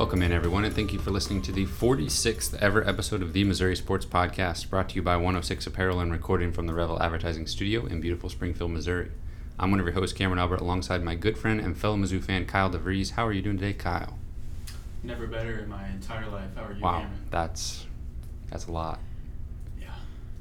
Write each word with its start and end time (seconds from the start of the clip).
Welcome 0.00 0.22
in, 0.22 0.32
everyone, 0.32 0.64
and 0.64 0.74
thank 0.74 0.94
you 0.94 0.98
for 0.98 1.10
listening 1.10 1.42
to 1.42 1.52
the 1.52 1.66
46th 1.66 2.54
ever 2.54 2.82
episode 2.88 3.20
of 3.20 3.34
the 3.34 3.44
Missouri 3.44 3.76
Sports 3.76 4.06
Podcast, 4.06 4.70
brought 4.70 4.88
to 4.88 4.94
you 4.94 5.02
by 5.02 5.16
106 5.16 5.66
Apparel 5.66 6.00
and 6.00 6.10
recording 6.10 6.52
from 6.52 6.66
the 6.66 6.72
Revel 6.72 7.00
Advertising 7.02 7.46
Studio 7.46 7.84
in 7.84 8.00
beautiful 8.00 8.30
Springfield, 8.30 8.70
Missouri. 8.70 9.10
I'm 9.58 9.70
one 9.70 9.78
of 9.78 9.84
your 9.84 9.92
hosts, 9.92 10.16
Cameron 10.16 10.38
Albert, 10.38 10.62
alongside 10.62 11.02
my 11.04 11.16
good 11.16 11.36
friend 11.36 11.60
and 11.60 11.76
fellow 11.76 11.98
Mizzou 11.98 12.24
fan, 12.24 12.46
Kyle 12.46 12.70
DeVries. 12.70 13.10
How 13.10 13.26
are 13.26 13.32
you 13.32 13.42
doing 13.42 13.58
today, 13.58 13.74
Kyle? 13.74 14.18
Never 15.02 15.26
better 15.26 15.58
in 15.58 15.68
my 15.68 15.86
entire 15.90 16.30
life. 16.30 16.48
How 16.56 16.64
are 16.64 16.72
you, 16.72 16.80
Wow, 16.80 17.00
Cameron? 17.00 17.26
that's 17.30 17.84
that's 18.50 18.68
a 18.68 18.72
lot. 18.72 19.00
Yeah. 19.78 19.90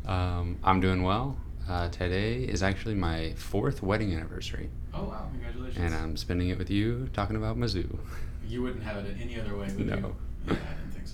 Um, 0.07 0.57
I'm 0.63 0.79
doing 0.79 1.03
well. 1.03 1.35
Uh, 1.67 1.89
today 1.89 2.43
is 2.43 2.63
actually 2.63 2.95
my 2.95 3.33
fourth 3.35 3.83
wedding 3.83 4.13
anniversary, 4.15 4.69
Oh 4.93 5.03
wow! 5.03 5.27
Congratulations. 5.31 5.77
and 5.77 5.93
I'm 5.93 6.15
spending 6.15 6.47
it 6.47 6.57
with 6.57 6.69
you, 6.69 7.09
talking 7.11 7.35
about 7.35 7.57
Mizzou. 7.57 7.99
you 8.49 8.61
wouldn't 8.63 8.83
have 8.83 8.97
it 9.05 9.15
any 9.21 9.39
other 9.39 9.55
way, 9.55 9.67
would 9.67 9.85
No. 9.87 9.95
you? 9.95 10.15
Yeah, 10.47 10.53
I 10.53 10.73
didn't 10.81 10.91
think 10.93 11.07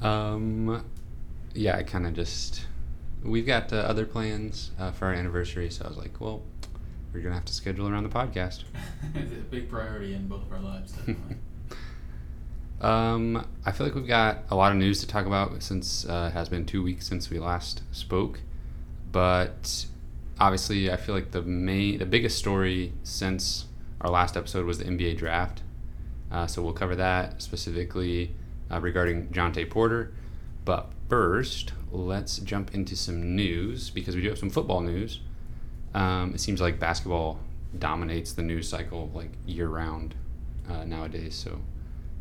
so. 0.00 0.06
Um, 0.06 0.84
yeah, 1.54 1.76
I 1.76 1.82
kind 1.82 2.06
of 2.06 2.14
just 2.14 2.66
we've 3.22 3.46
got 3.46 3.72
uh, 3.72 3.76
other 3.76 4.06
plans 4.06 4.70
uh, 4.78 4.90
for 4.92 5.06
our 5.06 5.12
anniversary, 5.14 5.70
so 5.70 5.84
I 5.84 5.88
was 5.88 5.96
like, 5.96 6.20
well, 6.20 6.42
we're 7.12 7.20
gonna 7.20 7.34
have 7.34 7.44
to 7.46 7.52
schedule 7.52 7.88
around 7.88 8.04
the 8.04 8.08
podcast. 8.08 8.64
it's 9.14 9.32
a 9.32 9.36
big 9.50 9.68
priority 9.68 10.14
in 10.14 10.28
both 10.28 10.42
of 10.42 10.52
our 10.52 10.60
lives, 10.60 10.92
definitely. 10.92 11.36
Um, 12.80 13.46
I 13.64 13.70
feel 13.70 13.86
like 13.86 13.94
we've 13.94 14.08
got 14.08 14.38
a 14.50 14.56
lot 14.56 14.72
of 14.72 14.78
news 14.78 14.98
to 15.02 15.06
talk 15.06 15.24
about 15.24 15.62
since 15.62 16.04
uh, 16.04 16.30
it 16.32 16.36
has 16.36 16.48
been 16.48 16.66
two 16.66 16.82
weeks 16.82 17.06
since 17.06 17.30
we 17.30 17.38
last 17.38 17.82
spoke, 17.92 18.40
but 19.12 19.86
obviously, 20.40 20.90
I 20.90 20.96
feel 20.96 21.14
like 21.14 21.30
the 21.30 21.42
main, 21.42 21.98
the 22.00 22.06
biggest 22.06 22.38
story 22.38 22.92
since 23.04 23.66
our 24.00 24.10
last 24.10 24.36
episode 24.36 24.66
was 24.66 24.78
the 24.78 24.84
NBA 24.86 25.16
draft. 25.16 25.62
Uh, 26.32 26.46
so 26.46 26.62
we'll 26.62 26.72
cover 26.72 26.96
that 26.96 27.42
specifically 27.42 28.34
uh, 28.70 28.80
regarding 28.80 29.28
Jontay 29.28 29.68
Porter. 29.68 30.12
But 30.64 30.90
first, 31.08 31.72
let's 31.90 32.38
jump 32.38 32.74
into 32.74 32.96
some 32.96 33.36
news 33.36 33.90
because 33.90 34.16
we 34.16 34.22
do 34.22 34.30
have 34.30 34.38
some 34.38 34.50
football 34.50 34.80
news. 34.80 35.20
Um, 35.94 36.32
it 36.34 36.40
seems 36.40 36.60
like 36.60 36.78
basketball 36.80 37.38
dominates 37.78 38.32
the 38.32 38.42
news 38.42 38.68
cycle 38.68 39.10
like 39.14 39.30
year 39.46 39.68
round 39.68 40.14
uh, 40.70 40.84
nowadays. 40.84 41.34
So 41.34 41.60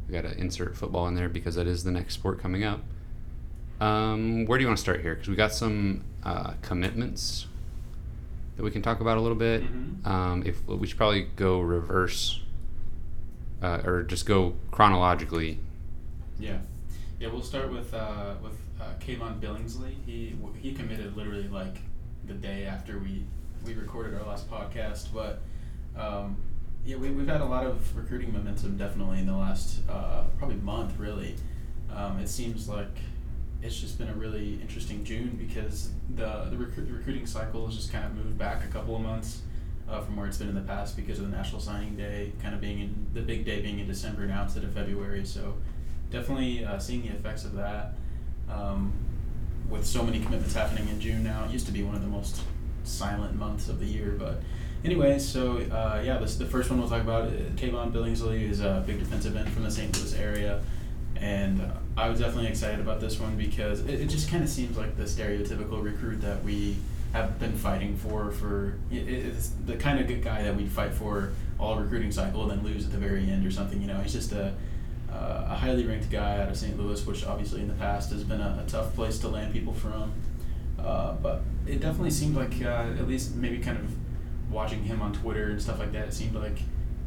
we 0.08 0.14
got 0.14 0.24
to 0.24 0.38
insert 0.38 0.76
football 0.76 1.08
in 1.08 1.16
there 1.16 1.30
because 1.30 1.56
that 1.56 1.68
is 1.68 1.84
the 1.86 1.92
next 1.92 2.16
sport 2.16 2.40
coming 2.42 2.64
up. 2.66 2.82
Um, 3.80 4.46
where 4.46 4.58
do 4.58 4.64
you 4.64 4.68
want 4.68 4.78
to 4.78 4.82
start 4.82 5.02
here? 5.02 5.16
Because 5.16 5.30
we 5.30 5.36
got 5.36 5.54
some 5.54 6.04
uh, 6.24 6.54
commitments 6.62 7.48
that 8.58 8.64
we 8.64 8.72
can 8.72 8.82
talk 8.82 9.00
about 9.00 9.18
a 9.18 9.22
little 9.22 9.38
bit. 9.38 9.64
Mhm. 9.64 10.06
Um, 10.06 10.44
if 10.46 10.66
we 10.68 10.86
should 10.86 10.98
probably 10.98 11.28
go 11.36 11.62
reverse, 11.62 12.42
uh, 13.62 13.82
or 13.86 14.04
just 14.04 14.26
go 14.26 14.56
chronologically. 14.72 15.60
yeah. 16.40 16.58
Yeah, 17.20 17.28
we'll 17.28 17.44
start 17.44 17.72
with 17.72 17.94
uh, 17.94 18.34
with 18.42 18.58
uh, 18.82 18.86
Kayvon 19.00 19.40
Billingsley. 19.40 19.94
He 20.08 20.36
he 20.60 20.74
committed 20.74 21.16
literally 21.16 21.48
like 21.48 21.78
the 22.26 22.34
day 22.34 22.66
after 22.66 22.98
we 22.98 23.24
we 23.64 23.76
recorded 23.76 24.20
our 24.20 24.28
last 24.28 24.50
podcast, 24.50 25.10
but 25.14 25.42
um, 25.96 26.36
yeah, 26.84 26.96
we, 26.96 27.12
we've 27.12 27.28
had 27.28 27.42
a 27.42 27.46
lot 27.46 27.64
of 27.64 27.96
recruiting 27.96 28.34
momentum 28.34 28.76
definitely 28.76 29.20
in 29.20 29.28
the 29.28 29.38
last 29.38 29.82
uh, 29.88 30.24
probably 30.40 30.56
month 30.58 30.98
really. 30.98 31.36
Um, 31.96 32.20
it 32.20 32.28
seems 32.28 32.68
like 32.68 32.98
it's 33.62 33.80
just 33.80 34.00
been 34.00 34.10
a 34.10 34.16
really 34.16 34.60
interesting 34.60 35.04
June 35.04 35.38
because 35.40 35.92
the 36.16 36.48
the 36.50 36.56
recru- 36.56 36.92
recruiting 36.92 37.28
cycle 37.28 37.68
has 37.68 37.76
just 37.76 37.92
kind 37.92 38.06
of 38.06 38.16
moved 38.16 38.38
back 38.38 38.64
a 38.66 38.68
couple 38.68 38.96
of 38.96 39.02
months 39.02 39.42
uh, 39.92 40.02
from 40.02 40.16
where 40.16 40.26
it's 40.26 40.38
been 40.38 40.50
in 40.50 40.56
the 40.56 40.62
past 40.62 40.96
because 40.96 41.20
of 41.20 41.30
the 41.30 41.36
National 41.36 41.60
Signing 41.60 41.96
Day 41.96 42.32
kind 42.42 42.56
of 42.56 42.62
being 42.62 42.80
in 42.80 43.08
the 43.14 43.22
big 43.22 43.46
day 43.46 43.62
being 43.62 43.80
in 43.80 43.88
December 43.88 44.26
now 44.26 44.44
instead 44.44 44.64
of 44.64 44.72
February. 44.74 45.26
So 45.26 45.56
definitely 46.10 46.64
uh, 46.64 46.80
seeing 46.80 47.02
the 47.02 47.10
effects 47.10 47.44
of 47.44 47.54
that. 47.54 47.94
Um, 48.50 48.94
with 49.70 49.86
so 49.86 50.04
many 50.04 50.20
commitments 50.20 50.54
happening 50.54 50.90
in 50.90 51.00
June 51.00 51.24
now, 51.24 51.46
it 51.46 51.52
used 51.52 51.66
to 51.66 51.72
be 51.72 51.84
one 51.84 51.96
of 51.96 52.02
the 52.02 52.08
most 52.08 52.42
silent 52.84 53.36
months 53.36 53.70
of 53.70 53.80
the 53.80 53.86
year. 53.86 54.16
But 54.18 54.42
anyway, 54.84 55.20
so 55.20 55.58
uh, 55.58 56.02
yeah, 56.04 56.18
this 56.18 56.36
the 56.36 56.46
first 56.46 56.70
one 56.70 56.80
we'll 56.80 56.90
talk 56.90 57.02
about. 57.02 57.28
Uh, 57.28 57.32
Kayvon 57.56 57.92
Billingsley 57.92 58.50
is 58.50 58.62
a 58.62 58.84
big 58.86 59.00
defensive 59.00 59.36
end 59.36 59.50
from 59.52 59.64
the 59.64 59.72
St. 59.72 59.98
Louis 59.98 60.14
area, 60.16 60.62
and 61.16 61.62
uh, 61.62 61.72
I 61.98 62.10
was 62.10 62.20
definitely 62.20 62.50
excited 62.50 62.80
about 62.80 63.00
this 63.00 63.20
one 63.20 63.38
because 63.38 63.82
it, 63.82 64.02
it 64.02 64.10
just 64.10 64.30
kind 64.30 64.44
of 64.44 64.50
seems 64.50 64.78
like 64.78 64.98
the 64.98 65.04
stereotypical 65.04 65.84
recruit 65.84 66.22
that 66.22 66.44
we 66.44 66.76
have 67.14 67.40
been 67.40 67.56
fighting 67.56 67.96
for. 67.98 68.32
For 68.32 68.78
it, 68.92 69.08
it's 69.08 69.52
the 69.66 69.76
kind 69.76 70.00
of 70.00 70.08
good 70.08 70.24
guy 70.24 70.44
that 70.44 70.56
we'd 70.56 70.72
fight 70.72 70.94
for 70.94 71.32
all 71.60 71.78
recruiting 71.78 72.12
cycle 72.12 72.44
and 72.44 72.52
then 72.52 72.64
lose 72.64 72.86
at 72.86 72.92
the 72.92 72.98
very 72.98 73.30
end 73.30 73.46
or 73.46 73.52
something. 73.52 73.82
You 73.82 73.88
know, 73.88 74.00
he's 74.02 74.14
just 74.14 74.32
a 74.32 74.54
uh, 75.12 75.48
a 75.50 75.56
highly 75.56 75.86
ranked 75.86 76.10
guy 76.10 76.40
out 76.40 76.50
of 76.50 76.58
St. 76.58 76.78
Louis, 76.80 77.06
which 77.06 77.26
obviously 77.26 77.62
in 77.62 77.68
the 77.68 77.74
past 77.74 78.12
has 78.12 78.24
been 78.24 78.40
a, 78.40 78.64
a 78.66 78.70
tough 78.70 78.96
place 78.96 79.20
to 79.20 79.28
land 79.28 79.54
people 79.54 79.74
from. 79.74 80.14
Uh, 80.80 81.14
but 81.14 81.42
it 81.68 81.82
definitely 81.82 82.12
seemed 82.12 82.36
like, 82.36 82.54
uh, 82.62 82.88
at 82.98 83.08
least 83.08 83.36
maybe 83.36 83.60
kind 83.60 83.78
of 83.78 83.92
watching 84.52 84.84
him 84.84 85.02
on 85.02 85.14
Twitter 85.14 85.50
and 85.50 85.62
stuff 85.62 85.80
like 85.80 85.92
that, 85.92 86.08
it 86.08 86.14
seemed 86.14 86.36
like 86.36 86.60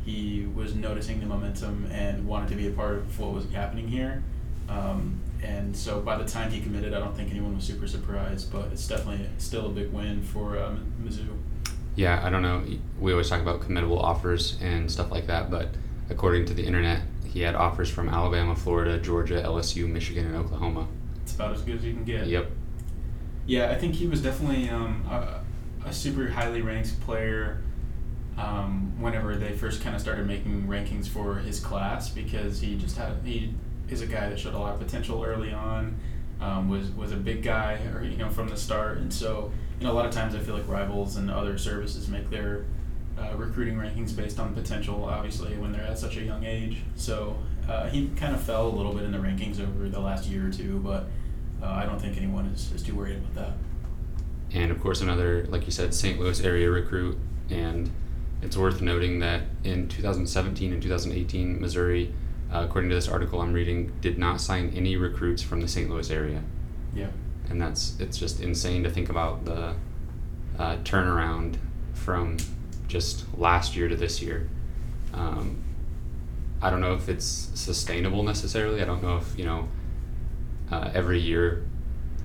he 0.05 0.47
was 0.55 0.75
noticing 0.75 1.21
the 1.21 1.27
momentum 1.27 1.89
and 1.91 2.27
wanted 2.27 2.51
to 2.51 2.57
be 2.57 2.69
a 2.69 2.71
part 2.71 2.97
of 2.97 3.19
what 3.19 3.33
was 3.33 3.51
happening 3.53 3.89
here. 3.89 4.23
Um, 4.69 5.21
and 5.45 5.77
so 5.77 6.01
by 6.01 6.17
the 6.17 6.25
time 6.25 6.51
he 6.51 6.61
committed, 6.61 6.95
I 6.95 6.99
don't 6.99 7.15
think 7.15 7.31
anyone 7.31 7.55
was 7.55 7.65
super 7.65 7.87
surprised, 7.87 8.51
but 8.51 8.73
it's 8.73 8.87
definitely 8.89 9.27
still 9.39 9.67
a 9.67 9.69
big 9.69 9.93
win 9.93 10.23
for 10.23 10.59
um, 10.59 10.93
Mizzou. 11.03 11.29
Yeah, 11.97 12.21
I 12.25 12.31
don't 12.31 12.43
know. 12.43 12.65
We 12.99 13.13
always 13.13 13.29
talk 13.29 13.41
about 13.41 13.61
committable 13.61 14.03
offers 14.03 14.59
and 14.61 14.91
stuff 14.91 15.11
like 15.11 15.27
that, 15.27 15.51
but 15.51 15.69
according 16.11 16.47
to 16.47 16.55
the 16.55 16.65
internet, 16.65 17.03
he 17.25 17.41
had 17.41 17.55
offers 17.55 17.91
from 17.91 18.09
Alabama, 18.09 18.57
Florida, 18.57 18.99
Georgia, 18.99 19.43
LSU, 19.43 19.87
Michigan, 19.87 20.27
and 20.27 20.37
Oklahoma. 20.37 20.89
It's 21.23 21.35
about 21.35 21.53
as 21.53 21.63
good 21.63 21.77
as 21.77 21.85
you 21.85 21.93
can 21.93 22.05
get. 22.05 22.27
Yep. 22.27 22.51
Yeah, 23.47 23.71
I 23.71 23.75
think 23.75 23.95
he 23.95 24.07
was 24.07 24.23
definitely 24.23 24.71
um, 24.71 25.05
a, 25.11 25.43
a 25.87 25.93
super 25.93 26.29
highly 26.29 26.63
ranked 26.63 26.99
player 27.01 27.63
um, 28.39 29.01
whenever 29.01 29.37
they 29.37 29.53
first 29.53 29.83
kind 29.83 29.95
of 29.95 30.01
started 30.01 30.27
making 30.27 30.67
rankings 30.67 31.07
for 31.07 31.37
his 31.37 31.61
class 31.61 32.09
because 32.09 32.61
he 32.61 32.77
just 32.77 32.97
had 32.97 33.13
he 33.25 33.55
is 33.95 34.03
a 34.03 34.07
guy 34.07 34.29
that 34.29 34.39
showed 34.39 34.55
a 34.55 34.59
lot 34.59 34.75
of 34.75 34.81
potential 34.81 35.25
early 35.25 35.53
on. 35.53 35.97
Um, 36.41 36.69
was 36.69 36.91
was 36.91 37.13
a 37.13 37.17
big 37.17 37.43
guy, 37.43 37.79
or 37.95 38.03
you 38.03 38.17
know, 38.17 38.29
from 38.29 38.49
the 38.49 38.57
start, 38.57 38.99
and 38.99 39.13
so 39.13 39.51
you 39.79 39.87
know, 39.87 39.93
a 39.93 39.97
lot 39.97 40.05
of 40.07 40.13
times 40.13 40.35
I 40.35 40.41
feel 40.41 40.55
like 40.55 40.69
rivals 40.69 41.17
and 41.17 41.31
other 41.31 41.57
services 41.59 42.09
make 42.09 42.29
their 42.29 42.65
uh, 43.19 43.35
recruiting 43.37 43.77
rankings 43.77 44.15
based 44.15 44.39
on 44.39 44.53
potential, 44.55 45.05
obviously, 45.05 45.57
when 45.57 45.73
they're 45.73 45.87
at 45.87 45.99
such 45.99 46.17
a 46.17 46.23
young 46.23 46.45
age. 46.45 46.79
So 46.97 47.37
uh, 47.69 47.89
he 47.89 48.09
kind 48.17 48.35
of 48.35 48.43
fell 48.43 48.67
a 48.69 48.75
little 48.75 48.93
bit 48.93 49.05
in 49.05 49.13
the 49.13 49.19
rankings 49.19 49.61
over 49.61 49.89
the 49.89 50.01
last 50.01 50.27
year 50.29 50.47
or 50.47 50.51
two, 50.51 50.81
but 50.81 51.07
uh, 51.63 51.67
I 51.71 51.87
don't 51.87 52.01
think 52.01 52.17
anyone 52.17 52.47
is, 52.47 52.73
is 52.73 52.83
too 52.83 52.95
worried 52.95 53.17
about 53.19 53.35
that. 53.37 53.53
and 54.53 54.71
of 54.71 54.81
course 54.81 55.01
another 55.01 55.47
like 55.47 55.65
you 55.67 55.73
said 55.73 55.95
st 55.95 56.21
louis 56.21 56.41
area 56.43 56.71
recruit 56.71 57.17
and 57.51 57.91
it's 58.43 58.57
worth 58.57 58.81
noting 58.83 59.19
that 59.21 59.43
in 59.65 59.89
2017 59.89 60.73
and 60.73 60.83
2018 60.83 61.61
missouri 61.61 62.13
uh, 62.55 62.63
according 62.65 62.89
to 62.89 62.95
this 62.97 63.09
article 63.09 63.41
i'm 63.41 63.53
reading 63.53 63.93
did 64.01 64.17
not 64.19 64.41
sign 64.41 64.73
any 64.77 64.97
recruits 64.97 65.43
from 65.43 65.61
the 65.61 65.69
st 65.69 65.91
louis 65.91 66.11
area 66.11 66.43
Yeah. 66.95 67.09
and 67.51 67.61
that's 67.61 67.99
it's 68.01 68.17
just 68.19 68.41
insane 68.41 68.83
to 68.85 68.91
think 68.91 69.09
about 69.11 69.45
the 69.45 69.75
uh, 70.59 70.77
turnaround 70.85 71.57
from 71.95 72.37
just 72.89 73.25
last 73.37 73.75
year 73.77 73.89
to 73.89 73.97
this 73.97 74.23
year 74.23 74.49
um, 75.13 75.63
i 76.63 76.71
don't 76.71 76.81
know 76.81 76.95
if 76.95 77.09
it's 77.09 77.27
sustainable 77.55 78.23
necessarily 78.23 78.81
i 78.81 78.85
don't 78.85 79.03
know 79.03 79.17
if 79.17 79.37
you 79.39 79.45
know 79.45 79.69
uh, 80.71 80.91
every 80.95 81.19
year 81.21 81.65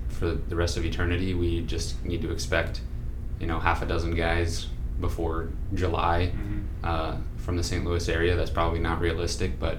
for 0.08 0.30
the 0.32 0.56
rest 0.56 0.76
of 0.76 0.84
eternity 0.84 1.34
we 1.34 1.60
just 1.62 2.02
need 2.04 2.22
to 2.22 2.30
expect 2.30 2.80
you 3.40 3.46
know 3.46 3.58
half 3.58 3.82
a 3.82 3.86
dozen 3.86 4.14
guys 4.14 4.66
before 5.00 5.48
july 5.74 6.30
Mhm. 6.34 6.62
uh, 6.84 7.16
from 7.38 7.56
the 7.56 7.62
st 7.64 7.84
louis 7.84 8.08
area 8.08 8.36
that's 8.36 8.50
probably 8.50 8.80
not 8.80 9.00
realistic 9.00 9.58
but 9.58 9.78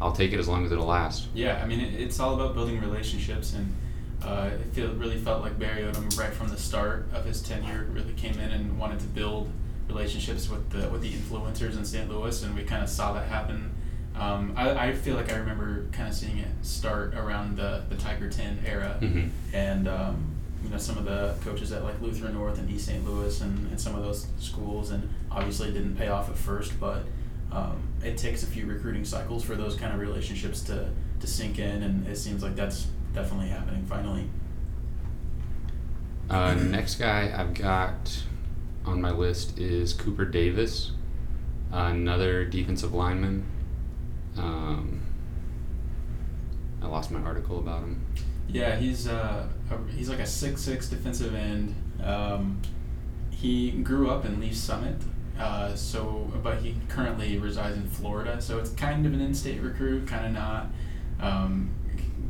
i'll 0.00 0.12
take 0.12 0.32
it 0.32 0.38
as 0.38 0.46
long 0.48 0.64
as 0.64 0.72
it'll 0.72 0.86
last 0.86 1.26
Yeah, 1.34 1.60
I 1.62 1.66
mean, 1.66 1.80
it, 1.80 1.94
it's 2.00 2.18
all 2.20 2.34
about 2.34 2.54
building 2.54 2.80
relationships, 2.80 3.54
and 3.54 3.74
uh, 4.22 4.50
it 4.52 4.60
feel, 4.74 4.92
really 4.94 5.18
felt 5.18 5.42
like 5.42 5.58
Barry 5.58 5.82
Odom, 5.82 6.18
right 6.18 6.32
from 6.32 6.48
the 6.48 6.56
start 6.56 7.06
of 7.12 7.24
his 7.24 7.40
tenure, 7.42 7.86
really 7.92 8.12
came 8.14 8.38
in 8.38 8.50
and 8.50 8.78
wanted 8.78 8.98
to 9.00 9.06
build 9.06 9.50
relationships 9.88 10.48
with 10.50 10.68
the 10.70 10.88
with 10.88 11.02
the 11.02 11.10
influencers 11.12 11.76
in 11.76 11.84
St. 11.84 12.08
Louis, 12.10 12.42
and 12.42 12.54
we 12.54 12.62
kind 12.64 12.82
of 12.82 12.88
saw 12.88 13.12
that 13.12 13.26
happen. 13.28 13.72
Um, 14.18 14.54
I, 14.56 14.88
I 14.88 14.92
feel 14.94 15.14
like 15.14 15.30
I 15.32 15.36
remember 15.36 15.84
kind 15.92 16.08
of 16.08 16.14
seeing 16.14 16.38
it 16.38 16.48
start 16.62 17.14
around 17.14 17.56
the, 17.58 17.82
the 17.90 17.96
Tiger 17.96 18.30
10 18.30 18.60
era, 18.66 18.96
Mhm. 19.00 19.28
and 19.52 19.86
um, 19.88 20.24
you 20.64 20.70
know 20.70 20.78
some 20.78 20.96
of 20.98 21.04
the 21.04 21.34
coaches 21.44 21.70
at 21.72 21.84
like 21.84 22.00
Lutheran 22.00 22.32
North 22.34 22.58
and 22.58 22.68
East 22.70 22.86
St. 22.86 23.04
Louis 23.04 23.40
and, 23.42 23.68
and 23.68 23.78
some 23.80 23.94
of 23.94 24.02
those 24.02 24.26
schools, 24.38 24.90
and 24.90 25.08
obviously 25.30 25.68
it 25.68 25.72
didn't 25.72 25.96
pay 25.96 26.08
off 26.08 26.28
at 26.30 26.36
first, 26.36 26.72
but 26.80 27.02
um, 27.56 27.88
it 28.04 28.18
takes 28.18 28.42
a 28.42 28.46
few 28.46 28.66
recruiting 28.66 29.04
cycles 29.04 29.42
for 29.42 29.54
those 29.54 29.76
kind 29.76 29.92
of 29.94 29.98
relationships 29.98 30.60
to, 30.64 30.90
to 31.20 31.26
sink 31.26 31.58
in, 31.58 31.82
and 31.82 32.06
it 32.06 32.16
seems 32.16 32.42
like 32.42 32.54
that's 32.54 32.88
definitely 33.14 33.48
happening 33.48 33.84
finally. 33.86 34.28
Uh, 36.28 36.54
next 36.54 36.96
guy 36.96 37.32
I've 37.34 37.54
got 37.54 38.22
on 38.84 39.00
my 39.00 39.10
list 39.10 39.58
is 39.58 39.94
Cooper 39.94 40.26
Davis, 40.26 40.92
another 41.72 42.44
defensive 42.44 42.92
lineman. 42.92 43.46
Um, 44.36 45.00
I 46.82 46.86
lost 46.88 47.10
my 47.10 47.20
article 47.20 47.58
about 47.58 47.80
him. 47.80 48.04
Yeah, 48.48 48.76
he's 48.76 49.08
uh, 49.08 49.48
a, 49.70 49.92
he's 49.92 50.10
like 50.10 50.18
a 50.18 50.26
six 50.26 50.60
six 50.60 50.88
defensive 50.88 51.34
end. 51.34 51.74
Um, 52.04 52.60
he 53.30 53.70
grew 53.70 54.10
up 54.10 54.26
in 54.26 54.40
Lee's 54.40 54.60
Summit, 54.60 54.96
uh, 55.38 55.74
so 55.74 56.30
but 56.42 56.58
he 56.58 56.76
currently 56.88 57.38
resides 57.38 57.76
in 57.76 57.88
Florida. 57.88 58.40
So 58.40 58.58
it's 58.58 58.70
kind 58.70 59.06
of 59.06 59.12
an 59.12 59.20
in-state 59.20 59.60
recruit, 59.60 60.06
kind 60.06 60.26
of 60.26 60.32
not. 60.32 60.66
Um, 61.20 61.70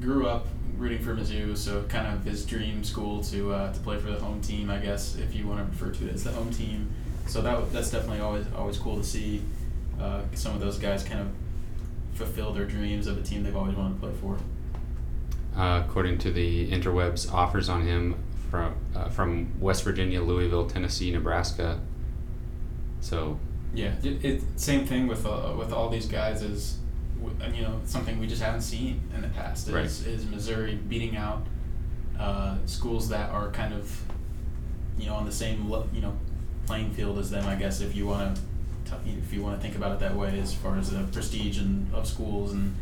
grew 0.00 0.26
up 0.26 0.46
rooting 0.76 0.98
for 0.98 1.14
Mizzou, 1.14 1.56
so 1.56 1.82
kind 1.84 2.06
of 2.06 2.24
his 2.24 2.44
dream 2.44 2.84
school 2.84 3.22
to 3.24 3.52
uh, 3.52 3.72
to 3.72 3.80
play 3.80 3.98
for 3.98 4.10
the 4.10 4.18
home 4.18 4.40
team, 4.40 4.70
I 4.70 4.78
guess, 4.78 5.16
if 5.16 5.34
you 5.34 5.46
want 5.46 5.60
to 5.60 5.64
refer 5.64 5.96
to 5.98 6.08
it 6.08 6.14
as 6.14 6.24
the 6.24 6.32
home 6.32 6.50
team. 6.52 6.92
So 7.26 7.40
that 7.42 7.72
that's 7.72 7.90
definitely 7.90 8.20
always 8.20 8.46
always 8.56 8.78
cool 8.78 8.96
to 8.96 9.04
see 9.04 9.42
uh, 10.00 10.22
some 10.34 10.54
of 10.54 10.60
those 10.60 10.78
guys 10.78 11.02
kind 11.02 11.20
of 11.20 11.28
fulfill 12.14 12.52
their 12.52 12.64
dreams 12.64 13.06
of 13.06 13.18
a 13.18 13.22
team 13.22 13.42
they've 13.42 13.56
always 13.56 13.76
wanted 13.76 13.94
to 13.94 14.00
play 14.00 14.12
for. 14.20 14.38
Uh, 15.56 15.82
according 15.86 16.18
to 16.18 16.30
the 16.30 16.70
interwebs, 16.70 17.32
offers 17.32 17.68
on 17.68 17.86
him 17.86 18.22
from 18.50 18.74
uh, 18.94 19.08
from 19.08 19.58
West 19.60 19.84
Virginia, 19.84 20.22
Louisville, 20.22 20.66
Tennessee, 20.66 21.10
Nebraska. 21.10 21.80
So 23.06 23.38
yeah, 23.72 23.92
it, 24.02 24.24
it 24.24 24.42
same 24.56 24.84
thing 24.84 25.06
with 25.06 25.24
uh, 25.24 25.54
with 25.56 25.72
all 25.72 25.88
these 25.88 26.06
guys 26.06 26.42
is, 26.42 26.78
you 27.54 27.62
know, 27.62 27.80
something 27.84 28.18
we 28.18 28.26
just 28.26 28.42
haven't 28.42 28.62
seen 28.62 29.00
in 29.14 29.22
the 29.22 29.28
past. 29.28 29.68
Is, 29.68 29.74
right. 29.74 29.84
is 29.84 30.26
Missouri 30.26 30.74
beating 30.74 31.16
out 31.16 31.46
uh, 32.18 32.56
schools 32.66 33.08
that 33.10 33.30
are 33.30 33.52
kind 33.52 33.72
of, 33.72 34.02
you 34.98 35.06
know, 35.06 35.14
on 35.14 35.24
the 35.24 35.30
same 35.30 35.68
you 35.94 36.00
know, 36.00 36.18
playing 36.66 36.90
field 36.94 37.18
as 37.18 37.30
them. 37.30 37.46
I 37.46 37.54
guess 37.54 37.80
if 37.80 37.94
you 37.94 38.06
want 38.06 38.40
to, 38.86 38.94
if 39.06 39.32
you 39.32 39.40
want 39.40 39.54
to 39.54 39.62
think 39.62 39.76
about 39.76 39.92
it 39.92 40.00
that 40.00 40.16
way, 40.16 40.40
as 40.40 40.52
far 40.52 40.76
as 40.76 40.90
the 40.90 41.04
prestige 41.12 41.58
and 41.58 41.94
of 41.94 42.08
schools 42.08 42.52
and 42.52 42.74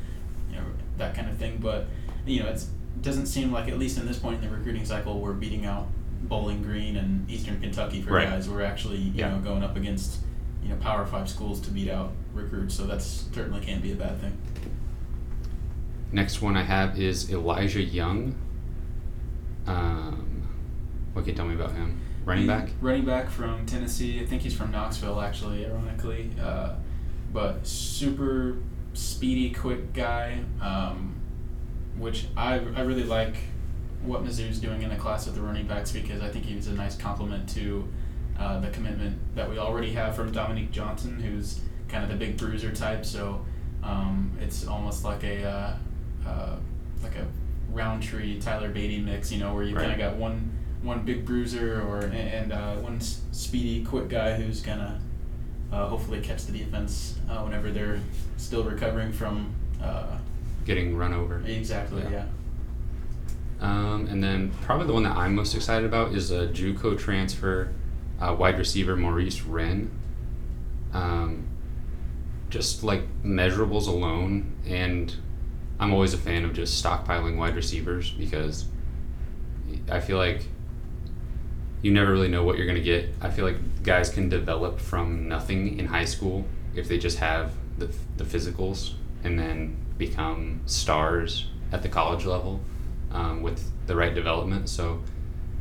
you 0.51 0.57
know 0.57 0.65
that 0.97 1.15
kind 1.15 1.29
of 1.29 1.37
thing, 1.37 1.59
but 1.59 1.85
you 2.25 2.43
know, 2.43 2.49
it 2.49 2.65
doesn't 3.03 3.27
seem 3.27 3.53
like 3.53 3.69
at 3.69 3.79
least 3.79 3.99
in 3.99 4.07
this 4.07 4.19
point 4.19 4.43
in 4.43 4.49
the 4.49 4.57
recruiting 4.57 4.87
cycle, 4.87 5.21
we're 5.21 5.35
beating 5.35 5.67
out 5.67 5.87
Bowling 6.29 6.63
Green 6.63 6.97
and 6.97 7.29
Eastern 7.31 7.61
Kentucky 7.61 8.03
for 8.03 8.13
right. 8.13 8.29
guys. 8.29 8.49
We're 8.49 8.63
actually 8.63 8.99
you 8.99 9.13
yeah. 9.15 9.31
know 9.31 9.39
going 9.39 9.63
up 9.63 9.77
against 9.77 10.19
you 10.63 10.69
know 10.69 10.77
Power 10.77 11.07
Five 11.07 11.29
schools 11.29 11.61
to 11.63 11.71
beat 11.71 11.91
out 11.91 12.13
recruits, 12.33 12.75
so 12.75 12.85
that's 12.85 13.27
certainly 13.33 13.61
can't 13.61 13.83
be 13.83 13.93
a 13.93 13.97
bad 13.97 14.21
thing. 14.21 14.37
Next 16.13 16.41
one 16.41 16.57
I 16.57 16.63
have 16.63 16.99
is 16.99 17.31
Elijah 17.31 17.83
Young. 17.83 18.35
Um, 19.67 20.47
what 21.13 21.23
can 21.23 21.31
you 21.31 21.37
tell 21.37 21.47
me 21.47 21.55
about 21.55 21.73
him? 21.73 22.01
Running 22.25 22.47
back. 22.47 22.71
Running 22.81 23.05
back 23.05 23.29
from 23.29 23.67
Tennessee. 23.67 24.21
I 24.21 24.27
think 24.27 24.43
he's 24.43 24.57
from 24.57 24.71
Knoxville, 24.71 25.21
actually, 25.21 25.67
ironically. 25.67 26.31
Uh, 26.41 26.75
but 27.33 27.67
super 27.67 28.57
speedy, 28.95 29.51
quick 29.51 29.93
guy. 29.93 30.41
Um, 30.63 31.17
which 31.99 32.27
I, 32.37 32.55
I 32.77 32.81
really 32.81 33.05
like 33.05 33.37
what 34.05 34.25
Mizzou's 34.25 34.59
doing 34.59 34.83
in 34.83 34.91
the 34.91 34.97
class 34.97 35.27
of 35.27 35.35
the 35.35 35.41
running 35.41 35.67
backs 35.67 35.93
because 35.93 36.21
I 36.21 36.29
think 36.29 36.45
he's 36.45 36.67
a 36.67 36.73
nice 36.73 36.97
complement 36.97 37.49
to 37.51 37.89
uh, 38.39 38.61
the 38.61 38.69
commitment 38.69 39.19
that 39.35 39.49
we 39.49 39.59
already 39.59 39.93
have 39.93 40.15
from 40.15 40.33
Dominique 40.33 40.71
Johnson, 40.71 41.19
who's 41.21 41.61
kind 41.89 42.05
of 42.05 42.11
the 42.11 42.17
big 42.17 42.37
bruiser 42.37 42.73
type. 42.73 43.05
So 43.05 43.45
um, 43.83 44.33
it's 44.41 44.67
almost 44.67 45.05
like 45.05 45.25
a 45.25 45.45
uh, 45.45 46.29
uh, 46.29 46.57
like 47.03 47.17
a 47.17 47.27
Rountree 47.71 48.41
Tyler 48.41 48.71
Badie 48.71 49.05
mix, 49.05 49.33
you 49.33 49.39
know, 49.39 49.55
where 49.55 49.65
you 49.65 49.75
right. 49.75 49.89
kind 49.89 49.93
of 49.93 49.99
got 49.99 50.17
one 50.17 50.51
one 50.83 51.03
big 51.05 51.25
bruiser 51.25 51.83
or 51.83 52.01
and 52.01 52.53
uh, 52.53 52.77
one 52.77 53.01
speedy, 53.01 53.85
quick 53.85 54.09
guy 54.09 54.35
who's 54.35 54.61
gonna 54.61 55.01
uh, 55.73 55.89
hopefully 55.89 56.21
catch 56.21 56.45
the 56.45 56.53
defense 56.53 57.19
uh, 57.29 57.39
whenever 57.39 57.71
they're 57.71 58.01
still 58.37 58.65
recovering 58.65 59.13
from 59.13 59.53
uh, 59.83 60.19
getting 60.65 60.97
run 60.97 61.13
over. 61.13 61.43
Exactly. 61.47 62.03
Yeah. 62.03 62.11
yeah. 62.11 62.25
Um, 63.61 64.07
and 64.09 64.23
then 64.23 64.53
probably 64.63 64.87
the 64.87 64.93
one 64.93 65.05
that 65.05 65.17
I'm 65.17 65.35
most 65.35 65.55
excited 65.55 65.87
about 65.87 66.13
is 66.15 66.31
a 66.31 66.49
JUCO 66.49 66.99
transfer, 66.99 67.73
uh, 68.21 68.35
wide 68.39 68.59
receiver 68.59 68.97
Maurice 68.97 69.43
Wren. 69.43 69.91
Um, 70.93 71.47
just 72.51 72.85
like 72.85 73.03
measurables 73.25 73.89
alone, 73.89 74.55
and 74.67 75.15
I'm 75.81 75.93
always 75.93 76.15
a 76.15 76.19
fan 76.19 76.45
of 76.45 76.53
just 76.53 76.83
stockpiling 76.83 77.37
wide 77.37 77.57
receivers 77.57 78.11
because 78.11 78.67
I 79.91 80.01
feel 80.01 80.19
like 80.19 80.47
you 81.83 81.93
never 81.93 82.13
really 82.13 82.29
know 82.29 82.45
what 82.45 82.57
you're 82.57 82.67
going 82.67 82.79
to 82.79 82.83
get. 82.83 83.11
I 83.21 83.31
feel 83.31 83.45
like 83.45 83.83
guys 83.83 84.09
can 84.09 84.29
develop 84.29 84.79
from 84.79 85.29
nothing 85.29 85.79
in 85.79 85.87
high 85.87 86.05
school 86.05 86.47
if 86.75 86.89
they 86.89 86.97
just 86.97 87.19
have 87.19 87.53
the, 87.77 87.91
the 88.17 88.25
physicals 88.25 88.95
and 89.25 89.39
then 89.39 89.77
become 89.99 90.61
stars 90.67 91.47
at 91.73 91.83
the 91.83 91.89
college 91.89 92.25
level 92.25 92.61
um, 93.15 93.43
with 93.43 93.71
the 93.87 93.97
right 93.97 94.15
development. 94.15 94.69
So 94.69 95.03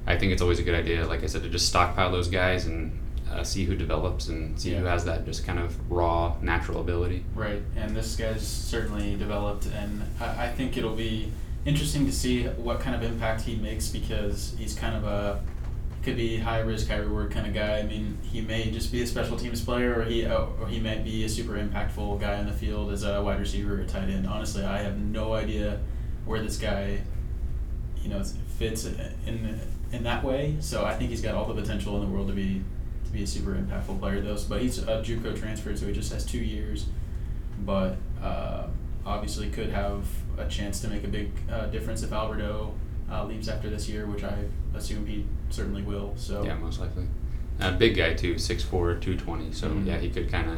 I 0.06 0.18
think 0.18 0.34
it's 0.34 0.42
always 0.42 0.60
a 0.60 0.64
good 0.64 0.76
idea, 0.76 1.08
like 1.08 1.24
I 1.24 1.28
said, 1.28 1.44
to 1.44 1.50
just 1.50 1.70
stockpile 1.70 2.12
those 2.12 2.28
guys 2.28 2.66
and 2.66 3.00
uh, 3.32 3.44
see 3.44 3.64
who 3.64 3.76
develops 3.76 4.28
and 4.28 4.60
see 4.60 4.72
yeah. 4.72 4.80
who 4.80 4.86
has 4.86 5.06
that 5.06 5.26
just 5.26 5.46
kind 5.46 5.60
of 5.60 5.76
raw 5.90 6.36
natural 6.42 6.82
ability. 6.82 7.24
Right, 7.34 7.62
and 7.78 7.96
this 7.96 8.16
guy's 8.16 8.46
certainly 8.46 9.16
developed, 9.16 9.68
and 9.68 10.04
I, 10.20 10.46
I 10.46 10.50
think 10.50 10.78
it'll 10.78 10.96
be 10.96 11.32
interesting 11.66 12.06
to 12.06 12.12
see 12.12 12.44
what 12.44 12.82
kind 12.82 12.96
of 12.96 13.10
impact 13.10 13.44
he 13.44 13.56
makes 13.56 13.88
because 13.88 14.54
he's 14.58 14.76
kind 14.76 14.96
of 14.96 15.06
a 15.06 15.42
could 16.04 16.18
be 16.18 16.38
high 16.38 16.60
risk, 16.60 16.90
high 16.90 16.98
reward 16.98 17.32
kind 17.32 17.48
of 17.48 17.54
guy. 17.54 17.78
I 17.80 17.84
mean, 17.84 18.18
he 18.22 18.42
may 18.42 18.70
just 18.70 18.92
be 18.92 19.02
a 19.02 19.08
special 19.08 19.38
teams 19.38 19.64
player, 19.64 20.02
or 20.02 20.04
he 20.04 20.26
uh, 20.26 20.46
or 20.60 20.68
he 20.68 20.80
might 20.80 21.04
be 21.04 21.24
a 21.24 21.30
super 21.30 21.54
impactful 21.54 22.20
guy 22.20 22.40
in 22.40 22.46
the 22.46 22.52
field 22.52 22.92
as 22.92 23.04
a 23.04 23.22
wide 23.24 23.40
receiver 23.40 23.82
or 23.82 23.86
tight 23.86 24.10
end. 24.10 24.28
Honestly, 24.28 24.64
I 24.64 24.80
have 24.80 25.00
no 25.00 25.34
idea 25.34 25.80
where 26.26 26.42
this 26.42 26.58
guy, 26.58 27.02
you 28.04 28.10
know, 28.10 28.20
it 28.20 28.28
fits 28.58 28.86
in 28.86 29.60
in 29.92 30.04
that 30.04 30.24
way. 30.24 30.56
So 30.60 30.86
I 30.86 30.94
think 30.96 31.10
he's 31.12 31.22
got 31.22 31.36
all 31.36 31.46
the 31.52 31.60
potential 31.60 31.96
in 31.96 32.02
the 32.02 32.08
world 32.14 32.28
to 32.28 32.34
be 32.34 32.62
to 33.06 33.12
be 33.12 33.24
a 33.24 33.28
super 33.28 33.52
impactful 33.54 34.00
player. 34.00 34.22
Though, 34.22 34.38
but 34.50 34.62
he's 34.62 34.80
a 34.80 35.02
JUCO 35.02 35.40
transfer, 35.40 35.76
so 35.76 35.86
he 35.88 35.94
just 35.94 36.12
has 36.14 36.26
two 36.26 36.40
years, 36.40 36.88
but 37.66 37.96
uh, 38.22 38.68
obviously 39.06 39.50
could 39.50 39.70
have 39.70 40.06
a 40.38 40.48
chance 40.48 40.82
to 40.82 40.88
make 40.88 41.04
a 41.04 41.08
big 41.08 41.32
uh, 41.52 41.68
difference 41.68 42.04
if 42.04 42.12
Albert 42.12 42.42
O 42.42 42.74
uh, 43.12 43.26
leaves 43.26 43.48
after 43.50 43.70
this 43.70 43.88
year, 43.88 44.06
which 44.08 44.24
I 44.24 44.46
assume 44.76 45.06
he 45.06 45.26
certainly 45.50 45.84
will. 45.84 46.14
So 46.18 46.44
yeah, 46.44 46.56
most 46.56 46.80
likely. 46.80 47.06
A 47.60 47.72
big 47.72 47.96
guy 47.96 48.16
too, 48.16 48.34
6'4", 48.36 49.00
220. 49.00 49.52
So 49.54 49.70
Mhm. 49.70 49.86
yeah, 49.86 50.00
he 50.00 50.10
could 50.10 50.32
kind 50.32 50.50
of 50.50 50.58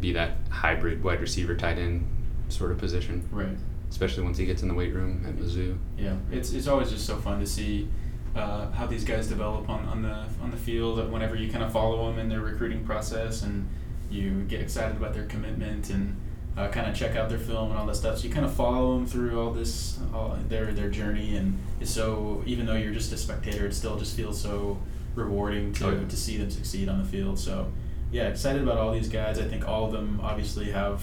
be 0.00 0.12
that 0.12 0.32
hybrid 0.50 1.04
wide 1.04 1.20
receiver, 1.20 1.54
tight 1.54 1.78
end 1.78 2.06
sort 2.48 2.72
of 2.72 2.78
position. 2.78 3.28
right. 3.30 3.56
Especially 3.90 4.22
once 4.22 4.36
he 4.38 4.44
gets 4.46 4.62
in 4.62 4.68
the 4.68 4.74
weight 4.74 4.92
room 4.94 5.24
at 5.26 5.34
Mizzou. 5.36 5.76
Yeah, 5.96 6.16
it's 6.30 6.52
it's 6.52 6.66
always 6.66 6.90
just 6.90 7.06
so 7.06 7.16
fun 7.16 7.40
to 7.40 7.46
see 7.46 7.88
uh, 8.36 8.70
how 8.72 8.86
these 8.86 9.04
guys 9.04 9.26
develop 9.28 9.68
on, 9.68 9.84
on 9.86 10.02
the 10.02 10.24
on 10.42 10.50
the 10.50 10.56
field. 10.56 11.10
Whenever 11.10 11.34
you 11.36 11.50
kind 11.50 11.64
of 11.64 11.72
follow 11.72 12.10
them 12.10 12.18
in 12.18 12.28
their 12.28 12.40
recruiting 12.40 12.84
process, 12.84 13.42
and 13.42 13.68
you 14.10 14.42
get 14.48 14.60
excited 14.60 14.96
about 14.96 15.14
their 15.14 15.24
commitment 15.26 15.90
and 15.90 16.16
uh, 16.56 16.68
kind 16.68 16.88
of 16.90 16.94
check 16.94 17.16
out 17.16 17.28
their 17.28 17.38
film 17.38 17.70
and 17.70 17.78
all 17.78 17.86
that 17.86 17.96
stuff. 17.96 18.18
So 18.18 18.28
you 18.28 18.32
kind 18.34 18.44
of 18.44 18.52
follow 18.52 18.94
them 18.96 19.06
through 19.06 19.40
all 19.40 19.52
this, 19.52 19.98
all 20.12 20.36
their 20.48 20.72
their 20.72 20.90
journey, 20.90 21.36
and 21.36 21.58
it's 21.80 21.90
so 21.90 22.42
even 22.46 22.66
though 22.66 22.74
you're 22.76 22.92
just 22.94 23.12
a 23.12 23.16
spectator, 23.16 23.66
it 23.66 23.74
still 23.74 23.96
just 23.98 24.14
feels 24.16 24.40
so 24.40 24.78
rewarding 25.14 25.72
to, 25.72 25.86
Oh, 25.86 25.90
yeah. 25.90 26.06
to 26.06 26.16
see 26.16 26.36
them 26.36 26.50
succeed 26.50 26.88
on 26.88 26.98
the 26.98 27.04
field. 27.04 27.38
So 27.38 27.72
yeah, 28.12 28.28
excited 28.28 28.62
about 28.62 28.76
all 28.78 28.92
these 28.92 29.08
guys. 29.08 29.38
I 29.38 29.44
think 29.44 29.66
all 29.66 29.86
of 29.86 29.92
them 29.92 30.20
obviously 30.22 30.70
have 30.70 31.02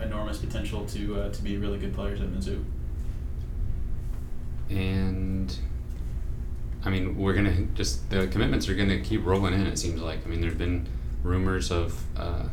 enormous 0.00 0.38
potential 0.38 0.84
to 0.86 1.20
uh, 1.20 1.30
to 1.30 1.42
be 1.42 1.56
really 1.56 1.78
good 1.78 1.94
players 1.94 2.20
at 2.20 2.28
Mizzou. 2.28 2.64
And 4.68 5.54
I 6.84 6.90
mean, 6.90 7.16
we're 7.16 7.34
gonna 7.34 7.62
just 7.74 8.08
the 8.10 8.26
commitments 8.28 8.68
are 8.68 8.74
gonna 8.74 9.00
keep 9.00 9.24
rolling 9.24 9.54
in. 9.54 9.66
It 9.66 9.78
seems 9.78 10.00
like. 10.00 10.24
I 10.24 10.28
mean, 10.28 10.40
there's 10.40 10.54
been 10.54 10.86
rumors 11.22 11.70
of 11.70 12.02
uh, 12.16 12.44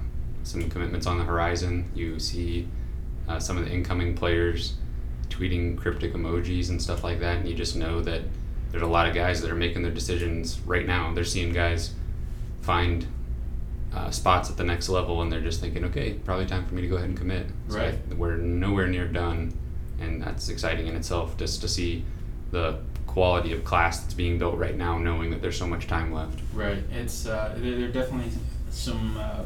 some 0.44 0.70
commitments 0.70 1.08
on 1.08 1.18
the 1.18 1.24
horizon. 1.24 1.90
You 1.94 2.20
see 2.20 2.68
uh, 3.28 3.40
some 3.40 3.58
of 3.58 3.66
the 3.66 3.72
incoming 3.72 4.16
players 4.16 4.76
tweeting 5.30 5.78
cryptic 5.78 6.14
emojis 6.14 6.70
and 6.70 6.82
stuff 6.82 7.04
like 7.04 7.20
that, 7.20 7.38
and 7.38 7.48
you 7.48 7.56
just 7.56 7.76
know 7.76 8.02
that 8.02 8.22
there's 8.72 8.84
a 8.84 8.88
lot 8.88 9.08
of 9.08 9.16
guys 9.16 9.42
that 9.42 9.52
are 9.52 9.56
making 9.56 9.84
their 9.84 9.92
decisions 9.92 10.60
right 10.62 10.86
now. 10.86 11.14
They're 11.14 11.24
seeing 11.24 11.54
guys 11.54 11.94
find 12.62 13.08
uh, 13.94 14.12
spots 14.12 14.50
at 14.50 14.58
the 14.58 14.64
next 14.64 14.90
level, 14.90 15.22
and 15.22 15.32
they're 15.32 15.42
just 15.42 15.62
thinking, 15.62 15.84
okay, 15.86 16.14
probably 16.26 16.46
time 16.46 16.66
for 16.66 16.76
me 16.76 16.82
to 16.82 16.88
go 16.88 16.96
ahead 16.98 17.10
and 17.10 17.18
commit. 17.18 17.48
So 17.70 17.78
Right. 17.78 17.96
I- 18.12 18.14
we're 18.16 18.38
nowhere 18.38 18.88
near 18.88 19.08
done, 19.08 19.54
and 20.00 20.22
that's 20.22 20.50
exciting 20.50 20.88
in 20.88 20.96
itself 20.96 21.38
just 21.38 21.62
to 21.62 21.68
see 21.68 22.04
the 22.52 22.80
quality 23.08 23.52
of 23.54 23.64
class 23.64 24.00
that's 24.02 24.14
being 24.14 24.38
built 24.38 24.58
right 24.58 24.78
now, 24.78 24.98
knowing 24.98 25.32
that 25.32 25.42
there's 25.42 25.58
so 25.58 25.66
much 25.68 25.88
time 25.88 26.14
left. 26.14 26.40
Right. 26.54 26.84
It's 26.92 27.26
uh, 27.26 27.56
there, 27.58 27.76
there 27.78 27.90
are 27.90 27.92
definitely 27.92 28.32
some 28.70 29.18
uh, 29.18 29.44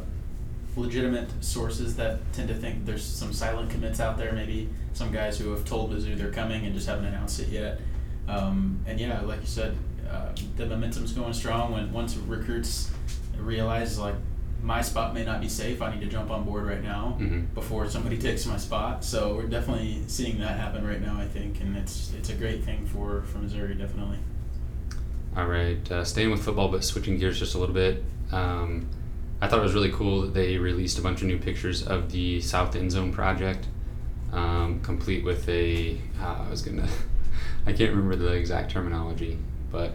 legitimate 0.76 1.30
sources 1.44 1.96
that 1.98 2.20
tend 2.34 2.48
to 2.50 2.56
think 2.56 2.86
there's 2.86 3.04
some 3.04 3.32
silent 3.34 3.70
commits 3.70 4.00
out 4.00 4.18
there. 4.18 4.34
Maybe 4.34 4.70
some 4.94 5.12
guys 5.12 5.38
who 5.38 5.52
have 5.52 5.64
told 5.66 5.94
Mizzou 5.94 6.18
they're 6.18 6.32
coming 6.32 6.66
and 6.66 6.74
just 6.74 6.88
haven't 6.88 7.06
announced 7.06 7.40
it 7.40 7.48
yet. 7.50 7.80
Um, 8.28 8.80
and 8.86 9.00
yeah, 9.00 9.22
like 9.22 9.40
you 9.42 9.48
said, 9.48 9.78
uh, 10.10 10.30
the 10.58 10.66
momentum's 10.66 11.12
going 11.14 11.34
strong 11.34 11.72
when 11.72 11.92
once 11.94 12.16
recruits 12.18 12.92
realize 13.38 13.98
like 13.98 14.16
my 14.64 14.82
spot 14.82 15.14
may 15.14 15.24
not 15.26 15.42
be 15.42 15.50
safe. 15.50 15.82
I 15.82 15.94
need 15.94 16.02
to 16.02 16.08
jump 16.08 16.30
on 16.30 16.44
board 16.44 16.66
right 16.66 16.84
now 16.84 17.18
Mhm. 17.20 17.54
before 17.56 17.90
somebody 17.90 18.18
takes 18.28 18.46
my 18.46 18.58
spot. 18.58 19.04
So 19.04 19.36
we're 19.36 19.48
definitely 19.48 20.04
seeing 20.08 20.40
that 20.40 20.60
happen 20.60 20.86
right 20.86 21.02
now. 21.02 21.18
I 21.18 21.26
think, 21.26 21.60
and 21.62 21.76
it's 21.78 22.14
it's 22.18 22.30
a 22.30 22.36
great 22.36 22.64
thing 22.64 22.86
for 22.86 23.24
for 23.24 23.40
Missouri, 23.40 23.74
definitely. 23.76 24.18
All 25.36 25.48
right, 25.48 25.90
uh, 25.92 26.04
staying 26.04 26.30
with 26.32 26.44
football, 26.44 26.68
but 26.68 26.84
switching 26.84 27.18
gears 27.18 27.40
just 27.40 27.56
a 27.56 27.58
little 27.58 27.74
bit. 27.76 28.04
Um, 28.32 28.88
I 29.42 29.48
thought 29.48 29.60
it 29.60 29.64
was 29.64 29.74
really 29.74 29.92
cool 29.92 30.22
that 30.22 30.34
they 30.34 30.58
released 30.58 31.00
a 31.00 31.02
bunch 31.02 31.22
of 31.22 31.28
new 31.28 31.40
pictures 31.40 31.82
of 31.88 32.12
the 32.12 32.42
South 32.42 32.76
End 32.76 32.92
Zone 32.92 33.12
project, 33.14 33.68
um, 34.34 34.80
complete 34.82 35.24
with 35.24 35.48
a. 35.50 35.98
Uh, 36.22 36.44
I 36.46 36.50
was 36.50 36.62
gonna, 36.62 36.88
I 37.66 37.74
can't 37.74 37.92
remember 37.92 38.16
the 38.18 38.34
exact 38.34 38.72
terminology, 38.72 39.38
but 39.72 39.94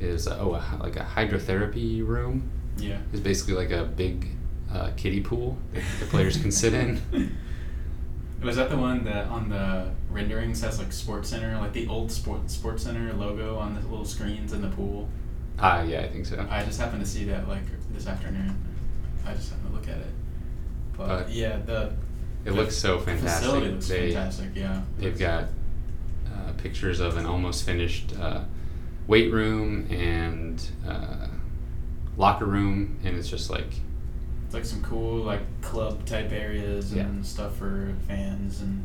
is 0.00 0.28
oh 0.28 0.54
a, 0.54 0.76
like 0.82 0.96
a 0.96 1.04
hydrotherapy 1.16 2.06
room. 2.06 2.50
Yeah. 2.78 2.98
It's 3.12 3.20
basically 3.20 3.54
like 3.54 3.70
a 3.70 3.84
big 3.84 4.28
uh, 4.72 4.90
kiddie 4.96 5.20
pool 5.20 5.56
that 5.72 5.82
the 6.00 6.06
players 6.06 6.36
can 6.40 6.50
sit 6.50 6.74
in. 6.74 7.00
Was 8.42 8.54
that 8.56 8.70
the 8.70 8.76
one 8.76 9.04
that 9.04 9.26
on 9.26 9.48
the 9.48 9.90
renderings 10.10 10.60
has 10.60 10.78
like 10.78 10.92
Sports 10.92 11.28
Center, 11.30 11.58
like 11.58 11.72
the 11.72 11.88
old 11.88 12.12
Sport 12.12 12.48
Sports 12.50 12.84
Center 12.84 13.12
logo 13.14 13.58
on 13.58 13.74
the 13.74 13.80
little 13.88 14.04
screens 14.04 14.52
in 14.52 14.62
the 14.62 14.68
pool? 14.68 15.08
Ah, 15.58 15.82
yeah, 15.82 16.02
I 16.02 16.08
think 16.08 16.24
so. 16.24 16.46
I 16.48 16.64
just 16.64 16.78
happened 16.80 17.00
to 17.04 17.10
see 17.10 17.24
that 17.24 17.48
like 17.48 17.64
this 17.92 18.06
afternoon. 18.06 18.54
I 19.26 19.34
just 19.34 19.50
happened 19.50 19.70
to 19.70 19.74
look 19.74 19.88
at 19.88 19.98
it. 19.98 20.12
But, 20.96 21.06
But 21.08 21.30
yeah, 21.32 21.56
the 21.58 21.86
It 22.44 22.50
the 22.50 22.52
looks 22.52 22.76
so 22.76 23.00
fantastic. 23.00 23.44
Facility 23.44 23.70
looks 23.72 23.88
They- 23.88 24.12
fantastic. 24.12 24.50
Yeah. 24.54 24.82
They've 24.98 25.18
got 25.18 25.44
uh, 26.32 26.52
pictures 26.58 27.00
of 27.00 27.16
an 27.16 27.26
almost 27.26 27.64
finished 27.66 28.12
uh, 28.20 28.42
weight 29.08 29.32
room 29.32 29.86
and 29.90 30.62
uh, 30.86 31.27
locker 32.18 32.44
room, 32.44 32.98
and 33.04 33.16
it's 33.16 33.28
just 33.30 33.48
like 33.48 33.72
It's 34.44 34.54
like 34.54 34.64
some 34.66 34.82
cool 34.82 35.22
like 35.22 35.40
club 35.62 36.04
type 36.04 36.30
areas 36.32 36.92
Yeah. 36.92 37.04
and 37.04 37.24
stuff 37.24 37.56
for 37.56 37.94
fans 38.06 38.60
and 38.60 38.84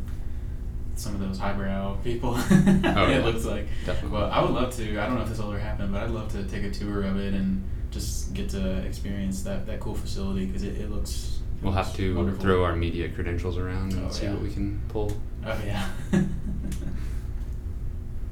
some 0.95 1.15
of 1.15 1.19
those 1.19 1.39
highbrow 1.39 1.95
people. 2.03 2.35
Oh, 2.85 3.09
it 3.09 3.25
looks 3.25 3.43
like. 3.45 3.67
Definitely. 3.85 4.17
Well, 4.17 4.29
I 4.31 4.41
would 4.41 4.51
love 4.51 4.73
to. 4.77 4.99
I 5.01 5.05
don't 5.07 5.15
know 5.15 5.23
if 5.23 5.29
this 5.29 5.39
will 5.39 5.49
ever 5.49 5.59
happen, 5.59 5.91
but 5.91 6.03
I'd 6.03 6.11
love 6.11 6.31
to 6.33 6.43
take 6.43 6.63
a 6.63 6.69
tour 6.71 7.01
of 7.03 7.17
it 7.17 7.33
and 7.33 7.63
just 7.91 8.33
get 8.35 8.49
to 8.49 8.77
experience 8.85 9.41
that, 9.43 9.65
that 9.67 9.79
cool 9.79 9.95
facility 9.95 10.45
because 10.45 10.63
it, 10.63 10.77
it 10.77 10.91
looks. 10.91 11.39
it 11.59 11.63
we'll 11.63 11.73
have 11.73 11.95
to 11.95 12.15
wonderful. 12.15 12.41
throw 12.41 12.63
our 12.63 12.75
media 12.75 13.09
credentials 13.09 13.57
around 13.57 13.93
and 13.93 14.05
Oh, 14.05 14.09
see 14.11 14.25
yeah. 14.25 14.33
what 14.33 14.41
we 14.43 14.51
can 14.53 14.79
pull. 14.89 15.11
Oh 15.45 15.59
yeah. 15.65 15.87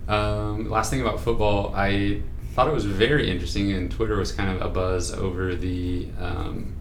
Um, 0.07 0.69
last 0.69 0.89
thing 0.89 1.01
about 1.01 1.19
football, 1.21 1.73
I 1.75 2.21
thought 2.51 2.67
it 2.67 2.73
was 2.73 2.85
very 2.85 3.29
interesting, 3.29 3.71
and 3.71 3.89
Twitter 3.89 4.17
was 4.17 4.31
kind 4.31 4.49
of 4.49 4.61
a 4.61 4.69
buzz 4.69 5.13
over 5.13 5.55
the 5.55 6.07
um, 6.19 6.75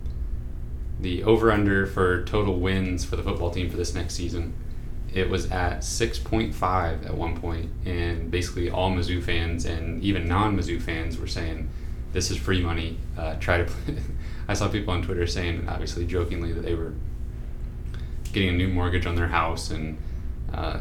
the 0.98 1.22
over 1.22 1.52
under 1.52 1.86
for 1.86 2.24
total 2.24 2.58
wins 2.58 3.04
for 3.04 3.16
the 3.16 3.22
football 3.22 3.50
team 3.50 3.70
for 3.70 3.76
this 3.76 3.94
next 3.94 4.14
season. 4.14 4.54
It 5.14 5.30
was 5.30 5.50
at 5.50 5.84
six 5.84 6.18
point 6.18 6.54
five 6.54 7.06
at 7.06 7.14
one 7.14 7.40
point, 7.40 7.70
and 7.84 8.30
basically 8.30 8.70
all 8.70 8.90
Mizzou 8.90 9.22
fans 9.22 9.64
and 9.64 10.02
even 10.02 10.26
non 10.26 10.56
Mizzou 10.56 10.82
fans 10.82 11.18
were 11.18 11.28
saying, 11.28 11.68
"This 12.12 12.30
is 12.30 12.36
free 12.36 12.60
money. 12.60 12.98
Uh, 13.16 13.36
try 13.36 13.58
to." 13.58 13.64
Play. 13.64 13.96
I 14.48 14.54
saw 14.54 14.68
people 14.68 14.92
on 14.92 15.02
Twitter 15.02 15.28
saying, 15.28 15.68
obviously 15.68 16.04
jokingly, 16.04 16.52
that 16.52 16.62
they 16.62 16.74
were 16.74 16.92
getting 18.32 18.48
a 18.48 18.52
new 18.52 18.66
mortgage 18.66 19.06
on 19.06 19.14
their 19.14 19.28
house 19.28 19.70
and. 19.70 19.98
Uh, 20.52 20.80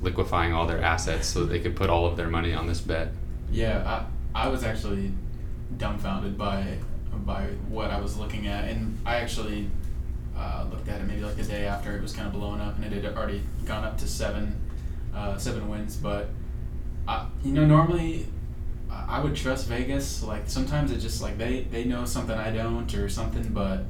liquefying 0.00 0.52
all 0.52 0.64
their 0.64 0.80
assets 0.80 1.26
so 1.26 1.40
that 1.40 1.46
they 1.46 1.58
could 1.58 1.74
put 1.74 1.90
all 1.90 2.06
of 2.06 2.16
their 2.16 2.28
money 2.28 2.54
on 2.54 2.68
this 2.68 2.80
bet. 2.80 3.08
Yeah, 3.50 4.04
I, 4.34 4.44
I 4.46 4.48
was 4.48 4.62
actually 4.64 5.12
dumbfounded 5.76 6.36
by 6.38 6.78
by 7.24 7.44
what 7.68 7.90
I 7.90 8.00
was 8.00 8.16
looking 8.16 8.46
at, 8.46 8.68
and 8.68 8.98
I 9.04 9.16
actually 9.16 9.70
uh, 10.36 10.66
looked 10.70 10.88
at 10.88 11.00
it 11.00 11.04
maybe 11.04 11.22
like 11.22 11.36
the 11.36 11.42
day 11.42 11.66
after 11.66 11.96
it 11.96 12.02
was 12.02 12.12
kind 12.12 12.26
of 12.26 12.32
blowing 12.34 12.60
up, 12.60 12.76
and 12.76 12.84
it 12.84 13.02
had 13.02 13.16
already 13.16 13.42
gone 13.64 13.84
up 13.84 13.98
to 13.98 14.06
seven 14.08 14.54
uh, 15.14 15.36
seven 15.38 15.68
wins. 15.68 15.96
But 15.96 16.28
I, 17.06 17.26
you 17.42 17.52
know, 17.52 17.64
normally 17.64 18.26
I 18.90 19.18
I 19.18 19.20
would 19.20 19.34
trust 19.36 19.66
Vegas. 19.66 20.22
Like 20.22 20.48
sometimes 20.48 20.92
it 20.92 20.98
just 20.98 21.22
like 21.22 21.38
they 21.38 21.62
they 21.62 21.84
know 21.84 22.04
something 22.04 22.36
I 22.36 22.50
don't 22.50 22.92
or 22.94 23.08
something, 23.08 23.48
but 23.52 23.84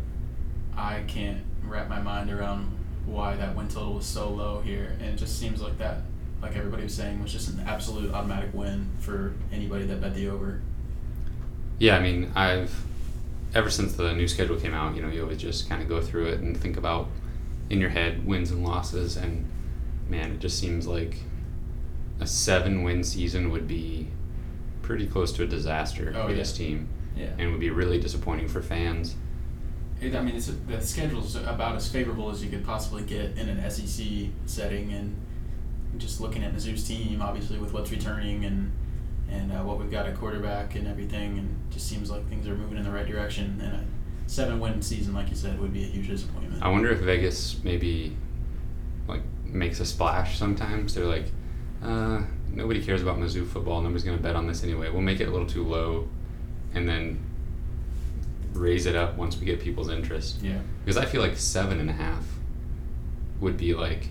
I 0.76 1.02
can't 1.06 1.40
wrap 1.64 1.88
my 1.88 2.00
mind 2.00 2.30
around 2.30 2.72
why 3.04 3.36
that 3.36 3.56
win 3.56 3.68
total 3.68 3.94
was 3.94 4.06
so 4.06 4.30
low 4.30 4.60
here, 4.60 4.96
and 5.00 5.08
it 5.14 5.16
just 5.16 5.38
seems 5.38 5.60
like 5.62 5.78
that, 5.78 6.02
like 6.42 6.56
everybody 6.56 6.84
was 6.84 6.94
saying, 6.94 7.22
was 7.22 7.32
just 7.32 7.48
an 7.50 7.64
absolute 7.66 8.12
automatic 8.14 8.50
win 8.52 8.88
for 9.00 9.34
anybody 9.52 9.84
that 9.86 10.00
bet 10.00 10.14
the 10.14 10.28
over. 10.28 10.60
Yeah, 11.78 11.96
I 11.96 12.00
mean, 12.00 12.30
I've 12.34 12.74
ever 13.54 13.70
since 13.70 13.94
the 13.94 14.14
new 14.14 14.28
schedule 14.28 14.56
came 14.58 14.74
out, 14.74 14.94
you 14.94 15.02
know, 15.02 15.08
you 15.08 15.22
always 15.22 15.38
just 15.38 15.68
kind 15.68 15.80
of 15.82 15.88
go 15.88 16.00
through 16.00 16.26
it 16.26 16.40
and 16.40 16.56
think 16.56 16.76
about 16.76 17.08
in 17.70 17.80
your 17.80 17.90
head 17.90 18.26
wins 18.26 18.50
and 18.50 18.64
losses, 18.64 19.16
and 19.16 19.44
man, 20.08 20.32
it 20.32 20.40
just 20.40 20.58
seems 20.58 20.86
like 20.86 21.18
a 22.20 22.26
seven 22.26 22.82
win 22.82 23.04
season 23.04 23.50
would 23.50 23.68
be 23.68 24.08
pretty 24.82 25.06
close 25.06 25.32
to 25.32 25.42
a 25.44 25.46
disaster 25.46 26.12
Oh, 26.16 26.24
for 26.24 26.30
yeah. 26.30 26.36
this 26.36 26.52
team, 26.52 26.88
Yeah, 27.16 27.30
and 27.38 27.50
would 27.52 27.60
be 27.60 27.70
really 27.70 28.00
disappointing 28.00 28.48
for 28.48 28.62
fans. 28.62 29.16
it, 30.00 30.14
I 30.14 30.20
mean, 30.22 30.36
it's 30.36 30.50
the 30.66 30.80
schedule's 30.80 31.36
about 31.36 31.76
as 31.76 31.88
favorable 31.90 32.30
as 32.30 32.42
you 32.42 32.50
could 32.50 32.64
possibly 32.64 33.02
get 33.02 33.36
in 33.36 33.48
an 33.48 33.70
SEC 33.70 34.06
setting, 34.46 34.92
and 34.92 35.14
just 35.98 36.20
looking 36.20 36.42
at 36.44 36.54
Mizzou's 36.54 36.86
team, 36.86 37.20
obviously 37.22 37.58
with 37.58 37.72
what's 37.72 37.90
returning 37.90 38.44
and 38.44 38.72
and 39.30 39.52
uh, 39.52 39.56
what 39.56 39.78
we've 39.78 39.90
got 39.90 40.06
at 40.06 40.16
quarterback 40.16 40.74
and 40.74 40.86
everything, 40.88 41.38
and 41.38 41.56
just 41.70 41.86
seems 41.86 42.10
like 42.10 42.26
things 42.28 42.48
are 42.48 42.54
moving 42.54 42.78
in 42.78 42.84
the 42.84 42.90
right 42.90 43.06
direction. 43.06 43.60
And 43.62 43.74
a 43.74 43.84
seven 44.30 44.58
win 44.58 44.80
season, 44.80 45.14
like 45.14 45.28
you 45.28 45.36
said, 45.36 45.60
would 45.60 45.72
be 45.72 45.84
a 45.84 45.86
huge 45.86 46.08
disappointment. 46.08 46.62
I 46.62 46.68
wonder 46.68 46.90
if 46.90 47.00
Vegas 47.00 47.62
maybe 47.62 48.16
like 49.06 49.22
makes 49.44 49.80
a 49.80 49.84
splash 49.84 50.38
sometimes. 50.38 50.94
They're 50.94 51.04
like, 51.04 51.26
uh, 51.82 52.22
nobody 52.50 52.82
cares 52.82 53.02
about 53.02 53.18
Mizzou 53.18 53.46
football. 53.46 53.82
Nobody's 53.82 54.04
gonna 54.04 54.16
bet 54.16 54.34
on 54.36 54.46
this 54.46 54.64
anyway. 54.64 54.88
We'll 54.90 55.02
make 55.02 55.20
it 55.20 55.28
a 55.28 55.30
little 55.30 55.46
too 55.46 55.64
low, 55.64 56.08
and 56.74 56.88
then 56.88 57.22
raise 58.54 58.86
it 58.86 58.96
up 58.96 59.16
once 59.16 59.38
we 59.38 59.46
get 59.46 59.60
people's 59.60 59.90
interest. 59.90 60.40
yeah. 60.42 60.58
Because 60.84 60.96
I 60.96 61.04
feel 61.04 61.20
like 61.20 61.36
seven 61.36 61.80
and 61.80 61.90
a 61.90 61.92
half 61.92 62.24
would 63.40 63.56
be 63.56 63.74
like, 63.74 64.08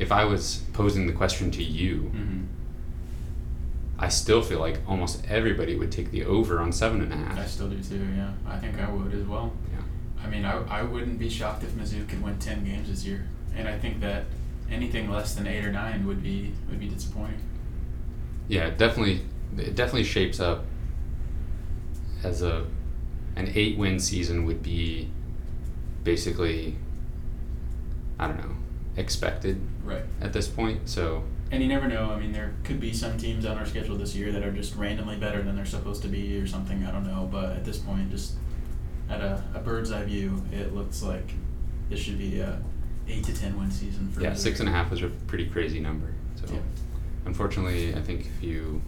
if 0.00 0.10
I 0.10 0.24
was 0.24 0.62
posing 0.72 1.06
the 1.06 1.12
question 1.12 1.50
to 1.52 1.62
you, 1.62 2.10
Mm-hmm. 2.14 2.40
I 4.02 4.08
still 4.08 4.40
feel 4.40 4.60
like 4.60 4.78
almost 4.88 5.22
everybody 5.28 5.76
would 5.76 5.92
take 5.92 6.10
the 6.10 6.24
over 6.24 6.58
on 6.60 6.72
seven 6.72 7.02
and 7.02 7.12
a 7.12 7.16
half. 7.16 7.38
I 7.38 7.44
still 7.44 7.68
do 7.68 7.78
too. 7.82 8.02
Yeah, 8.16 8.32
I 8.48 8.56
think 8.56 8.80
I 8.80 8.90
would 8.90 9.12
as 9.12 9.24
well. 9.26 9.52
Yeah. 9.70 9.82
I 10.24 10.26
mean, 10.26 10.46
I, 10.46 10.80
I 10.80 10.82
wouldn't 10.82 11.18
be 11.18 11.28
shocked 11.28 11.64
if 11.64 11.72
Mizzou 11.72 12.08
could 12.08 12.22
win 12.22 12.38
ten 12.38 12.64
games 12.64 12.88
this 12.88 13.04
year, 13.04 13.28
and 13.54 13.68
I 13.68 13.78
think 13.78 14.00
that 14.00 14.24
anything 14.70 15.10
less 15.10 15.34
than 15.34 15.46
eight 15.46 15.62
or 15.66 15.70
nine 15.70 16.06
would 16.06 16.22
be 16.22 16.54
would 16.70 16.80
be 16.80 16.88
disappointing. 16.88 17.40
Yeah, 18.48 18.68
it 18.68 18.78
definitely, 18.78 19.20
it 19.58 19.74
definitely 19.74 20.04
shapes 20.04 20.40
up 20.40 20.64
as 22.24 22.40
a 22.40 22.64
an 23.36 23.52
eight 23.54 23.76
win 23.76 23.98
season 24.00 24.46
would 24.46 24.62
be 24.62 25.10
basically, 26.04 26.76
I 28.18 28.28
don't 28.28 28.38
know, 28.38 28.56
expected 28.96 29.60
Right. 29.84 30.04
at 30.20 30.32
this 30.32 30.48
point. 30.48 30.88
So 30.88 31.24
And 31.52 31.62
you 31.62 31.68
never 31.68 31.88
know. 31.88 32.10
I 32.12 32.18
mean, 32.20 32.32
there 32.32 32.54
could 32.64 32.78
be 32.80 32.92
some 32.92 33.16
teams 33.18 33.44
on 33.44 33.58
our 33.58 33.66
schedule 33.66 33.96
this 33.96 34.14
year 34.14 34.30
that 34.32 34.44
are 34.44 34.52
just 34.52 34.76
randomly 34.76 35.16
better 35.16 35.42
than 35.42 35.56
they're 35.56 35.64
supposed 35.66 36.02
to 36.02 36.08
be, 36.08 36.38
or 36.40 36.46
something. 36.46 36.84
I 36.84 36.90
don't 36.92 37.04
know. 37.06 37.28
But 37.30 37.50
at 37.56 37.64
this 37.64 37.78
point, 37.78 38.10
just 38.10 38.34
at 39.08 39.20
a, 39.20 39.42
a 39.54 39.58
bird's 39.58 39.90
eye 39.90 40.04
view, 40.04 40.42
it 40.52 40.74
looks 40.74 41.02
like 41.02 41.32
this 41.88 41.98
should 41.98 42.18
be 42.18 42.38
a 42.40 42.60
eight 43.08 43.24
to 43.24 43.34
ten 43.34 43.58
win 43.58 43.68
season 43.70 44.08
for 44.12 44.20
yeah, 44.20 44.32
six 44.34 44.60
and 44.60 44.68
a 44.68 44.72
half 44.72 44.90
was 44.92 45.02
a 45.02 45.08
pretty 45.08 45.46
crazy 45.46 45.80
number. 45.80 46.14
So 46.36 46.52
Yeah. 46.54 46.60
unfortunately, 47.26 47.94
I 47.96 48.00
think 48.02 48.26
if 48.26 48.42
you 48.44 48.80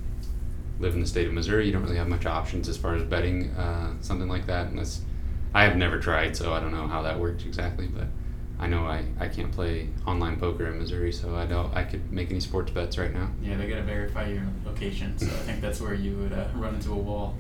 live 0.79 0.95
in 0.95 1.01
the 1.01 1.07
state 1.07 1.27
of 1.27 1.33
Missouri, 1.33 1.67
you 1.67 1.73
don't 1.73 1.83
really 1.83 1.97
have 1.97 2.09
much 2.09 2.27
options 2.27 2.69
as 2.69 2.77
far 2.77 2.95
as 2.95 3.03
betting 3.03 3.51
uh, 3.51 3.95
something 4.01 4.29
like 4.29 4.47
that. 4.47 4.69
Unless 4.69 5.03
I 5.55 5.65
have 5.65 5.77
never 5.77 5.99
tried, 5.99 6.37
so 6.37 6.53
I 6.53 6.61
don't 6.61 6.73
know 6.73 6.87
how 6.87 7.03
that 7.03 7.19
works 7.19 7.45
exactly. 7.45 7.89
But 7.89 8.07
I 8.63 8.69
know 8.69 8.87
I, 8.87 9.05
I 9.19 9.27
can't 9.27 9.51
play 9.51 9.89
online 10.07 10.39
poker 10.39 10.69
in 10.69 10.79
Missouri, 10.79 11.13
so 11.13 11.35
I 11.35 11.47
don't 11.47 11.75
I 11.75 11.83
could 11.83 12.13
make 12.13 12.31
any 12.31 12.39
sports 12.39 12.71
bets 12.71 12.97
right 12.97 13.13
now. 13.13 13.29
Yeah, 13.43 13.57
they 13.57 13.69
gotta 13.69 13.83
verify 13.83 14.29
your 14.29 14.47
location, 14.65 15.19
so 15.19 15.27
I 15.27 15.41
think 15.41 15.61
that's 15.61 15.81
where 15.81 15.95
you 15.95 16.17
would 16.19 16.33
uh, 16.33 16.47
run 16.55 16.77
into 16.77 16.93
a 16.93 16.97
wall. 16.97 17.37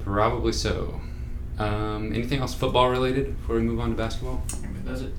Probably 0.00 0.52
so. 0.52 1.00
Um, 1.60 2.12
anything 2.12 2.40
else 2.40 2.54
football 2.54 2.90
related 2.90 3.36
before 3.38 3.54
we 3.54 3.62
move 3.62 3.78
on 3.78 3.90
to 3.90 3.96
basketball? 3.96 4.42
I 4.48 4.56
think 4.56 4.74
that 4.74 4.84
does 4.84 5.02
it. 5.02 5.12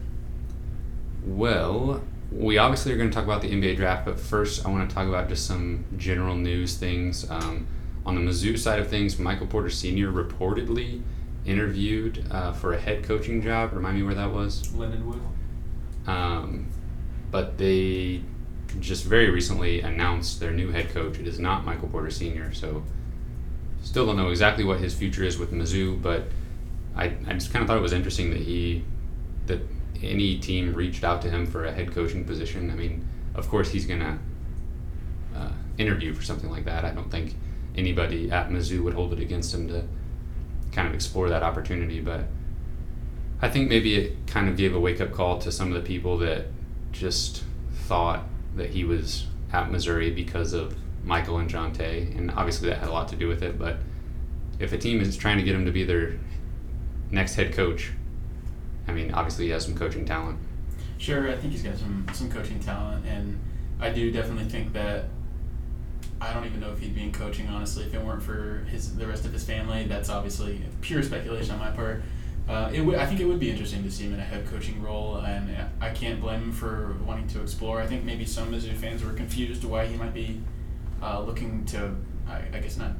Well, 1.26 2.04
we 2.30 2.58
obviously 2.58 2.92
are 2.92 2.98
going 2.98 3.10
to 3.10 3.16
talk 3.16 3.24
about 3.24 3.42
the 3.42 3.50
NBA 3.50 3.78
draft, 3.78 4.04
but 4.04 4.20
first 4.20 4.66
I 4.66 4.70
want 4.70 4.90
to 4.90 4.94
talk 4.94 5.08
about 5.08 5.30
just 5.30 5.46
some 5.46 5.86
general 5.96 6.36
news 6.36 6.76
things. 6.76 7.30
Um, 7.32 7.66
on 8.06 8.16
the 8.16 8.22
Mizzou 8.22 8.60
side 8.60 8.80
of 8.80 8.90
things, 8.90 9.18
Michael 9.18 9.48
Porter 9.48 9.70
Sr. 9.70 10.12
reportedly 10.12 11.02
interviewed 11.46 12.26
uh, 12.32 12.54
for 12.54 12.74
a 12.74 12.80
head 12.80 13.04
coaching 13.04 13.42
job. 13.42 13.74
Remind 13.74 13.98
me 13.98 14.04
where 14.04 14.16
that 14.16 14.32
was. 14.32 14.68
Lindenwood. 14.70 15.20
Um, 16.08 16.68
but 17.32 17.58
they 17.58 18.22
just 18.80 19.06
very 19.06 19.30
recently 19.30 19.82
announced 19.82 20.40
their 20.40 20.52
new 20.52 20.72
head 20.72 20.90
coach. 20.90 21.20
It 21.20 21.28
is 21.28 21.40
not 21.40 21.66
Michael 21.66 21.88
Porter 21.90 22.10
Sr., 22.10 22.54
so 22.54 22.84
still 23.82 24.06
don't 24.06 24.18
know 24.18 24.30
exactly 24.30 24.64
what 24.64 24.80
his 24.80 24.94
future 24.94 25.24
is 25.24 25.38
with 25.38 25.52
Mizzou, 25.52 26.02
but 26.02 26.24
I, 26.96 27.06
I 27.28 27.34
just 27.34 27.52
kind 27.52 27.62
of 27.62 27.68
thought 27.68 27.78
it 27.78 27.82
was 27.82 27.94
interesting 27.94 28.30
that 28.32 28.40
he 28.40 28.84
that 29.46 29.60
any 30.02 30.40
team 30.40 30.74
reached 30.74 31.04
out 31.04 31.22
to 31.22 31.30
him 31.30 31.46
for 31.46 31.66
a 31.66 31.72
head 31.72 31.92
coaching 31.92 32.24
position. 32.24 32.72
I 32.72 32.76
mean, 32.76 33.08
of 33.36 33.50
course 33.50 33.70
he's 33.70 33.86
gonna 33.86 34.20
uh, 35.36 35.52
interview 35.78 36.14
for 36.14 36.24
something 36.24 36.50
like 36.50 36.66
that. 36.66 36.86
I 36.86 36.92
don't 36.92 37.12
think 37.12 37.36
anybody 37.76 38.32
at 38.32 38.50
Mizzou 38.50 38.84
would 38.84 38.94
hold 38.94 39.14
it 39.14 39.20
against 39.20 39.54
him 39.54 39.68
to 39.68 39.84
kind 40.74 40.88
of 40.88 40.94
explore 40.94 41.30
that 41.30 41.44
opportunity. 41.44 42.02
But 42.02 42.26
I 43.42 43.50
think 43.50 43.70
maybe 43.70 43.96
it 43.96 44.28
kind 44.28 44.50
of 44.50 44.58
gave 44.58 44.76
a 44.76 44.80
wake 44.80 45.02
up 45.02 45.12
call 45.12 45.40
to 45.40 45.52
some 45.52 45.74
of 45.74 45.82
the 45.82 45.88
people 45.88 46.18
that 46.20 46.46
just 46.92 47.44
thought 47.74 48.26
that 48.56 48.72
he 48.72 48.84
was 48.84 49.28
at 49.52 49.72
Missouri 49.72 50.12
because 50.12 50.54
of 50.54 50.76
Michael 51.04 51.38
and 51.38 51.50
Jontay, 51.50 52.18
and 52.18 52.32
obviously 52.32 52.70
that 52.70 52.80
had 52.80 52.90
a 52.90 52.92
lot 52.92 53.08
to 53.10 53.16
do 53.16 53.28
with 53.28 53.44
it. 53.44 53.60
But 53.60 53.78
if 54.60 54.74
a 54.74 54.78
team 54.78 55.02
is 55.02 55.18
trying 55.18 55.38
to 55.38 55.44
get 55.44 55.56
him 55.56 55.66
to 55.66 55.72
be 55.72 55.84
their 55.84 56.18
next 57.12 57.36
head 57.36 57.54
coach, 57.54 57.92
I 58.88 58.92
mean, 58.92 59.12
obviously 59.14 59.46
he 59.46 59.52
has 59.52 59.66
some 59.66 59.76
coaching 59.76 60.06
talent. 60.06 60.40
Sure, 60.98 61.30
I 61.30 61.36
think 61.36 61.52
he's 61.52 61.64
got 61.64 61.78
some 61.78 62.06
some 62.14 62.32
coaching 62.32 62.60
talent, 62.60 63.06
and 63.06 63.38
I 63.80 63.90
do 63.90 64.12
definitely 64.12 64.46
think 64.46 64.72
that 64.74 65.06
I 66.24 66.34
don't 66.34 66.46
even 66.46 66.60
know 66.60 66.72
if 66.72 66.80
he'd 66.80 66.96
be 66.96 67.04
in 67.04 67.12
coaching 67.12 67.48
honestly 67.50 67.84
if 67.84 67.94
it 67.94 68.02
weren't 68.02 68.24
for 68.24 68.66
his 68.72 68.96
the 68.96 69.06
rest 69.06 69.26
of 69.26 69.34
his 69.34 69.44
family. 69.44 69.86
That's 69.86 70.10
obviously 70.10 70.62
pure 70.82 71.04
speculation 71.04 71.52
on 71.52 71.60
my 71.60 71.72
part. 71.72 72.02
Uh, 72.48 72.70
it 72.74 72.82
would 72.82 72.96
I 72.96 73.06
think 73.06 73.20
it 73.20 73.26
would 73.26 73.40
be 73.40 73.50
interesting 73.50 73.84
to 73.84 73.92
see 73.92 74.06
him 74.06 74.14
in 74.14 74.20
a 74.20 74.24
head 74.24 74.46
coaching 74.48 74.82
role, 74.82 75.18
and 75.18 75.56
I 75.82 75.90
can't 75.92 76.20
blame 76.22 76.44
him 76.44 76.52
for 76.52 76.96
wanting 77.06 77.28
to 77.30 77.42
explore. 77.42 77.82
I 77.82 77.88
think 77.88 78.04
maybe 78.04 78.26
some 78.26 78.52
Mizzou 78.52 78.76
fans 78.76 79.04
were 79.04 79.14
confused 79.14 79.64
why 79.64 79.86
he 79.86 79.98
might 79.98 80.14
be 80.14 80.42
uh, 81.02 81.22
looking 81.22 81.66
to, 81.66 81.96
I, 82.28 82.42
I 82.54 82.60
guess 82.60 82.78
not 82.78 82.92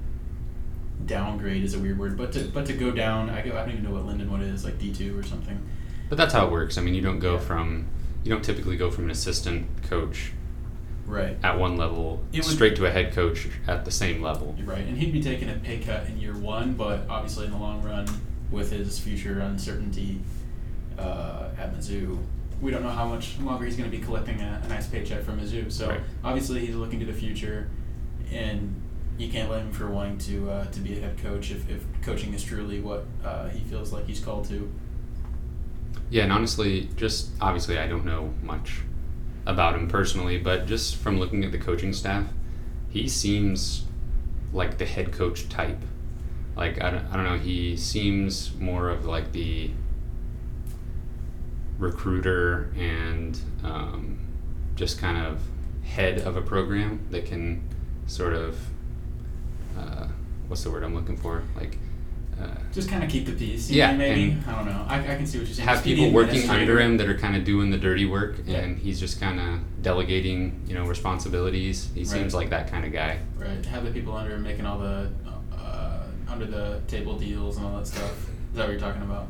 downgrade 1.06 1.64
is 1.64 1.74
a 1.74 1.80
weird 1.80 2.00
word, 2.00 2.18
but 2.18 2.32
to 2.34 2.46
but 2.46 2.66
to 2.68 2.74
go 2.74 2.92
down. 2.92 3.30
I, 3.30 3.42
go, 3.42 3.52
I 3.58 3.62
don't 3.66 3.72
even 3.72 3.84
know 3.84 3.92
what 3.92 4.06
Lindenwood 4.06 4.42
is 4.42 4.64
like 4.64 4.80
D 4.80 4.94
two 4.94 5.18
or 5.18 5.24
something. 5.24 5.62
But 6.10 6.18
that's 6.18 6.34
how 6.34 6.46
it 6.46 6.52
works. 6.52 6.78
I 6.78 6.82
mean, 6.82 6.94
you 6.94 7.02
don't 7.02 7.20
go 7.20 7.38
from 7.38 7.88
you 8.24 8.32
don't 8.32 8.44
typically 8.44 8.78
go 8.78 8.92
from 8.92 9.06
an 9.06 9.12
assistant 9.12 9.84
coach 9.84 10.32
right 11.06 11.38
at 11.44 11.58
one 11.58 11.78
level 11.78 12.24
straight 12.42 12.76
to 12.78 12.86
a 12.86 12.92
head 12.92 13.14
coach 13.14 13.48
at 13.68 13.86
the 13.86 13.92
same 13.92 14.22
level. 14.22 14.56
Right, 14.64 14.86
and 14.86 14.98
he'd 14.98 15.14
be 15.14 15.22
taking 15.22 15.50
a 15.50 15.56
pay 15.56 15.80
cut 15.80 16.08
in 16.08 16.18
year 16.18 16.36
one, 16.36 16.74
but 16.74 17.08
obviously 17.10 17.46
in 17.46 17.52
the 17.52 17.58
long 17.58 17.82
run, 17.82 18.08
with 18.52 18.72
his 18.72 19.00
future 19.00 19.40
uncertainty 19.40 20.22
uh, 20.98 21.50
at 21.58 21.76
Mizzou, 21.76 22.20
we 22.62 22.72
don't 22.72 22.84
know 22.84 22.90
how 22.90 23.06
much 23.06 23.38
longer 23.40 23.66
he's 23.66 23.76
going 23.76 23.90
to 23.90 23.96
be 23.96 24.02
collecting 24.02 24.40
a, 24.42 24.62
a, 24.64 24.68
nice 24.68 24.88
paycheck 24.88 25.24
from 25.24 25.40
Mizzou. 25.40 25.72
So 25.72 25.90
right. 25.90 26.00
obviously 26.24 26.66
he's 26.66 26.76
looking 26.76 27.00
to 27.00 27.06
the 27.06 27.14
future, 27.14 27.70
and 28.32 28.80
you 29.18 29.30
can't 29.30 29.50
blame 29.50 29.68
him 29.68 29.72
for 29.72 29.90
wanting 29.90 30.18
to 30.20 30.50
uh, 30.50 30.66
to 30.66 30.80
be 30.80 30.98
a 30.98 31.02
head 31.02 31.18
coach 31.18 31.52
if, 31.52 31.70
if 31.70 31.84
coaching 32.02 32.34
is 32.34 32.44
truly 32.44 32.80
what 32.80 33.06
uh, 33.24 33.50
he 33.50 33.60
feels 33.62 33.92
like 33.92 34.06
he's 34.06 34.20
called 34.20 34.48
to. 34.50 34.72
Yeah, 36.10 36.24
and 36.24 36.32
honestly, 36.32 36.90
just 36.96 37.32
obviously 37.42 37.78
I 37.78 37.88
don't 37.88 38.06
know 38.06 38.34
much 38.44 38.82
about 39.46 39.76
him 39.76 39.88
personally, 39.88 40.38
but 40.38 40.66
just 40.66 40.96
from 40.96 41.20
looking 41.20 41.44
at 41.44 41.52
the 41.52 41.58
coaching 41.58 41.94
staff, 41.94 42.26
he 42.90 43.08
seems 43.08 43.86
like 44.54 44.78
the 44.78 44.86
head 44.86 45.12
coach 45.12 45.50
type. 45.50 45.82
Like 46.56 46.82
I 46.82 46.92
don't, 46.92 47.06
I 47.08 47.16
don't 47.16 47.26
know, 47.26 47.38
he 47.38 47.76
seems 47.76 48.56
more 48.56 48.90
of 48.90 49.06
like 49.06 49.32
the 49.32 49.72
recruiter 51.80 52.72
and 52.78 53.40
um, 53.64 54.20
just 54.76 55.00
kind 55.00 55.26
of 55.26 55.42
head 55.84 56.20
of 56.20 56.38
a 56.38 56.42
program 56.42 57.06
that 57.12 57.26
can 57.26 57.68
sort 58.08 58.34
of 58.34 58.58
uh, 59.78 60.08
what's 60.48 60.64
the 60.64 60.72
word 60.72 60.84
I'm 60.84 60.96
looking 60.96 61.18
for 61.18 61.44
like 61.56 61.78
just 62.74 62.90
kind 62.90 63.04
of 63.04 63.10
keep 63.10 63.26
the 63.26 63.32
peace. 63.34 63.70
yeah, 63.70 63.94
maybe 63.94 64.38
I 64.48 64.52
don't 64.52 64.66
know. 64.66 64.86
I, 64.88 65.00
I 65.00 65.16
can 65.16 65.26
see 65.26 65.38
what 65.38 65.48
you're 65.48 65.56
saying. 65.56 65.68
Have 65.68 65.84
people 65.84 66.12
working 66.12 66.50
under 66.50 66.80
him 66.80 66.98
that 66.98 67.08
are 67.08 67.18
kind 67.18 67.36
of 67.36 67.44
doing 67.44 67.70
the 67.70 67.78
dirty 67.78 68.06
work, 68.06 68.38
yeah. 68.46 68.60
and 68.60 68.78
he's 68.78 69.00
just 69.00 69.20
kind 69.20 69.40
of 69.40 69.82
delegating, 69.82 70.64
you 70.68 70.74
know, 70.74 70.86
responsibilities. 70.86 71.90
He 71.94 72.02
right. 72.02 72.08
seems 72.08 72.34
like 72.34 72.50
that 72.50 72.70
kind 72.70 72.86
of 72.86 72.92
guy. 72.92 73.20
Right. 73.38 73.66
Have 73.68 73.86
the 73.86 73.92
people 73.92 74.16
under 74.16 74.36
him 74.36 74.44
making 74.44 74.66
all 74.66 74.80
the 74.80 75.12
uh, 75.56 76.04
under 76.28 76.46
the 76.46 76.82
table 76.88 77.18
deals 77.18 77.58
and 77.58 77.66
all 77.66 77.78
that 77.78 77.88
stuff. 77.88 78.12
Is 78.52 78.58
that 78.58 78.64
what 78.64 78.72
you're 78.72 78.80
talking 78.80 79.02
about? 79.02 79.28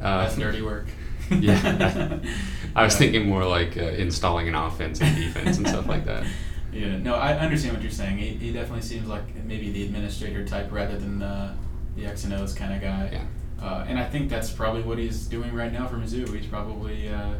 Uh, 0.00 0.22
That's 0.24 0.36
dirty 0.36 0.62
work. 0.62 0.86
yeah. 1.30 2.18
I 2.74 2.84
was 2.84 2.94
yeah. 2.94 2.98
thinking 2.98 3.28
more 3.28 3.44
like 3.44 3.76
uh, 3.76 3.82
installing 3.82 4.48
an 4.48 4.54
offense 4.54 5.00
and 5.00 5.16
defense 5.16 5.58
and 5.58 5.68
stuff 5.68 5.86
like 5.86 6.04
that. 6.06 6.24
Yeah. 6.72 6.98
No, 6.98 7.16
I 7.16 7.36
understand 7.36 7.74
what 7.74 7.82
you're 7.82 7.90
saying. 7.90 8.18
He, 8.18 8.28
he 8.28 8.52
definitely 8.52 8.82
seems 8.82 9.08
like 9.08 9.34
maybe 9.44 9.72
the 9.72 9.84
administrator 9.84 10.46
type 10.46 10.70
rather 10.70 10.96
than 10.96 11.18
the 11.18 11.52
the 12.00 12.06
X 12.06 12.24
and 12.24 12.32
O's 12.32 12.54
kind 12.54 12.72
of 12.72 12.80
guy. 12.80 13.10
Yeah. 13.12 13.24
Uh, 13.62 13.84
and 13.86 13.98
I 13.98 14.04
think 14.04 14.30
that's 14.30 14.50
probably 14.50 14.82
what 14.82 14.98
he's 14.98 15.26
doing 15.26 15.54
right 15.54 15.72
now 15.72 15.86
for 15.86 15.96
Mizzou. 15.96 16.34
He's 16.34 16.46
probably, 16.46 17.08
uh, 17.08 17.34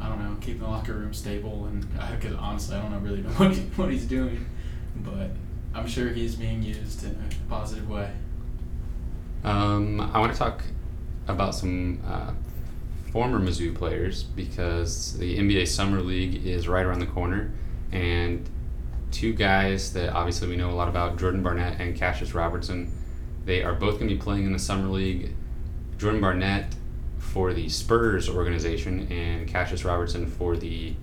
I 0.00 0.08
don't 0.08 0.22
know, 0.22 0.36
keeping 0.40 0.60
the 0.60 0.68
locker 0.68 0.92
room 0.94 1.12
stable. 1.12 1.66
And 1.66 1.86
because 2.12 2.36
honestly, 2.36 2.76
I 2.76 2.82
don't 2.82 2.92
know 2.92 2.98
really 2.98 3.22
know 3.22 3.30
what, 3.36 3.52
he, 3.52 3.62
what 3.62 3.90
he's 3.90 4.06
doing, 4.06 4.46
but 4.96 5.30
I'm 5.74 5.88
sure 5.88 6.08
he's 6.08 6.36
being 6.36 6.62
used 6.62 7.04
in 7.04 7.10
a 7.10 7.50
positive 7.50 7.88
way. 7.90 8.10
Um, 9.42 10.00
I 10.00 10.20
want 10.20 10.32
to 10.32 10.38
talk 10.38 10.62
about 11.26 11.54
some 11.54 12.00
uh, 12.06 12.32
former 13.12 13.40
Mizzou 13.40 13.74
players 13.74 14.22
because 14.22 15.18
the 15.18 15.38
NBA 15.38 15.66
Summer 15.66 16.00
League 16.00 16.46
is 16.46 16.68
right 16.68 16.84
around 16.84 17.00
the 17.00 17.06
corner, 17.06 17.52
and 17.90 18.48
two 19.10 19.32
guys 19.32 19.92
that 19.94 20.10
obviously 20.10 20.48
we 20.48 20.56
know 20.56 20.70
a 20.70 20.72
lot 20.72 20.88
about, 20.88 21.18
Jordan 21.18 21.42
Barnett 21.42 21.80
and 21.80 21.96
Kassius 21.96 22.34
Robertson 22.34 22.92
they 23.50 23.64
are 23.64 23.74
both 23.74 23.98
going 23.98 24.08
to 24.08 24.14
be 24.14 24.20
playing 24.20 24.44
in 24.44 24.52
the 24.52 24.58
summer 24.60 24.86
league. 24.86 25.34
Jordan 25.98 26.20
Barnett 26.20 26.72
for 27.18 27.52
the 27.52 27.68
Spurs 27.68 28.28
organization 28.28 29.08
and 29.10 29.48
Kassius 29.48 29.84
Robertson 29.84 30.26
for 30.26 30.56
the 30.56 30.94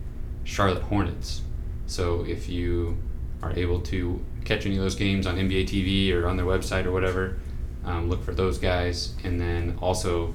Charlotte 0.45 0.83
Hornets. 0.83 1.41
So 1.87 2.23
if 2.25 2.47
you 2.47 2.97
are 3.43 3.51
able 3.51 3.81
to 3.81 4.23
catch 4.45 4.65
any 4.65 4.77
of 4.77 4.81
those 4.81 4.95
games 4.95 5.27
on 5.27 5.35
NBA 5.35 5.65
TV 5.65 6.13
or 6.13 6.25
on 6.25 6.37
their 6.37 6.45
website 6.45 6.85
or 6.85 6.93
whatever, 6.93 7.37
um, 7.83 8.09
look 8.09 8.23
for 8.23 8.33
those 8.33 8.57
guys. 8.57 9.13
And 9.25 9.41
then 9.41 9.77
also, 9.81 10.33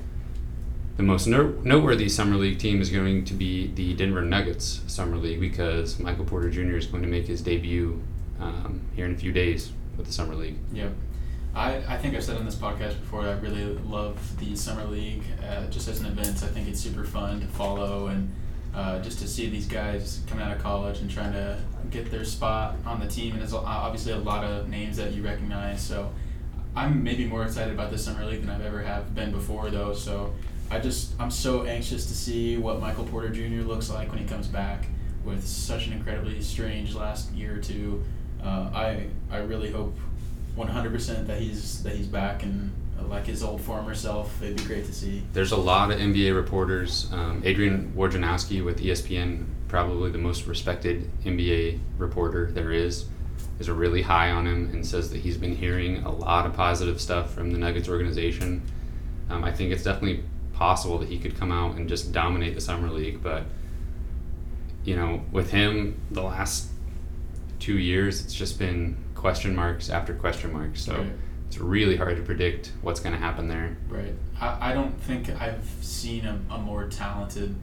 the 0.98 1.03
most 1.03 1.27
noteworthy 1.27 2.11
summer 2.11 2.37
league 2.37 2.59
team 2.59 2.83
is 2.83 2.90
going 2.90 3.25
to 3.25 3.33
be 3.33 3.68
the 3.68 3.94
Denver 3.94 4.20
Nuggets 4.20 4.83
summer 4.87 5.16
league 5.16 5.40
because 5.40 5.98
Michael 5.98 6.27
Porter 6.27 6.51
Jr. 6.51 6.77
is 6.77 6.87
going 6.87 7.03
to 7.03 7.09
make 7.09 7.27
his 7.27 7.40
debut 7.40 8.03
um, 8.38 8.83
here 8.94 9.07
in 9.07 9.12
a 9.12 9.16
few 9.16 9.33
days 9.33 9.72
with 9.96 10.07
the 10.07 10.12
summer 10.12 10.35
league. 10.35 10.57
Yep. 10.75 10.92
I, 11.55 11.77
I 11.87 11.99
think 11.99 12.15
I've 12.15 12.25
said 12.25 12.38
on 12.38 12.47
this 12.47 12.55
podcast 12.55 12.99
before 13.01 13.23
I 13.23 13.33
really 13.33 13.65
love 13.65 14.38
the 14.38 14.57
summer 14.57 14.85
league 14.85 15.23
uh, 15.47 15.67
just 15.67 15.87
as 15.87 16.01
an 16.01 16.07
event. 16.07 16.43
I 16.43 16.47
think 16.47 16.67
it's 16.67 16.81
super 16.81 17.05
fun 17.05 17.41
to 17.41 17.47
follow 17.47 18.07
and 18.07 18.33
uh, 18.75 19.01
just 19.03 19.19
to 19.19 19.29
see 19.29 19.51
these 19.51 19.67
guys 19.67 20.23
coming 20.27 20.45
out 20.45 20.57
of 20.57 20.62
college 20.62 21.01
and 21.01 21.11
trying 21.11 21.33
to 21.33 21.59
get 21.91 22.11
their 22.11 22.25
spot 22.25 22.77
on 22.87 23.01
the 23.01 23.07
team. 23.07 23.33
And 23.33 23.41
there's 23.43 23.53
obviously 23.53 24.12
a 24.12 24.19
lot 24.19 24.45
of 24.45 24.71
names 24.71 24.97
that 24.97 25.12
you 25.12 25.23
recognize. 25.23 25.83
So 25.83 26.11
I'm 26.75 27.05
maybe 27.05 27.27
more 27.27 27.45
excited 27.45 27.75
about 27.75 27.91
this 27.91 28.03
summer 28.03 28.25
league 28.25 28.41
than 28.41 28.49
I've 28.49 28.65
ever 28.65 28.81
have 28.81 29.15
been 29.15 29.31
before, 29.31 29.69
though. 29.69 29.93
So 29.93 30.33
I 30.71 30.79
just 30.79 31.12
I'm 31.21 31.31
so 31.31 31.65
anxious 31.65 32.07
to 32.07 32.15
see 32.15 32.57
what 32.57 32.81
Michael 32.81 33.05
Porter 33.05 33.29
Jr. 33.29 33.67
looks 33.67 33.91
like 33.91 34.09
when 34.09 34.19
he 34.19 34.25
comes 34.25 34.47
back 34.47 34.87
with 35.23 35.47
such 35.47 35.87
an 35.87 35.93
incredibly 35.93 36.41
strange 36.41 36.95
last 36.95 37.31
year 37.33 37.57
or 37.57 37.59
two. 37.59 38.03
Uh, 38.43 38.71
I 38.73 39.07
I 39.31 39.38
really 39.38 39.71
hope 39.71 39.95
100% 40.57 41.27
that 41.27 41.41
he's 41.41 41.83
that 41.83 41.95
he's 41.95 42.07
back 42.07 42.43
and 42.43 42.73
uh, 42.99 43.05
like 43.05 43.27
his 43.27 43.43
old 43.43 43.61
former 43.61 43.95
self. 43.95 44.43
It'd 44.43 44.57
be 44.57 44.65
great 44.65 44.85
to 44.87 44.93
see. 44.93 45.23
There's 45.33 45.53
a 45.53 45.57
lot 45.57 45.91
of 45.91 45.99
NBA 45.99 46.35
reporters. 46.35 47.09
Um, 47.12 47.43
Adrian 47.45 47.93
Wojnarowski 47.97 48.65
with 48.65 48.81
ESPN, 48.81 49.47
probably 49.69 50.11
the 50.11 50.19
most 50.19 50.47
respected 50.47 51.11
NBA 51.25 51.81
reporter 51.99 52.51
there 52.53 52.73
is, 52.73 53.07
is 53.59 53.71
really 53.71 54.03
high 54.03 54.31
on 54.31 54.47
him 54.47 54.71
and 54.73 54.87
says 54.87 55.11
that 55.11 55.19
he's 55.19 55.37
been 55.37 55.57
hearing 55.57 56.03
a 56.05 56.11
lot 56.11 56.47
of 56.47 56.53
positive 56.53 57.01
stuff 57.01 57.33
from 57.33 57.51
the 57.51 57.59
Nuggets 57.59 57.88
organization. 57.88 58.62
Um, 59.31 59.45
I 59.45 59.53
think 59.53 59.73
it's 59.73 59.85
definitely 59.85 60.25
possible 60.53 60.99
that 60.99 61.09
he 61.09 61.19
could 61.19 61.37
come 61.37 61.51
out 61.51 61.77
and 61.77 61.88
just 61.88 62.12
dominate 62.12 62.55
the 62.55 62.61
summer 62.61 62.91
league, 62.91 63.23
but 63.23 63.45
you 64.85 64.97
know, 64.97 65.23
with 65.31 65.51
him, 65.51 66.01
the 66.11 66.23
last 66.23 66.69
two 67.61 67.79
years, 67.79 68.25
it's 68.25 68.35
just 68.35 68.59
been 68.59 68.97
question 69.22 69.54
marks 69.54 69.88
after 69.88 70.12
question 70.12 70.52
marks. 70.52 70.82
So 70.82 70.98
right. 70.98 71.12
it's 71.46 71.56
really 71.56 71.96
hard 71.96 72.16
to 72.16 72.22
predict 72.22 72.72
what's 72.82 72.98
going 72.98 73.14
to 73.14 73.20
happen 73.20 73.46
there. 73.46 73.76
Right. 73.88 74.14
I, 74.40 74.70
I 74.70 74.74
don't 74.74 75.00
think 75.00 75.30
I've 75.40 75.64
seen 75.80 76.26
a, 76.26 76.40
a 76.50 76.58
more 76.58 76.88
talented 76.88 77.54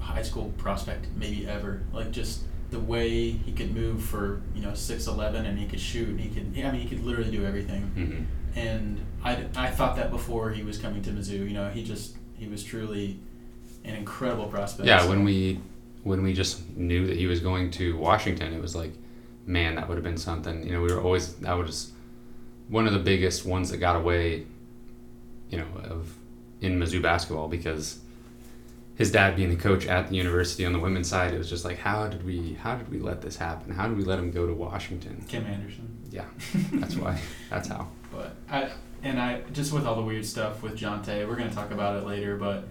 high 0.00 0.22
school 0.22 0.50
prospect 0.56 1.08
maybe 1.14 1.46
ever. 1.46 1.82
Like 1.92 2.10
just 2.10 2.40
the 2.70 2.80
way 2.80 3.32
he 3.32 3.52
could 3.52 3.74
move 3.74 4.02
for 4.02 4.40
you 4.54 4.62
know 4.62 4.72
six 4.74 5.06
eleven 5.06 5.44
and 5.44 5.58
he 5.58 5.66
could 5.66 5.80
shoot. 5.80 6.08
And 6.08 6.18
he 6.18 6.30
could. 6.30 6.64
I 6.64 6.72
mean, 6.72 6.80
he 6.80 6.88
could 6.88 7.04
literally 7.04 7.30
do 7.30 7.44
everything. 7.44 7.92
Mm-hmm. 7.94 8.58
And 8.58 9.04
I, 9.22 9.44
I 9.56 9.70
thought 9.70 9.96
that 9.96 10.10
before 10.10 10.50
he 10.52 10.62
was 10.62 10.78
coming 10.78 11.02
to 11.02 11.10
Mizzou. 11.10 11.46
You 11.46 11.52
know, 11.52 11.68
he 11.68 11.84
just 11.84 12.16
he 12.34 12.48
was 12.48 12.64
truly 12.64 13.20
an 13.84 13.94
incredible 13.94 14.46
prospect. 14.46 14.86
Yeah, 14.86 15.06
when 15.06 15.22
we 15.22 15.60
when 16.02 16.22
we 16.22 16.32
just 16.32 16.66
knew 16.74 17.06
that 17.08 17.16
he 17.18 17.26
was 17.26 17.40
going 17.40 17.70
to 17.72 17.98
Washington, 17.98 18.54
it 18.54 18.62
was 18.62 18.74
like 18.74 18.92
man, 19.46 19.74
that 19.76 19.88
would 19.88 19.96
have 19.96 20.04
been 20.04 20.18
something. 20.18 20.66
You 20.66 20.74
know, 20.74 20.82
we 20.82 20.92
were 20.92 21.00
always 21.00 21.34
that 21.36 21.54
was 21.54 21.92
one 22.68 22.86
of 22.86 22.92
the 22.92 22.98
biggest 22.98 23.44
ones 23.44 23.70
that 23.70 23.76
got 23.76 23.96
away 23.96 24.46
you 25.54 25.58
know, 25.58 25.66
of 25.84 26.16
in 26.60 26.78
Mizzou 26.78 27.00
basketball 27.00 27.48
because 27.48 28.00
his 28.96 29.10
dad 29.10 29.36
being 29.36 29.50
the 29.50 29.56
coach 29.56 29.86
at 29.86 30.08
the 30.08 30.16
university 30.16 30.64
on 30.64 30.72
the 30.72 30.78
women's 30.78 31.08
side, 31.08 31.32
it 31.32 31.38
was 31.38 31.48
just 31.48 31.64
like, 31.64 31.78
how 31.78 32.08
did 32.08 32.24
we, 32.24 32.54
how 32.54 32.76
did 32.76 32.90
we 32.90 32.98
let 32.98 33.22
this 33.22 33.36
happen? 33.36 33.72
How 33.72 33.88
did 33.88 33.96
we 33.96 34.04
let 34.04 34.18
him 34.18 34.30
go 34.30 34.46
to 34.46 34.52
Washington? 34.52 35.24
Kim 35.28 35.46
Anderson. 35.46 35.96
Yeah, 36.10 36.24
that's 36.72 36.96
why. 36.96 37.20
That's 37.50 37.68
how. 37.68 37.88
But 38.12 38.34
I 38.50 38.70
and 39.02 39.20
I 39.20 39.42
just 39.52 39.72
with 39.72 39.86
all 39.86 39.96
the 39.96 40.02
weird 40.02 40.24
stuff 40.26 40.62
with 40.62 40.76
Jontay, 40.76 41.26
we're 41.28 41.36
gonna 41.36 41.54
talk 41.54 41.70
about 41.70 41.96
it 41.96 42.06
later. 42.06 42.36
But 42.36 42.64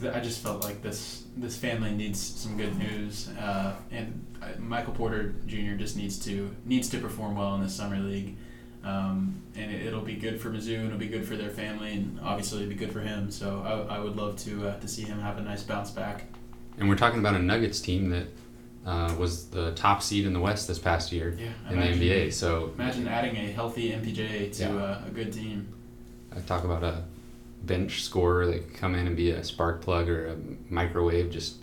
th- 0.00 0.14
I 0.14 0.20
just 0.20 0.42
felt 0.42 0.62
like 0.64 0.82
this 0.82 1.24
this 1.36 1.56
family 1.56 1.92
needs 1.92 2.20
some 2.20 2.56
good 2.56 2.76
news, 2.78 3.28
uh, 3.38 3.74
and 3.90 4.24
uh, 4.42 4.46
Michael 4.58 4.92
Porter 4.94 5.34
Jr. 5.46 5.74
just 5.74 5.96
needs 5.96 6.18
to 6.26 6.54
needs 6.64 6.88
to 6.90 6.98
perform 6.98 7.36
well 7.36 7.54
in 7.54 7.62
the 7.62 7.68
summer 7.68 7.98
league. 7.98 8.36
Um, 8.84 9.42
and 9.56 9.72
it, 9.72 9.92
will 9.92 10.00
be 10.02 10.14
good 10.14 10.40
for 10.40 10.48
Mizzou, 10.48 10.76
and 10.76 10.86
it'll 10.86 10.98
be 10.98 11.08
good 11.08 11.26
for 11.26 11.34
their 11.36 11.50
family, 11.50 11.94
and 11.94 12.20
obviously 12.22 12.58
it'll 12.62 12.68
be 12.68 12.76
good 12.76 12.92
for 12.92 13.00
him. 13.00 13.32
So 13.32 13.86
I, 13.90 13.96
I 13.96 13.98
would 13.98 14.14
love 14.14 14.36
to 14.44 14.68
uh, 14.68 14.78
to 14.78 14.86
see 14.86 15.02
him 15.02 15.20
have 15.20 15.38
a 15.38 15.42
nice 15.42 15.64
bounce 15.64 15.90
back. 15.90 16.24
And 16.78 16.88
we're 16.88 16.94
talking 16.96 17.18
about 17.18 17.34
a 17.34 17.40
Nuggets 17.40 17.80
team 17.80 18.10
that 18.10 18.26
uh, 18.86 19.12
was 19.18 19.48
the 19.48 19.72
top 19.72 20.02
seed 20.02 20.24
in 20.24 20.32
the 20.32 20.38
West 20.40 20.68
this 20.68 20.78
past 20.78 21.10
year 21.10 21.36
yeah, 21.36 21.48
in 21.68 21.78
imagine, 21.78 21.98
the 21.98 22.10
NBA. 22.10 22.32
So 22.32 22.72
imagine 22.76 23.08
adding 23.08 23.34
a 23.34 23.50
healthy 23.50 23.90
MPJ 23.90 24.52
to 24.58 24.62
Yeah. 24.62 24.76
uh, 24.76 25.02
a 25.06 25.10
good 25.10 25.32
team. 25.32 25.66
I 26.34 26.38
talk 26.40 26.62
about 26.62 26.84
a 26.84 27.02
bench 27.66 28.02
scorer 28.02 28.46
that 28.46 28.64
could 28.64 28.74
come 28.74 28.94
in 28.94 29.06
and 29.06 29.16
be 29.16 29.30
a 29.30 29.42
spark 29.44 29.82
plug 29.82 30.08
or 30.08 30.28
a 30.28 30.36
microwave, 30.68 31.30
just 31.30 31.56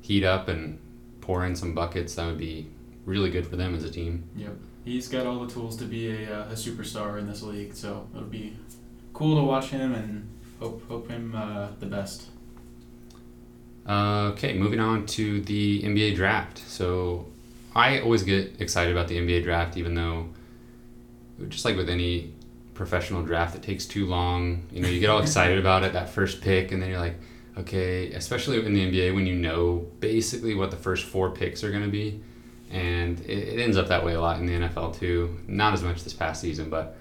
heat 0.00 0.24
up 0.24 0.48
and 0.48 0.78
pour 1.20 1.44
in 1.44 1.56
some 1.56 1.74
buckets. 1.74 2.14
That 2.14 2.26
would 2.26 2.38
be 2.38 2.68
really 3.04 3.30
good 3.30 3.46
for 3.46 3.56
them 3.56 3.74
as 3.74 3.84
a 3.84 3.90
team. 3.90 4.24
Yep, 4.36 4.56
he's 4.84 5.08
got 5.08 5.26
all 5.26 5.44
the 5.44 5.52
tools 5.52 5.76
to 5.78 5.84
be 5.84 6.24
a, 6.24 6.40
uh, 6.40 6.50
a 6.50 6.54
superstar 6.54 7.18
in 7.18 7.26
this 7.26 7.42
league. 7.42 7.74
So 7.74 8.06
it'll 8.14 8.28
be 8.28 8.56
cool 9.12 9.36
to 9.36 9.42
watch 9.42 9.68
him 9.68 9.94
and 9.94 10.28
hope 10.60 10.86
hope 10.88 11.08
him 11.08 11.34
uh, 11.34 11.68
the 11.80 11.86
best. 11.86 12.28
Uh, 13.86 14.30
okay, 14.32 14.54
moving 14.54 14.80
on 14.80 15.04
to 15.06 15.42
the 15.42 15.82
NBA 15.82 16.14
draft. 16.14 16.58
So 16.58 17.26
I 17.74 18.00
always 18.00 18.22
get 18.22 18.60
excited 18.60 18.92
about 18.92 19.08
the 19.08 19.18
NBA 19.18 19.42
draft, 19.42 19.76
even 19.76 19.94
though, 19.94 20.28
just 21.48 21.64
like 21.64 21.76
with 21.76 21.90
any 21.90 22.32
professional 22.74 23.22
draft, 23.22 23.54
that 23.54 23.62
takes 23.62 23.86
too 23.86 24.06
long. 24.06 24.66
You 24.70 24.82
know, 24.82 24.88
you 24.88 25.00
get 25.00 25.10
all 25.10 25.20
excited 25.22 25.58
about 25.58 25.84
it, 25.84 25.92
that 25.92 26.10
first 26.10 26.40
pick, 26.40 26.72
and 26.72 26.82
then 26.82 26.90
you're 26.90 26.98
like, 27.00 27.16
okay, 27.58 28.12
especially 28.12 28.64
in 28.64 28.74
the 28.74 28.90
NBA 28.90 29.14
when 29.14 29.26
you 29.26 29.34
know 29.34 29.86
basically 30.00 30.54
what 30.54 30.70
the 30.70 30.76
first 30.76 31.04
four 31.04 31.30
picks 31.30 31.62
are 31.64 31.70
going 31.70 31.84
to 31.84 31.90
be. 31.90 32.20
And 32.70 33.20
it, 33.20 33.48
it 33.48 33.60
ends 33.60 33.76
up 33.76 33.88
that 33.88 34.04
way 34.04 34.14
a 34.14 34.20
lot 34.20 34.40
in 34.40 34.46
the 34.46 34.52
NFL 34.52 34.98
too. 34.98 35.40
Not 35.46 35.72
as 35.74 35.82
much 35.82 36.02
this 36.02 36.12
past 36.12 36.40
season, 36.40 36.68
but 36.70 36.96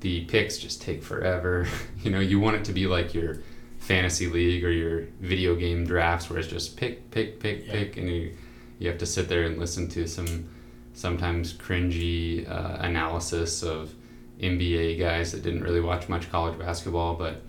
the 0.00 0.24
picks 0.24 0.58
just 0.58 0.82
take 0.82 1.02
forever. 1.02 1.68
you 2.02 2.10
know, 2.10 2.18
you 2.20 2.40
want 2.40 2.56
it 2.56 2.64
to 2.64 2.72
be 2.72 2.86
like 2.86 3.14
your 3.14 3.38
fantasy 3.78 4.26
league 4.26 4.64
or 4.64 4.70
your 4.70 5.02
video 5.20 5.54
game 5.54 5.84
drafts 5.86 6.28
where 6.28 6.38
it's 6.38 6.48
just 6.48 6.76
pick, 6.76 7.10
pick, 7.10 7.38
pick, 7.40 7.66
Yeah. 7.66 7.72
pick, 7.72 7.96
and 7.96 8.08
you 8.08 8.36
you 8.78 8.88
have 8.88 8.98
to 8.98 9.06
sit 9.06 9.28
there 9.28 9.44
and 9.44 9.58
listen 9.58 9.88
to 9.90 10.08
some 10.08 10.48
sometimes 10.92 11.52
cringy 11.52 12.48
uh, 12.50 12.78
analysis 12.80 13.62
of 13.62 13.94
NBA 14.42 14.98
guys 14.98 15.32
that 15.32 15.42
didn't 15.42 15.62
really 15.62 15.80
watch 15.80 16.08
much 16.08 16.30
college 16.30 16.58
basketball, 16.58 17.14
but. 17.14 17.42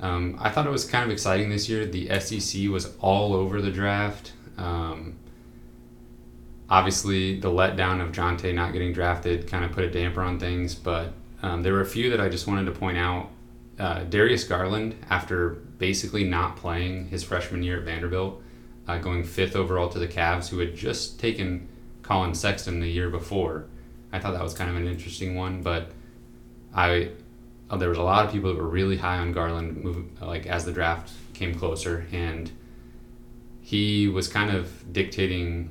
Um, 0.00 0.36
I 0.40 0.50
thought 0.50 0.66
it 0.66 0.70
was 0.70 0.84
kind 0.84 1.04
of 1.04 1.12
exciting 1.12 1.48
this 1.48 1.68
year. 1.68 1.86
The 1.86 2.18
SEC 2.18 2.68
was 2.68 2.92
all 2.98 3.34
over 3.34 3.62
the 3.62 3.70
draft. 3.70 4.32
Um, 4.58 5.16
obviously, 6.68 7.38
the 7.38 7.48
letdown 7.48 8.00
of 8.00 8.10
Jontay 8.10 8.52
not 8.52 8.72
getting 8.72 8.92
drafted 8.92 9.46
kind 9.46 9.64
of 9.64 9.70
put 9.70 9.84
a 9.84 9.90
damper 9.90 10.22
on 10.22 10.40
things, 10.40 10.74
but 10.74 11.12
um, 11.42 11.62
there 11.62 11.72
were 11.72 11.82
a 11.82 11.86
few 11.86 12.10
that 12.10 12.20
I 12.20 12.28
just 12.28 12.46
wanted 12.46 12.64
to 12.64 12.72
point 12.72 12.98
out. 12.98 13.28
Uh, 13.78 14.04
Darius 14.04 14.44
Garland, 14.44 14.96
after 15.08 15.50
basically 15.78 16.24
not 16.24 16.56
playing 16.56 17.08
his 17.08 17.22
freshman 17.22 17.62
year 17.62 17.78
at 17.78 17.84
Vanderbilt, 17.84 18.42
uh, 18.88 18.98
going 18.98 19.24
fifth 19.24 19.54
overall 19.56 19.88
to 19.88 19.98
the 19.98 20.08
Cavs, 20.08 20.48
who 20.48 20.58
had 20.58 20.74
just 20.74 21.20
taken 21.20 21.68
Collin 22.02 22.34
Sexton 22.34 22.80
the 22.80 22.88
year 22.88 23.08
before. 23.08 23.66
I 24.12 24.18
thought 24.18 24.32
that 24.32 24.42
was 24.42 24.54
kind 24.54 24.70
of 24.70 24.76
an 24.76 24.86
interesting 24.86 25.36
one, 25.36 25.62
but 25.62 25.90
I 26.74 27.10
uh, 27.70 27.76
there 27.76 27.88
was 27.88 27.98
a 27.98 28.02
lot 28.02 28.26
of 28.26 28.32
people 28.32 28.52
that 28.52 28.60
were 28.60 28.68
really 28.68 28.98
high 28.98 29.18
on 29.18 29.32
Garland, 29.32 29.82
move, 29.82 30.20
like 30.20 30.46
as 30.46 30.64
the 30.64 30.72
draft 30.72 31.10
came 31.32 31.54
closer, 31.54 32.06
and 32.12 32.50
he 33.62 34.08
was 34.08 34.28
kind 34.28 34.54
of 34.54 34.92
dictating 34.92 35.70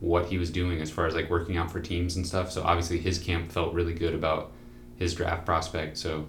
what 0.00 0.26
he 0.26 0.38
was 0.38 0.50
doing 0.50 0.80
as 0.80 0.90
far 0.90 1.06
as 1.06 1.14
like 1.14 1.30
working 1.30 1.56
out 1.56 1.70
for 1.70 1.78
teams 1.78 2.16
and 2.16 2.26
stuff. 2.26 2.50
So 2.50 2.62
obviously 2.62 2.98
his 2.98 3.18
camp 3.18 3.52
felt 3.52 3.74
really 3.74 3.92
good 3.92 4.14
about 4.14 4.52
his 4.96 5.14
draft 5.14 5.44
prospect. 5.44 5.98
So 5.98 6.26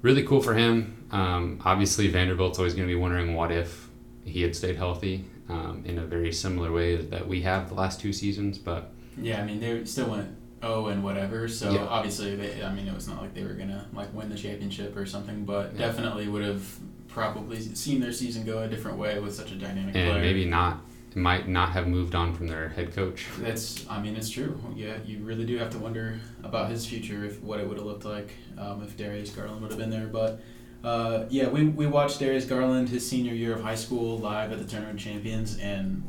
really 0.00 0.22
cool 0.22 0.40
for 0.40 0.54
him. 0.54 1.04
Um, 1.10 1.60
obviously 1.64 2.08
Vanderbilt's 2.08 2.58
always 2.58 2.74
going 2.74 2.86
to 2.88 2.94
be 2.94 2.98
wondering 2.98 3.34
what 3.34 3.50
if 3.50 3.88
he 4.24 4.42
had 4.42 4.54
stayed 4.54 4.76
healthy 4.76 5.24
um, 5.48 5.82
in 5.84 5.98
a 5.98 6.06
very 6.06 6.32
similar 6.32 6.72
way 6.72 6.96
that 6.96 7.26
we 7.26 7.42
have 7.42 7.68
the 7.68 7.74
last 7.74 8.00
two 8.00 8.12
seasons. 8.12 8.58
But 8.58 8.92
Yeah, 9.18 9.42
I 9.42 9.44
mean 9.44 9.58
they 9.58 9.84
still 9.84 10.10
went 10.10 10.36
oh 10.62 10.86
and 10.86 11.02
whatever. 11.02 11.48
So 11.48 11.72
Yeah. 11.72 11.84
obviously, 11.86 12.36
they, 12.36 12.62
I 12.62 12.72
mean 12.72 12.86
it 12.88 12.94
was 12.94 13.08
not 13.08 13.20
like 13.20 13.34
they 13.34 13.42
were 13.44 13.54
gonna 13.54 13.86
like 13.92 14.12
win 14.14 14.28
the 14.28 14.36
championship 14.36 14.96
or 14.96 15.06
something, 15.06 15.44
but 15.44 15.72
Yeah. 15.72 15.86
definitely 15.86 16.28
would 16.28 16.44
have 16.44 16.64
probably 17.08 17.60
seen 17.60 18.00
their 18.00 18.12
season 18.12 18.44
go 18.44 18.60
a 18.60 18.68
different 18.68 18.96
way 18.98 19.18
with 19.20 19.34
such 19.34 19.52
a 19.52 19.54
dynamic 19.56 19.94
and 19.94 20.10
player. 20.10 20.20
maybe 20.20 20.44
not 20.44 20.80
might 21.14 21.46
not 21.46 21.72
have 21.72 21.86
moved 21.86 22.14
on 22.14 22.32
from 22.34 22.46
their 22.46 22.70
head 22.70 22.94
coach. 22.94 23.26
That's, 23.38 23.86
I 23.86 24.00
mean, 24.00 24.16
it's 24.16 24.30
true. 24.30 24.58
Yeah, 24.74 24.96
you 25.04 25.18
really 25.18 25.44
do 25.44 25.58
have 25.58 25.68
to 25.72 25.78
wonder 25.78 26.18
about 26.42 26.70
his 26.70 26.86
future, 26.86 27.22
if 27.26 27.42
what 27.42 27.60
it 27.60 27.68
would 27.68 27.76
have 27.76 27.84
looked 27.84 28.06
like 28.06 28.30
um, 28.56 28.82
if 28.82 28.96
Darius 28.96 29.28
Garland 29.28 29.60
would 29.60 29.70
have 29.72 29.78
been 29.78 29.90
there. 29.90 30.06
But 30.06 30.40
uh, 30.82 31.24
yeah, 31.28 31.48
we, 31.48 31.66
we 31.66 31.86
watched 31.86 32.18
Darius 32.18 32.46
Garland 32.46 32.88
his 32.88 33.06
senior 33.06 33.34
year 33.34 33.54
of 33.54 33.62
high 33.62 33.74
school 33.74 34.18
live 34.20 34.52
at 34.52 34.58
the 34.58 34.64
Tournament 34.64 34.98
Champions, 34.98 35.58
and 35.58 36.02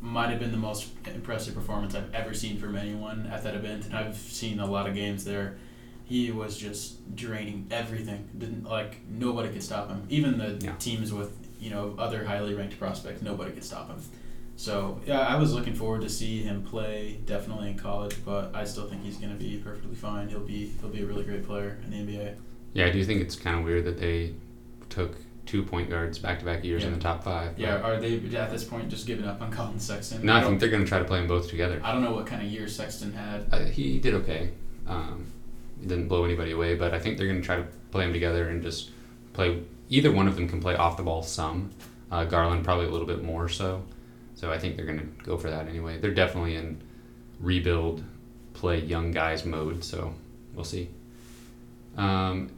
might 0.00 0.30
have 0.30 0.38
been 0.40 0.50
the 0.52 0.56
most 0.56 0.88
impressive 1.06 1.54
performance 1.54 1.94
I've 1.94 2.12
ever 2.14 2.32
seen 2.34 2.58
from 2.58 2.76
anyone 2.76 3.26
at 3.32 3.42
that 3.44 3.54
event. 3.54 3.86
And 3.86 3.94
I've 3.94 4.16
seen 4.16 4.58
a 4.60 4.66
lot 4.66 4.88
of 4.88 4.94
games 4.94 5.24
there. 5.24 5.56
He 6.04 6.30
was 6.32 6.56
just 6.56 7.14
draining 7.14 7.66
everything. 7.70 8.28
Didn't 8.36 8.64
like 8.64 8.96
nobody 9.08 9.50
could 9.50 9.62
stop 9.62 9.88
him. 9.88 10.04
Even 10.08 10.38
the 10.38 10.58
Yeah. 10.64 10.74
teams 10.76 11.12
with 11.12 11.36
you 11.60 11.70
know 11.70 11.94
other 11.98 12.24
highly 12.24 12.54
ranked 12.54 12.78
prospects, 12.78 13.22
nobody 13.22 13.52
could 13.52 13.64
stop 13.64 13.88
him. 13.88 13.98
So 14.56 15.00
yeah, 15.06 15.20
I 15.20 15.36
was 15.36 15.54
looking 15.54 15.74
forward 15.74 16.02
to 16.02 16.08
see 16.08 16.42
him 16.42 16.62
play 16.62 17.18
definitely 17.26 17.70
in 17.70 17.76
college, 17.78 18.16
but 18.24 18.50
I 18.54 18.64
still 18.64 18.86
think 18.86 19.02
he's 19.04 19.16
going 19.16 19.32
to 19.32 19.38
be 19.38 19.56
perfectly 19.58 19.94
fine. 19.94 20.28
He'll 20.28 20.40
be 20.40 20.72
he'll 20.80 20.90
be 20.90 21.02
a 21.02 21.06
really 21.06 21.24
great 21.24 21.44
player 21.46 21.78
in 21.84 21.90
the 21.90 21.96
NBA. 21.98 22.34
Yeah, 22.72 22.86
I 22.86 22.90
do 22.90 23.04
think 23.04 23.20
it's 23.20 23.36
kind 23.36 23.58
of 23.58 23.64
weird 23.64 23.84
that 23.84 23.98
they 24.00 24.34
took 24.88 25.16
two 25.46 25.62
point 25.62 25.90
guards 25.90 26.18
back 26.18 26.38
to 26.38 26.44
back 26.44 26.64
years 26.64 26.84
in 26.84 26.92
the 26.92 26.98
top 26.98 27.24
five. 27.24 27.58
Yeah, 27.58 27.80
are 27.80 27.98
they 27.98 28.16
at 28.36 28.50
this 28.50 28.64
point 28.64 28.88
just 28.88 29.06
giving 29.06 29.26
up 29.26 29.40
on 29.40 29.50
Collin 29.50 29.80
Sexton? 29.80 30.24
No, 30.24 30.36
I, 30.36 30.42
think 30.42 30.60
they're 30.60 30.68
going 30.68 30.82
to 30.82 30.88
try 30.88 30.98
to 30.98 31.04
play 31.04 31.18
them 31.18 31.28
both 31.28 31.48
together. 31.48 31.80
I 31.82 31.92
don't 31.92 32.02
know 32.02 32.12
what 32.12 32.26
kind 32.26 32.42
of 32.42 32.48
year 32.48 32.68
Sexton 32.68 33.12
had. 33.12 33.46
Uh, 33.50 33.64
he 33.64 33.98
did 33.98 34.14
okay. 34.14 34.50
Um, 34.86 35.26
he 35.80 35.86
didn't 35.86 36.08
blow 36.08 36.24
anybody 36.24 36.52
away, 36.52 36.74
but 36.74 36.94
I 36.94 36.98
think 36.98 37.18
they're 37.18 37.26
going 37.26 37.40
to 37.40 37.46
try 37.46 37.56
to 37.56 37.66
play 37.90 38.04
them 38.04 38.12
together 38.12 38.48
and 38.48 38.62
just 38.62 38.90
play. 39.32 39.62
Either 39.88 40.12
one 40.12 40.28
of 40.28 40.36
them 40.36 40.48
can 40.48 40.60
play 40.60 40.76
off 40.76 40.96
the 40.96 41.02
ball 41.02 41.22
some. 41.22 41.70
Uh, 42.10 42.24
Garland 42.24 42.64
probably 42.64 42.86
a 42.86 42.90
little 42.90 43.06
bit 43.06 43.22
more 43.22 43.48
so. 43.48 43.82
So 44.34 44.50
I 44.52 44.58
think 44.58 44.76
they're 44.76 44.86
going 44.86 45.00
to 45.00 45.24
go 45.24 45.36
for 45.36 45.50
that 45.50 45.68
anyway. 45.68 45.98
They're 45.98 46.14
definitely 46.14 46.56
in 46.56 46.80
rebuild, 47.40 48.02
play 48.54 48.80
young 48.80 49.10
guys 49.10 49.44
mode. 49.44 49.84
So 49.84 50.14
we'll 50.54 50.64
see. 50.64 50.88
Um, 51.96 52.50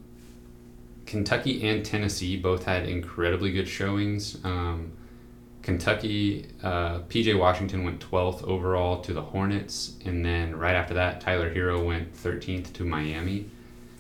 Kentucky 1.12 1.68
and 1.68 1.84
Tennessee 1.84 2.38
both 2.38 2.64
had 2.64 2.88
incredibly 2.88 3.52
good 3.52 3.68
showings. 3.68 4.42
Um, 4.44 4.92
Kentucky, 5.60 6.46
uh, 6.62 7.00
PJ 7.00 7.38
Washington 7.38 7.84
went 7.84 8.00
12th 8.00 8.42
overall 8.44 9.02
to 9.02 9.12
the 9.12 9.20
Hornets, 9.20 9.98
and 10.06 10.24
then 10.24 10.56
right 10.56 10.74
after 10.74 10.94
that, 10.94 11.20
Tyler 11.20 11.54
Herro 11.54 11.84
went 11.84 12.16
13th 12.16 12.72
to 12.72 12.86
Miami, 12.86 13.50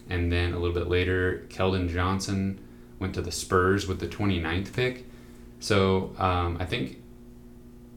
and 0.08 0.32
then 0.32 0.54
a 0.54 0.58
little 0.58 0.72
bit 0.72 0.88
later, 0.88 1.44
Keldon 1.50 1.90
Johnson 1.90 2.58
went 2.98 3.12
to 3.12 3.20
the 3.20 3.30
Spurs 3.30 3.86
with 3.86 4.00
the 4.00 4.08
29th 4.08 4.72
pick. 4.72 5.04
So 5.60 6.14
um, 6.16 6.56
I 6.60 6.64
think 6.64 6.96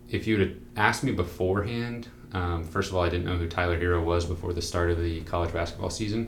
if 0.10 0.28
you 0.28 0.42
have 0.42 0.52
asked 0.76 1.06
me 1.06 1.14
beforehand, 1.14 2.10
um, 2.34 2.66
first 2.66 2.90
of 2.90 2.98
all, 2.98 3.04
I 3.04 3.08
didn't 3.08 3.28
know 3.28 3.38
who 3.38 3.48
Tyler 3.48 3.80
Herro 3.80 4.04
was 4.04 4.26
before 4.26 4.52
the 4.52 4.62
start 4.62 4.92
of 4.92 5.02
the 5.02 5.22
college 5.22 5.54
basketball 5.54 5.90
season. 5.90 6.28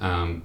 Um, 0.00 0.42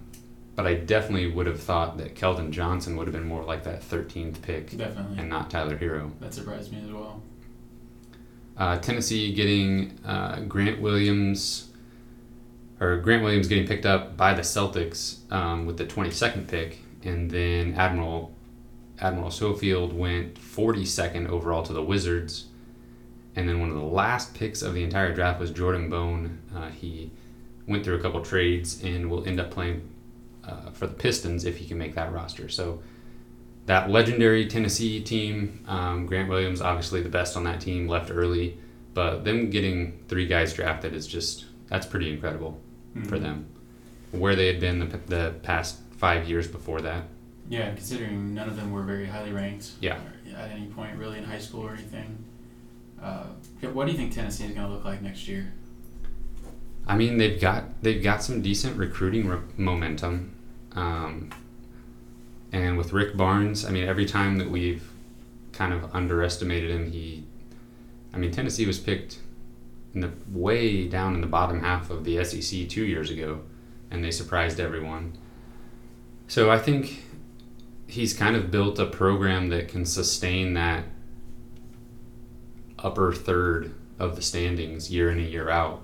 but 0.56 0.68
I 0.68 0.74
definitely 0.76 1.28
would 1.32 1.48
have 1.48 1.60
thought 1.62 1.98
that 1.98 2.16
Keldon 2.16 2.52
Johnson 2.52 2.96
would 2.98 3.08
have 3.08 3.14
been 3.14 3.28
more 3.28 3.44
like 3.44 3.64
that 3.64 3.82
13th 3.82 4.42
pick 4.42 4.76
Definitely, 4.78 5.18
and 5.18 5.30
not 5.30 5.50
Tyler 5.50 5.78
Herro. 5.78 6.12
that 6.20 6.34
surprised 6.34 6.72
me 6.72 6.82
as 6.86 6.92
well. 6.92 7.22
Uh, 8.58 8.78
Tennessee 8.78 9.34
getting 9.34 9.98
uh, 10.06 10.42
Grant 10.42 10.82
Williams, 10.82 11.70
or 12.80 12.98
Grant 12.98 13.24
Williams 13.24 13.48
getting 13.48 13.66
picked 13.66 13.86
up 13.86 14.18
by 14.18 14.34
the 14.34 14.42
Celtics 14.42 15.32
um, 15.32 15.66
with 15.66 15.78
the 15.78 15.86
22nd 15.86 16.48
pick, 16.48 16.80
and 17.04 17.32
then 17.32 17.74
Admiral 17.76 18.34
Admiral 19.00 19.32
Schofield 19.32 19.94
went 19.94 20.36
42nd 20.36 21.28
overall 21.28 21.64
to 21.64 21.74
the 21.74 21.82
Wizards, 21.82 22.46
and 23.36 23.50
then 23.50 23.60
one 23.60 23.70
of 23.70 23.76
the 23.76 23.82
last 23.82 24.36
picks 24.36 24.62
of 24.62 24.76
the 24.76 24.84
entire 24.84 25.12
draft 25.16 25.40
was 25.40 25.50
Jordan 25.50 25.90
Bone. 25.90 26.38
Uh, 26.56 26.70
he 26.70 27.10
went 27.66 27.84
through 27.84 27.96
a 27.96 28.00
couple 28.02 28.22
trades 28.22 28.84
and 28.84 29.10
will 29.10 29.26
end 29.26 29.40
up 29.40 29.50
playing 29.50 29.90
uh, 30.46 30.72
for 30.72 30.88
the 30.88 30.94
Pistons 30.94 31.46
if 31.46 31.58
he 31.58 31.66
can 31.66 31.78
make 31.78 31.96
that 31.96 32.12
roster. 32.12 32.50
So 32.50 32.82
that 33.66 33.90
legendary 33.90 34.48
Tennessee 34.48 35.02
team, 35.02 35.64
um, 35.68 36.06
Grant 36.06 36.30
Williams, 36.30 36.62
obviously 36.62 37.02
the 37.02 37.10
best 37.10 37.38
on 37.38 37.44
that 37.44 37.62
team, 37.62 37.88
left 37.88 38.12
early, 38.12 38.58
but 38.94 39.24
them 39.24 39.50
getting 39.50 40.04
three 40.08 40.26
guys 40.28 40.54
drafted 40.54 40.94
is 40.94 41.08
just 41.08 41.46
that's 41.68 41.86
pretty 41.86 42.12
incredible 42.12 42.60
mm-hmm. 42.96 43.08
for 43.08 43.20
them. 43.20 43.48
Where 44.12 44.36
they 44.36 44.48
had 44.48 44.60
been 44.60 44.80
the, 44.80 44.98
the 45.08 45.36
past 45.44 45.80
five 45.98 46.28
years 46.28 46.48
before 46.48 46.82
that. 46.82 47.04
Yeah, 47.48 47.70
considering 47.74 48.34
none 48.34 48.50
of 48.50 48.56
them 48.58 48.72
were 48.72 48.82
very 48.82 49.06
highly 49.06 49.32
ranked. 49.32 49.72
Yeah. 49.80 50.00
At 50.36 50.52
any 50.52 50.66
point, 50.68 50.98
really, 50.98 51.18
in 51.18 51.24
high 51.24 51.40
school 51.40 51.62
or 51.62 51.72
anything. 51.72 52.24
Uh, 53.02 53.26
what 53.74 53.86
do 53.86 53.92
you 53.92 53.98
think 53.98 54.14
Tennessee 54.14 54.46
is 54.46 54.52
going 54.52 54.68
to 54.68 54.74
look 54.74 54.86
like 54.86 55.02
next 55.02 55.28
year? 55.28 55.54
I 56.88 56.96
mean, 56.96 57.18
they've 57.18 57.40
got 57.40 57.82
they've 57.84 58.04
got 58.04 58.24
some 58.24 58.42
decent 58.42 58.78
recruiting 58.78 59.28
re- 59.28 59.40
momentum, 59.58 60.36
um, 60.74 61.30
and 62.52 62.78
with 62.78 62.92
Rick 62.94 63.16
Barnes, 63.16 63.66
I 63.66 63.72
mean, 63.72 63.88
every 63.88 64.06
time 64.06 64.38
that 64.40 64.50
we've 64.50 64.90
kind 65.54 65.74
of 65.74 65.94
underestimated 65.96 66.72
him, 66.72 66.92
he, 66.92 67.24
I 68.14 68.18
mean, 68.18 68.32
Tennessee 68.32 68.66
was 68.66 68.80
picked 68.80 69.20
in 69.94 70.02
the 70.02 70.12
way 70.32 70.88
down 70.88 71.16
in 71.16 71.22
the 71.22 71.28
bottom 71.28 71.62
half 71.62 71.90
of 71.90 72.04
the 72.04 72.24
SEC 72.24 72.68
two 72.68 72.84
years 72.84 73.10
ago, 73.10 73.42
and 73.90 74.04
they 74.04 74.12
surprised 74.12 74.60
everyone. 74.60 75.18
So 76.28 76.50
I 76.50 76.60
think 76.60 77.04
he's 77.88 78.14
kind 78.14 78.36
of 78.36 78.52
built 78.52 78.80
a 78.80 78.86
program 78.86 79.50
that 79.50 79.68
can 79.68 79.86
sustain 79.86 80.54
that 80.54 80.86
upper 82.80 83.14
third 83.14 83.74
of 84.00 84.16
the 84.16 84.22
standings 84.22 84.90
year 84.90 85.12
in 85.12 85.20
and 85.20 85.28
year 85.28 85.50
out. 85.50 85.82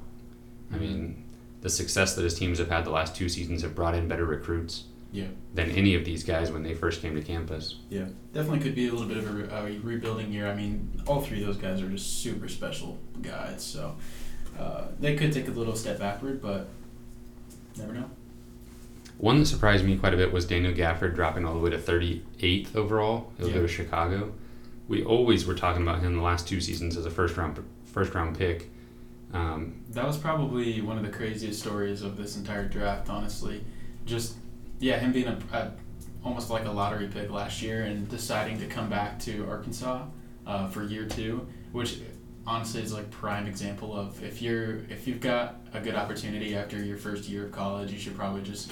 I 0.71 0.77
mean, 0.77 1.23
the 1.61 1.69
success 1.69 2.15
that 2.15 2.23
his 2.23 2.37
teams 2.37 2.59
have 2.59 2.69
had 2.69 2.85
the 2.85 2.91
last 2.91 3.15
two 3.15 3.29
seasons 3.29 3.61
have 3.61 3.75
brought 3.75 3.95
in 3.95 4.07
better 4.07 4.25
recruits. 4.25 4.85
Yeah. 5.11 5.27
Than 5.53 5.71
any 5.71 5.95
of 5.95 6.03
these 6.03 6.23
guys 6.23 6.51
when 6.51 6.63
they 6.63 6.73
first 6.73 7.01
came 7.01 7.15
to 7.15 7.21
campus. 7.21 7.75
Yeah, 7.89 8.05
definitely 8.33 8.59
could 8.59 8.75
be 8.75 8.87
a 8.87 8.91
little 8.91 9.07
bit 9.07 9.17
of 9.17 9.27
a, 9.27 9.31
re- 9.31 9.75
a 9.75 9.79
rebuilding 9.79 10.31
year. 10.31 10.47
I 10.47 10.53
mean, 10.53 11.01
all 11.07 11.21
three 11.21 11.41
of 11.41 11.47
those 11.47 11.57
guys 11.57 11.81
are 11.81 11.89
just 11.89 12.21
super 12.21 12.49
special 12.49 12.99
guys, 13.21 13.63
so 13.63 13.95
uh, 14.59 14.87
they 14.99 15.15
could 15.15 15.31
take 15.31 15.47
a 15.47 15.51
little 15.51 15.75
step 15.75 15.99
backward, 15.99 16.41
but 16.41 16.67
never 17.77 17.93
know. 17.93 18.09
One 19.17 19.39
that 19.39 19.45
surprised 19.47 19.83
me 19.83 19.97
quite 19.97 20.13
a 20.13 20.17
bit 20.17 20.31
was 20.31 20.45
Daniel 20.45 20.73
Gafford 20.73 21.15
dropping 21.15 21.45
all 21.45 21.53
the 21.53 21.59
way 21.59 21.71
to 21.71 21.77
38th 21.77 22.75
overall. 22.75 23.31
He'll 23.37 23.47
yeah. 23.47 23.55
go 23.55 23.61
to 23.61 23.67
Chicago. 23.67 24.33
We 24.87 25.03
always 25.03 25.45
were 25.45 25.55
talking 25.55 25.81
about 25.81 26.01
him 26.01 26.15
the 26.15 26.21
last 26.21 26.47
two 26.47 26.61
seasons 26.61 26.95
as 26.95 27.05
a 27.05 27.11
first 27.11 27.35
round 27.35 27.63
first 27.85 28.13
round 28.13 28.37
pick. 28.37 28.69
Um, 29.33 29.83
that 29.89 30.05
was 30.05 30.17
probably 30.17 30.81
one 30.81 30.97
of 30.97 31.03
the 31.03 31.11
craziest 31.11 31.59
stories 31.59 32.01
of 32.01 32.17
this 32.17 32.37
entire 32.37 32.67
draft, 32.67 33.09
honestly. 33.09 33.63
Just 34.05 34.35
yeah, 34.79 34.99
him 34.99 35.11
being 35.11 35.27
a, 35.27 35.37
a 35.51 35.71
almost 36.23 36.49
like 36.49 36.65
a 36.65 36.71
lottery 36.71 37.07
pick 37.07 37.29
last 37.29 37.61
year 37.61 37.83
and 37.83 38.07
deciding 38.09 38.59
to 38.59 38.67
come 38.67 38.89
back 38.89 39.19
to 39.19 39.47
Arkansas 39.49 40.05
uh, 40.45 40.67
for 40.67 40.83
year 40.83 41.05
two, 41.05 41.47
which 41.71 41.99
honestly 42.45 42.81
is 42.81 42.93
like 42.93 43.09
prime 43.11 43.45
example 43.47 43.95
of 43.97 44.23
if 44.23 44.41
you're 44.41 44.77
if 44.89 45.07
you've 45.07 45.19
got 45.19 45.55
a 45.73 45.81
good 45.81 45.95
opportunity 45.95 46.55
after 46.55 46.83
your 46.83 46.97
first 46.97 47.27
year 47.27 47.45
of 47.45 47.51
college, 47.51 47.91
you 47.91 47.99
should 47.99 48.15
probably 48.15 48.41
just 48.41 48.71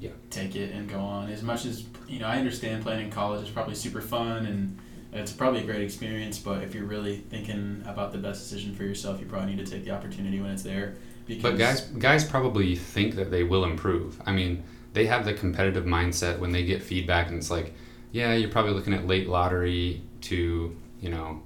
yeah 0.00 0.10
take 0.30 0.56
it 0.56 0.72
and 0.72 0.88
go 0.88 1.00
on. 1.00 1.30
As 1.30 1.42
much 1.42 1.64
as 1.64 1.84
you 2.08 2.18
know, 2.18 2.26
I 2.26 2.38
understand 2.38 2.82
playing 2.82 3.06
in 3.06 3.12
college 3.12 3.42
is 3.42 3.50
probably 3.50 3.76
super 3.76 4.00
fun 4.00 4.46
and 4.46 4.78
it's 5.12 5.32
probably 5.32 5.60
a 5.60 5.64
great 5.64 5.82
experience. 5.82 6.38
But 6.38 6.62
if 6.62 6.74
you're 6.74 6.84
really 6.84 7.16
thinking 7.16 7.82
about 7.86 8.12
the 8.12 8.18
best 8.18 8.42
decision 8.42 8.74
for 8.74 8.84
yourself, 8.84 9.20
you 9.20 9.26
probably 9.26 9.54
need 9.54 9.64
to 9.64 9.70
take 9.70 9.84
the 9.84 9.90
opportunity 9.90 10.40
when 10.40 10.50
it's 10.50 10.62
there. 10.62 10.96
Because 11.26 11.42
but 11.42 11.58
guys, 11.58 11.80
guys 11.82 12.24
probably 12.24 12.74
think 12.74 13.14
that 13.16 13.30
they 13.30 13.44
will 13.44 13.64
improve. 13.64 14.20
I 14.24 14.32
mean, 14.32 14.64
they 14.94 15.06
have 15.06 15.24
the 15.24 15.34
competitive 15.34 15.84
mindset 15.84 16.38
when 16.38 16.52
they 16.52 16.64
get 16.64 16.82
feedback, 16.82 17.28
and 17.28 17.36
it's 17.36 17.50
like, 17.50 17.74
yeah, 18.12 18.34
you're 18.34 18.50
probably 18.50 18.72
looking 18.72 18.94
at 18.94 19.06
late 19.06 19.28
lottery 19.28 20.02
to 20.22 20.76
you 21.00 21.10
know 21.10 21.42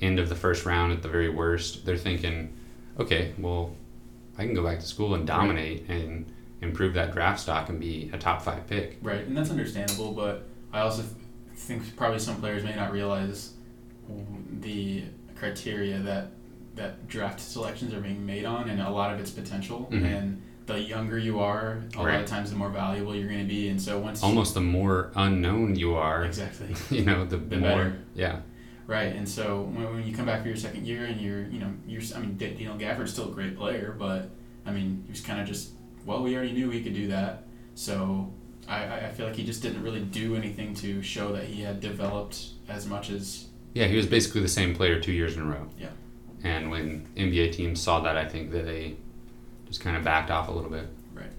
end 0.00 0.18
of 0.18 0.28
the 0.28 0.34
first 0.34 0.66
round 0.66 0.92
at 0.92 1.02
the 1.02 1.08
very 1.08 1.30
worst. 1.30 1.86
They're 1.86 1.96
thinking, 1.96 2.52
okay, 2.98 3.32
well, 3.38 3.74
I 4.36 4.44
can 4.44 4.54
go 4.54 4.62
back 4.62 4.80
to 4.80 4.86
school 4.86 5.14
and 5.14 5.26
dominate 5.26 5.86
right. 5.88 5.98
and 5.98 6.32
improve 6.60 6.94
that 6.94 7.12
draft 7.12 7.40
stock 7.40 7.68
and 7.68 7.80
be 7.80 8.10
a 8.12 8.18
top 8.18 8.42
five 8.42 8.66
pick. 8.66 8.98
Right, 9.02 9.20
and 9.20 9.36
that's 9.36 9.50
understandable. 9.50 10.12
But 10.12 10.46
I 10.72 10.80
also 10.80 11.04
think 11.64 11.96
probably 11.96 12.18
some 12.18 12.40
players 12.40 12.62
may 12.62 12.74
not 12.74 12.92
realize 12.92 13.52
the 14.60 15.04
criteria 15.34 15.98
that 15.98 16.28
that 16.74 17.06
draft 17.06 17.40
selections 17.40 17.94
are 17.94 18.00
being 18.00 18.24
made 18.26 18.44
on, 18.44 18.68
and 18.68 18.80
a 18.80 18.90
lot 18.90 19.12
of 19.12 19.20
its 19.20 19.30
potential. 19.30 19.88
Mm-hmm. 19.90 20.04
And 20.04 20.42
the 20.66 20.80
younger 20.80 21.18
you 21.18 21.40
are, 21.40 21.82
a 21.96 21.98
right. 21.98 22.14
lot 22.14 22.22
of 22.22 22.26
times 22.26 22.50
the 22.50 22.56
more 22.56 22.70
valuable 22.70 23.14
you're 23.14 23.28
going 23.28 23.40
to 23.40 23.46
be. 23.46 23.68
And 23.68 23.80
so 23.80 23.98
once 23.98 24.22
almost 24.22 24.54
the 24.54 24.60
more 24.60 25.12
unknown 25.14 25.76
you 25.76 25.94
are, 25.94 26.24
exactly, 26.24 26.74
you 26.96 27.04
know, 27.04 27.24
the, 27.24 27.36
the 27.36 27.56
more 27.56 27.70
better. 27.70 27.98
yeah. 28.14 28.40
Right, 28.86 29.14
and 29.16 29.26
so 29.26 29.62
when, 29.62 29.94
when 29.94 30.06
you 30.06 30.14
come 30.14 30.26
back 30.26 30.42
for 30.42 30.48
your 30.48 30.58
second 30.58 30.86
year 30.86 31.06
and 31.06 31.18
you're, 31.18 31.44
you 31.44 31.58
know, 31.58 31.72
you're, 31.86 32.02
I 32.14 32.18
mean, 32.18 32.36
Daniel 32.36 32.76
Gafford's 32.76 33.12
still 33.12 33.30
a 33.30 33.32
great 33.32 33.56
player, 33.56 33.96
but 33.98 34.28
I 34.66 34.72
mean, 34.72 35.04
he 35.06 35.10
was 35.10 35.22
kind 35.22 35.40
of 35.40 35.46
just, 35.46 35.70
well, 36.04 36.22
we 36.22 36.36
already 36.36 36.52
knew 36.52 36.68
we 36.68 36.82
could 36.82 36.92
do 36.92 37.08
that, 37.08 37.44
so 37.74 38.30
I, 38.68 39.06
I 39.06 39.10
feel 39.10 39.26
like 39.26 39.36
he 39.36 39.44
just 39.44 39.62
didn't 39.62 39.82
really 39.82 40.00
do 40.00 40.36
anything 40.36 40.74
to 40.76 41.02
show 41.02 41.32
that 41.32 41.44
he 41.44 41.62
had 41.62 41.80
developed 41.80 42.46
as 42.68 42.86
much 42.86 43.10
as. 43.10 43.46
Yeah, 43.74 43.86
he 43.86 43.96
was 43.96 44.06
basically 44.06 44.40
the 44.40 44.48
same 44.48 44.74
player 44.74 45.00
two 45.00 45.12
years 45.12 45.36
in 45.36 45.42
a 45.42 45.46
row. 45.46 45.66
Yeah. 45.78 45.88
And 46.44 46.70
when 46.70 47.06
NBA 47.16 47.52
teams 47.52 47.80
saw 47.80 48.00
that, 48.00 48.16
I 48.16 48.26
think 48.26 48.50
that 48.52 48.66
they 48.66 48.96
just 49.66 49.80
kind 49.80 49.96
of 49.96 50.04
backed 50.04 50.30
off 50.30 50.48
a 50.48 50.52
little 50.52 50.70
bit. 50.70 50.88
Right. 51.12 51.30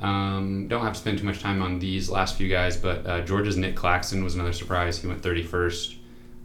Um, 0.00 0.68
don't 0.68 0.82
have 0.82 0.94
to 0.94 0.98
spend 0.98 1.18
too 1.18 1.24
much 1.24 1.40
time 1.40 1.62
on 1.62 1.78
these 1.78 2.10
last 2.10 2.36
few 2.36 2.48
guys, 2.48 2.76
but 2.76 3.06
uh, 3.06 3.20
Georgia's 3.22 3.56
Nic 3.56 3.76
Claxton 3.76 4.22
was 4.22 4.34
another 4.34 4.52
surprise. 4.52 4.98
He 4.98 5.06
went 5.06 5.22
31st 5.22 5.96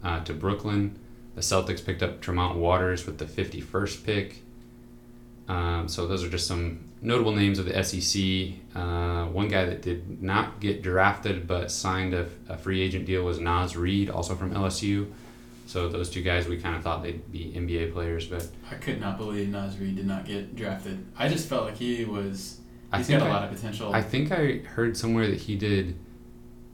uh, 0.04 0.24
to 0.24 0.32
Brooklyn. 0.32 0.98
The 1.34 1.40
Celtics 1.40 1.84
picked 1.84 2.02
up 2.02 2.20
Tremont 2.20 2.58
Waters 2.58 3.06
with 3.06 3.18
the 3.18 3.24
51st 3.24 4.04
pick. 4.04 4.41
Um, 5.48 5.88
so 5.88 6.06
those 6.06 6.22
are 6.22 6.28
just 6.28 6.46
some 6.46 6.92
notable 7.00 7.32
names 7.32 7.58
of 7.58 7.66
the 7.66 7.82
SEC. 7.82 8.54
Uh, 8.74 9.26
one 9.26 9.48
guy 9.48 9.64
that 9.64 9.82
did 9.82 10.22
not 10.22 10.60
get 10.60 10.82
drafted 10.82 11.46
but 11.46 11.70
signed 11.70 12.14
a, 12.14 12.28
a, 12.48 12.56
free 12.56 12.80
agent 12.80 13.06
deal 13.06 13.24
was 13.24 13.40
Naz 13.40 13.76
Reid, 13.76 14.08
also 14.08 14.34
from 14.34 14.54
LSU. 14.54 15.10
So 15.66 15.88
those 15.88 16.10
two 16.10 16.22
guys, 16.22 16.46
we 16.46 16.58
kind 16.58 16.76
of 16.76 16.82
thought 16.82 17.02
they'd 17.02 17.30
be 17.32 17.52
NBA 17.56 17.92
players, 17.92 18.26
but 18.26 18.46
I 18.70 18.74
could 18.74 19.00
not 19.00 19.18
believe 19.18 19.48
Naz 19.48 19.78
Reid 19.78 19.96
did 19.96 20.06
not 20.06 20.24
get 20.24 20.54
drafted. 20.54 21.04
I 21.18 21.28
just 21.28 21.48
felt 21.48 21.64
like 21.64 21.76
he 21.76 22.04
was. 22.04 22.58
He's 22.94 23.08
got 23.08 23.22
a 23.22 23.24
lot 23.24 23.42
of 23.44 23.50
potential. 23.50 23.92
I 23.94 24.02
think 24.02 24.30
I 24.30 24.58
heard 24.58 24.96
somewhere 24.96 25.26
that 25.26 25.40
he 25.40 25.56
did 25.56 25.96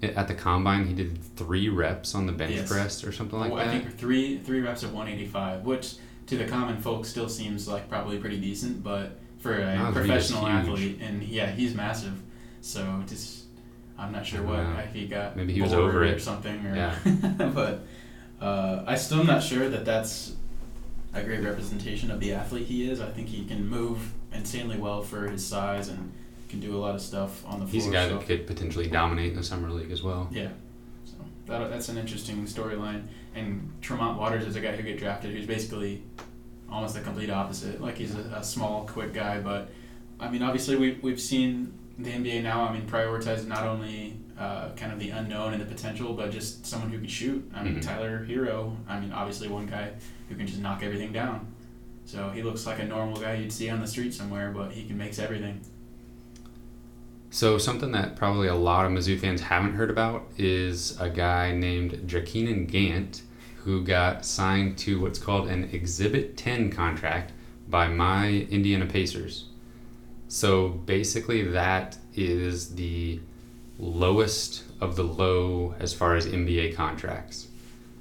at 0.02 0.28
the 0.28 0.34
combine 0.34 0.86
he 0.86 0.94
did 0.94 1.22
three 1.36 1.68
reps 1.68 2.14
on 2.14 2.26
the 2.26 2.32
bench 2.32 2.54
yes. 2.54 2.68
press 2.70 3.04
or 3.04 3.12
something 3.12 3.38
like 3.38 3.50
well, 3.50 3.64
that. 3.64 3.74
I 3.74 3.78
think 3.78 3.96
three 3.96 4.38
three 4.38 4.60
reps 4.60 4.82
of 4.82 4.92
185, 4.92 5.64
which 5.64 5.96
to 6.28 6.36
the 6.36 6.44
common 6.44 6.80
folk 6.80 7.04
still 7.04 7.28
seems 7.28 7.66
like 7.66 7.88
probably 7.88 8.18
pretty 8.18 8.38
decent, 8.38 8.82
but 8.82 9.18
for 9.38 9.54
a 9.54 9.90
professional 9.92 10.46
athlete, 10.46 10.98
and 11.00 11.22
yeah, 11.22 11.50
he's 11.50 11.74
massive. 11.74 12.20
So 12.60 13.02
just 13.06 13.44
I'm 13.98 14.12
not 14.12 14.26
sure 14.26 14.42
what 14.42 14.60
if 14.84 14.92
he 14.92 15.06
got 15.06 15.36
maybe 15.36 15.52
he 15.52 15.62
was 15.62 15.72
over 15.72 16.04
it 16.04 16.16
or 16.16 16.18
something, 16.18 16.66
or 16.66 16.76
yeah. 16.76 16.98
but 17.54 17.80
uh, 18.40 18.84
I 18.86 18.94
still 18.96 19.20
am 19.20 19.26
not 19.26 19.42
sure 19.42 19.68
that 19.68 19.84
that's 19.84 20.36
a 21.14 21.22
great 21.22 21.42
representation 21.42 22.10
of 22.10 22.20
the 22.20 22.34
athlete 22.34 22.66
he 22.66 22.88
is. 22.88 23.00
I 23.00 23.10
think 23.10 23.28
he 23.28 23.44
can 23.44 23.66
move 23.66 24.12
insanely 24.32 24.76
well 24.76 25.02
for 25.02 25.26
his 25.28 25.44
size 25.44 25.88
and 25.88 26.12
can 26.50 26.60
do 26.60 26.76
a 26.76 26.78
lot 26.78 26.94
of 26.94 27.00
stuff 27.00 27.44
on 27.46 27.60
the 27.60 27.66
floor. 27.66 27.72
He's 27.72 27.86
a 27.86 27.90
guy 27.90 28.08
so. 28.08 28.18
that 28.18 28.26
could 28.26 28.46
potentially 28.46 28.88
dominate 28.88 29.30
in 29.30 29.36
the 29.36 29.42
summer 29.42 29.70
league 29.70 29.90
as 29.90 30.02
well. 30.02 30.28
Yeah, 30.30 30.50
so 31.04 31.14
that, 31.46 31.70
that's 31.70 31.88
an 31.88 31.96
interesting 31.96 32.44
storyline. 32.44 33.04
And 33.38 33.72
Tremont 33.80 34.18
Waters 34.18 34.46
is 34.46 34.56
a 34.56 34.60
guy 34.60 34.74
who 34.74 34.82
get 34.82 34.98
drafted 34.98 35.32
who's 35.32 35.46
basically 35.46 36.02
almost 36.70 36.94
the 36.94 37.00
complete 37.00 37.30
opposite. 37.30 37.80
Like 37.80 37.96
he's 37.96 38.14
a, 38.14 38.20
a 38.36 38.44
small, 38.44 38.86
quick 38.86 39.12
guy, 39.12 39.40
but 39.40 39.70
I 40.20 40.28
mean, 40.28 40.42
obviously 40.42 40.76
we 40.76 40.98
we've 41.02 41.20
seen 41.20 41.72
the 41.98 42.10
NBA 42.10 42.42
now. 42.42 42.62
I 42.62 42.72
mean, 42.72 42.86
prioritize 42.86 43.46
not 43.46 43.64
only 43.64 44.16
uh, 44.38 44.70
kind 44.76 44.92
of 44.92 44.98
the 44.98 45.10
unknown 45.10 45.52
and 45.52 45.60
the 45.60 45.66
potential, 45.66 46.14
but 46.14 46.30
just 46.30 46.64
someone 46.66 46.90
who 46.90 46.98
can 46.98 47.08
shoot. 47.08 47.50
I 47.54 47.62
mean, 47.62 47.74
mm-hmm. 47.74 47.80
Tyler 47.82 48.24
Herro. 48.26 48.76
I 48.88 49.00
mean, 49.00 49.12
obviously 49.12 49.48
one 49.48 49.66
guy 49.66 49.92
who 50.28 50.36
can 50.36 50.46
just 50.46 50.60
knock 50.60 50.82
everything 50.82 51.12
down. 51.12 51.52
So 52.04 52.30
he 52.30 52.42
looks 52.42 52.66
like 52.66 52.78
a 52.78 52.84
normal 52.84 53.20
guy 53.20 53.34
you'd 53.34 53.52
see 53.52 53.68
on 53.68 53.80
the 53.80 53.86
street 53.86 54.14
somewhere, 54.14 54.50
but 54.50 54.72
he 54.72 54.84
can 54.86 54.96
makes 54.96 55.18
everything. 55.18 55.60
So 57.30 57.58
something 57.58 57.92
that 57.92 58.16
probably 58.16 58.48
a 58.48 58.54
lot 58.54 58.86
of 58.86 58.92
Mizzou 58.92 59.20
fans 59.20 59.42
haven't 59.42 59.74
heard 59.74 59.90
about 59.90 60.26
is 60.38 60.98
a 60.98 61.10
guy 61.10 61.52
named 61.52 61.92
Jakeenan 62.06 62.66
Gant 62.66 63.22
who 63.68 63.82
got 63.82 64.24
signed 64.24 64.78
to 64.78 64.98
what's 64.98 65.18
called 65.18 65.46
an 65.46 65.68
Exhibit 65.74 66.38
10 66.38 66.70
contract 66.70 67.32
by 67.68 67.86
my 67.86 68.46
Indiana 68.48 68.86
Pacers. 68.86 69.44
So 70.26 70.70
basically, 70.70 71.42
that 71.42 71.98
is 72.14 72.76
the 72.76 73.20
lowest 73.78 74.64
of 74.80 74.96
the 74.96 75.02
low 75.02 75.74
as 75.78 75.92
far 75.92 76.16
as 76.16 76.24
NBA 76.24 76.76
contracts. 76.76 77.48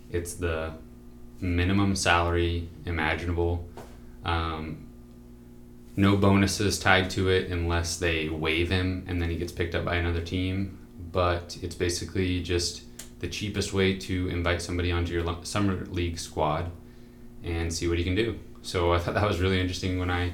It's 0.10 0.36
the 0.36 0.72
minimum 1.42 1.98
salary 1.98 2.70
imaginable. 2.86 3.68
Um, 4.24 4.88
no 5.98 6.16
bonuses 6.16 6.80
tied 6.80 7.10
to 7.10 7.28
it 7.28 7.52
unless 7.52 7.98
they 7.98 8.30
waive 8.30 8.70
him 8.70 9.04
and 9.06 9.22
then 9.22 9.30
he 9.30 9.36
gets 9.36 9.52
picked 9.52 9.76
up 9.76 9.84
by 9.84 9.96
another 9.96 10.22
team. 10.22 10.78
But 11.12 11.58
it's 11.62 11.76
basically 11.76 12.42
just 12.42 12.84
the 13.20 13.28
cheapest 13.28 13.74
way 13.74 13.98
to 13.98 14.28
invite 14.30 14.62
somebody 14.62 14.92
onto 14.92 15.14
your 15.14 15.38
summer 15.44 15.86
league 15.86 16.20
squad 16.20 16.72
and 17.44 17.74
see 17.74 17.88
what 17.88 17.98
he 17.98 18.04
can 18.04 18.16
do. 18.16 18.38
So 18.62 18.94
I 18.94 19.00
thought 19.00 19.16
that 19.16 19.28
was 19.28 19.40
really 19.40 19.60
interesting 19.60 20.00
when 20.00 20.12
I 20.12 20.34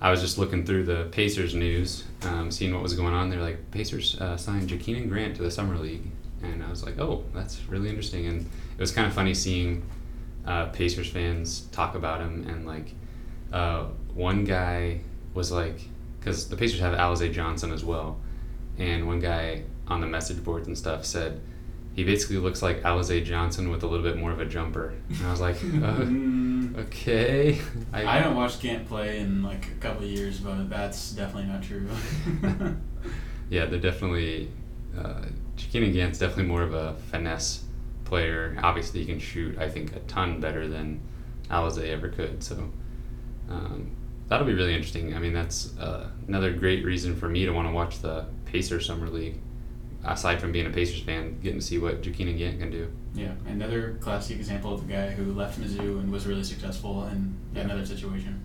I 0.00 0.10
was 0.10 0.20
just 0.20 0.38
looking 0.38 0.64
through 0.64 0.84
the 0.84 1.08
Pacers 1.10 1.54
news, 1.54 2.04
um, 2.22 2.52
seeing 2.52 2.72
what 2.72 2.82
was 2.82 2.94
going 2.94 3.14
on. 3.14 3.30
They're 3.30 3.40
like 3.40 3.70
Pacers 3.72 4.20
uh, 4.20 4.36
signed 4.36 4.68
Jakeenan 4.68 5.12
Gant 5.12 5.36
to 5.36 5.42
the 5.42 5.50
summer 5.50 5.76
league, 5.76 6.04
and 6.42 6.62
I 6.62 6.70
was 6.70 6.84
like, 6.84 6.98
oh, 6.98 7.24
that's 7.34 7.64
really 7.68 7.88
interesting. 7.88 8.26
And 8.26 8.42
it 8.42 8.80
was 8.80 8.92
kind 8.92 9.08
of 9.08 9.12
funny 9.12 9.34
seeing 9.34 9.84
uh, 10.46 10.66
Pacers 10.66 11.08
fans 11.08 11.62
talk 11.72 11.96
about 11.96 12.20
him, 12.20 12.46
and 12.48 12.64
like 12.66 12.94
uh, 13.52 13.86
one 14.14 14.44
guy 14.44 15.00
was 15.34 15.50
like, 15.50 15.80
because 16.20 16.48
the 16.48 16.56
Pacers 16.56 16.80
have 16.80 16.96
Alize 16.96 17.32
Johnson 17.32 17.72
as 17.72 17.84
well, 17.84 18.20
and 18.78 19.06
one 19.06 19.18
guy 19.18 19.64
on 19.88 20.00
the 20.00 20.06
message 20.06 20.44
boards 20.44 20.68
and 20.68 20.78
stuff 20.78 21.04
said 21.04 21.40
he 21.98 22.04
basically 22.04 22.36
looks 22.36 22.62
like 22.62 22.80
Alize 22.84 23.24
Johnson 23.24 23.70
with 23.70 23.82
a 23.82 23.86
little 23.88 24.04
bit 24.04 24.16
more 24.16 24.30
of 24.30 24.38
a 24.38 24.44
jumper. 24.44 24.94
And 25.08 25.26
I 25.26 25.32
was 25.32 25.40
like, 25.40 25.56
uh, 25.56 26.04
Mm, 26.06 26.78
okay. 26.78 27.58
I 27.92 28.02
I 28.02 28.18
haven't 28.18 28.36
watched 28.36 28.60
Gant 28.60 28.86
play 28.86 29.18
in 29.18 29.42
like 29.42 29.66
a 29.66 29.80
couple 29.80 30.04
of 30.04 30.08
years, 30.08 30.38
but 30.38 30.70
that's 30.70 31.10
definitely 31.10 31.50
not 31.50 31.62
true. 31.64 31.88
Yeah, 33.50 33.64
they're 33.64 33.80
definitely. 33.80 34.50
Uh, 34.96 35.22
Jakeenan 35.56 35.92
Gant's 35.92 36.18
definitely 36.18 36.44
more 36.44 36.62
of 36.62 36.74
a 36.74 36.94
finesse 37.10 37.64
player. 38.04 38.56
Obviously, 38.62 39.00
he 39.00 39.06
can 39.06 39.18
shoot, 39.18 39.58
I 39.58 39.68
think, 39.70 39.96
a 39.96 40.00
ton 40.00 40.38
better 40.38 40.68
than 40.68 41.00
Alize 41.50 41.82
ever 41.82 42.10
could. 42.10 42.44
So 42.44 42.70
um, 43.48 43.90
that'll 44.28 44.46
be 44.46 44.52
really 44.52 44.74
interesting. 44.74 45.16
I 45.16 45.18
mean, 45.18 45.32
that's 45.32 45.76
uh, 45.78 46.10
another 46.28 46.52
great 46.52 46.84
reason 46.84 47.16
for 47.16 47.28
me 47.28 47.46
to 47.46 47.50
want 47.50 47.66
to 47.66 47.72
watch 47.72 48.00
the 48.02 48.26
Pacer 48.44 48.80
Summer 48.80 49.08
League. 49.08 49.40
Aside 50.04 50.40
from 50.40 50.52
being 50.52 50.66
a 50.66 50.70
Pacers 50.70 51.00
fan, 51.02 51.38
getting 51.42 51.58
to 51.60 51.64
see 51.64 51.78
what 51.78 52.02
Jakeenan 52.02 52.38
Gant 52.38 52.60
can 52.60 52.70
do. 52.70 52.88
yeah, 53.14 53.32
another 53.46 53.98
classic 54.00 54.36
example 54.38 54.72
of 54.74 54.88
a 54.88 54.92
guy 54.92 55.10
who 55.10 55.32
left 55.32 55.60
Mizzou 55.60 55.98
and 56.00 56.10
was 56.12 56.26
really 56.26 56.44
successful 56.44 57.04
in 57.08 57.34
Yeah. 57.54 57.62
another 57.62 57.84
situation. 57.84 58.40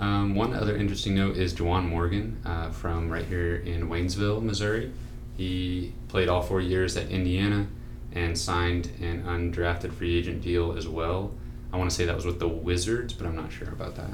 Um, 0.00 0.34
one 0.34 0.52
other 0.54 0.76
interesting 0.76 1.14
note 1.14 1.36
is 1.36 1.52
Juwan 1.54 1.88
Morgan 1.88 2.38
uh, 2.44 2.70
from 2.70 3.08
right 3.08 3.24
here 3.24 3.56
in 3.56 3.88
Waynesville, 3.88 4.42
Missouri. 4.42 4.90
He 5.36 5.92
played 6.08 6.28
all 6.28 6.42
four 6.42 6.60
years 6.60 6.96
at 6.96 7.08
Indiana 7.08 7.66
and 8.12 8.36
signed 8.36 8.90
an 9.00 9.22
undrafted 9.22 9.92
free 9.92 10.16
agent 10.18 10.42
deal 10.42 10.76
as 10.76 10.88
well. 10.88 11.32
I 11.72 11.76
want 11.76 11.88
to 11.90 11.94
say 11.94 12.04
that 12.06 12.16
was 12.16 12.26
with 12.26 12.40
the 12.40 12.48
Wizards, 12.48 13.12
but 13.12 13.26
I'm 13.26 13.36
not 13.36 13.52
sure 13.52 13.68
about 13.68 13.94
that. 13.96 14.10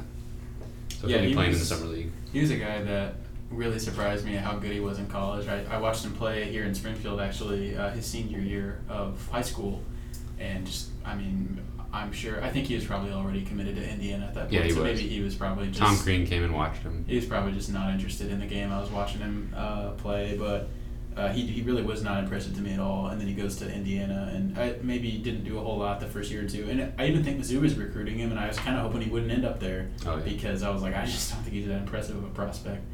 So 1.01 1.07
Yeah, 1.07 1.17
he'll 1.17 1.23
be 1.23 1.29
he 1.29 1.35
playing 1.35 1.51
in 1.53 1.55
the 1.55 1.61
was- 1.61 1.69
summer 1.69 1.87
league. 1.87 2.11
He 2.33 2.41
was 2.41 2.51
a 2.51 2.57
guy 2.57 2.83
that 2.83 3.15
really 3.51 3.79
surprised 3.79 4.25
me 4.25 4.37
at 4.37 4.45
how 4.45 4.57
good 4.57 4.73
he 4.73 4.81
was 4.81 4.99
in 4.99 5.07
college. 5.07 5.49
I, 5.49 5.65
I 5.71 5.79
watched 5.79 6.05
him 6.05 6.13
play 6.13 6.45
here 6.51 6.65
in 6.65 6.75
Springfield 6.75 7.21
actually 7.21 7.77
uh, 7.77 7.91
his 7.91 8.07
senior 8.07 8.39
year 8.41 8.81
of 8.89 9.27
high 9.31 9.43
school, 9.43 9.83
and 10.39 10.67
just 10.67 10.89
I 11.05 11.15
mean 11.15 11.61
I'm 11.93 12.13
sure 12.13 12.43
I 12.45 12.51
think 12.51 12.67
he 12.67 12.75
was 12.75 12.85
probably 12.85 13.13
already 13.13 13.43
committed 13.43 13.77
to 13.77 13.89
Indiana 13.91 14.27
at 14.27 14.35
that 14.35 14.41
point. 14.43 14.53
Yeah, 14.53 14.63
he 14.63 14.71
so 14.71 14.83
was. 14.83 14.85
maybe 14.85 15.09
he 15.09 15.21
was 15.23 15.35
probably 15.35 15.69
just 15.69 15.79
Tom 15.81 15.97
Crean 15.97 16.27
came 16.27 16.45
and 16.45 16.53
watched 16.55 16.83
him. 16.83 17.05
he 17.09 17.17
was 17.17 17.25
probably 17.25 17.53
just 17.53 17.73
not 17.73 17.91
interested 17.91 18.31
in 18.31 18.39
the 18.41 18.47
game. 18.47 18.71
I 18.71 18.81
was 18.81 18.91
watching 18.91 19.21
him 19.21 19.53
uh, 19.57 19.91
play, 19.93 20.37
but 20.39 20.69
uh, 21.17 21.31
he, 21.31 21.47
he 21.47 21.63
really 21.63 21.83
was 21.83 22.03
not 22.05 22.23
impressive 22.23 22.55
to 22.55 22.61
me 22.61 22.75
at 22.75 22.79
all. 22.79 23.07
And 23.09 23.19
then 23.21 23.27
he 23.27 23.33
goes 23.35 23.57
to 23.57 23.73
Indiana, 23.73 24.31
and 24.33 24.57
I, 24.59 24.77
maybe 24.83 25.13
didn't 25.19 25.43
do 25.45 25.59
a 25.59 25.61
whole 25.63 25.79
lot 25.79 25.99
the 25.99 26.07
first 26.07 26.31
year 26.31 26.45
or 26.45 26.49
two. 26.49 26.69
And 26.71 26.93
I 26.99 27.07
even 27.07 27.25
think 27.25 27.41
Mizzou 27.41 27.61
was 27.63 27.75
recruiting 27.77 28.19
him, 28.19 28.31
and 28.31 28.39
I 28.39 28.47
was 28.47 28.59
kind 28.59 28.77
of 28.77 28.83
hoping 28.83 29.01
he 29.01 29.11
wouldn't 29.11 29.33
end 29.33 29.45
up 29.47 29.59
there 29.59 29.89
Oh, 30.07 30.19
yeah. 30.19 30.23
because 30.25 30.63
I 30.63 30.69
was 30.71 30.83
like, 30.83 30.95
I 30.95 31.07
just 31.07 31.33
don't 31.33 31.43
think 31.43 31.55
he's 31.55 31.67
that 31.67 31.79
impressive 31.79 32.17
of 32.17 32.23
a 32.25 32.29
prospect. 32.29 32.85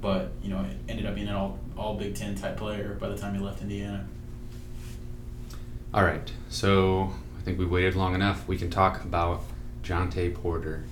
But 0.00 0.32
you 0.42 0.50
know, 0.50 0.64
ended 0.88 1.06
up 1.06 1.14
being 1.14 1.28
an 1.28 1.34
all 1.34 1.58
all 1.76 1.94
Big 1.94 2.14
Ten 2.14 2.34
type 2.34 2.56
player 2.56 2.96
by 3.00 3.08
the 3.08 3.16
time 3.16 3.34
he 3.34 3.40
left 3.40 3.62
Indiana. 3.62 4.06
All 5.92 6.04
right, 6.04 6.30
so 6.48 7.12
I 7.38 7.42
think 7.42 7.58
we 7.58 7.66
waited 7.66 7.96
long 7.96 8.14
enough. 8.14 8.46
We 8.46 8.56
can 8.56 8.70
talk 8.70 9.02
about 9.02 9.42
Jontay 9.82 10.34
Porter. 10.34 10.84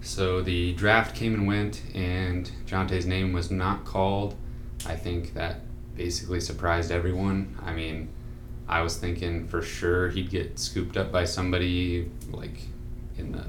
So 0.00 0.42
the 0.42 0.74
draft 0.74 1.16
came 1.16 1.34
and 1.34 1.46
went, 1.46 1.82
and 1.94 2.50
Jontay's 2.66 3.04
name 3.04 3.32
was 3.32 3.50
not 3.50 3.84
called. 3.84 4.36
I 4.86 4.94
think 4.94 5.34
that 5.34 5.62
basically 5.96 6.40
surprised 6.40 6.92
everyone. 6.92 7.58
I 7.64 7.72
mean, 7.72 8.08
I 8.68 8.82
was 8.82 8.96
thinking 8.96 9.48
for 9.48 9.60
sure 9.60 10.08
he'd 10.10 10.30
get 10.30 10.58
scooped 10.58 10.96
up 10.96 11.10
by 11.10 11.24
somebody 11.24 12.10
like 12.30 12.60
in 13.16 13.32
the 13.32 13.46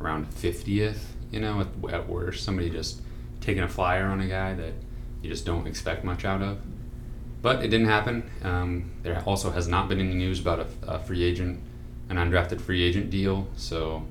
around 0.00 0.30
50th, 0.30 1.00
you 1.30 1.40
know, 1.40 1.60
at, 1.60 1.92
at 1.92 2.08
worst. 2.08 2.44
Somebody 2.44 2.70
just 2.70 3.02
taking 3.48 3.62
a 3.62 3.68
flyer 3.68 4.04
on 4.04 4.20
a 4.20 4.26
guy 4.26 4.52
that 4.52 4.74
you 5.22 5.30
just 5.30 5.46
don't 5.46 5.66
expect 5.66 6.04
much 6.04 6.26
out 6.26 6.42
of. 6.42 6.58
But 7.40 7.64
it 7.64 7.68
didn't 7.68 7.86
happen. 7.86 8.30
Um, 8.42 8.90
there 9.02 9.22
also 9.24 9.50
has 9.52 9.66
not 9.66 9.88
been 9.88 10.00
any 10.00 10.12
news 10.12 10.38
about 10.38 10.60
a, 10.60 10.66
a 10.86 10.98
free 10.98 11.24
agent, 11.24 11.58
an 12.10 12.18
undrafted 12.18 12.60
free 12.60 12.82
agent 12.82 13.08
deal. 13.08 13.48
So 13.56 14.06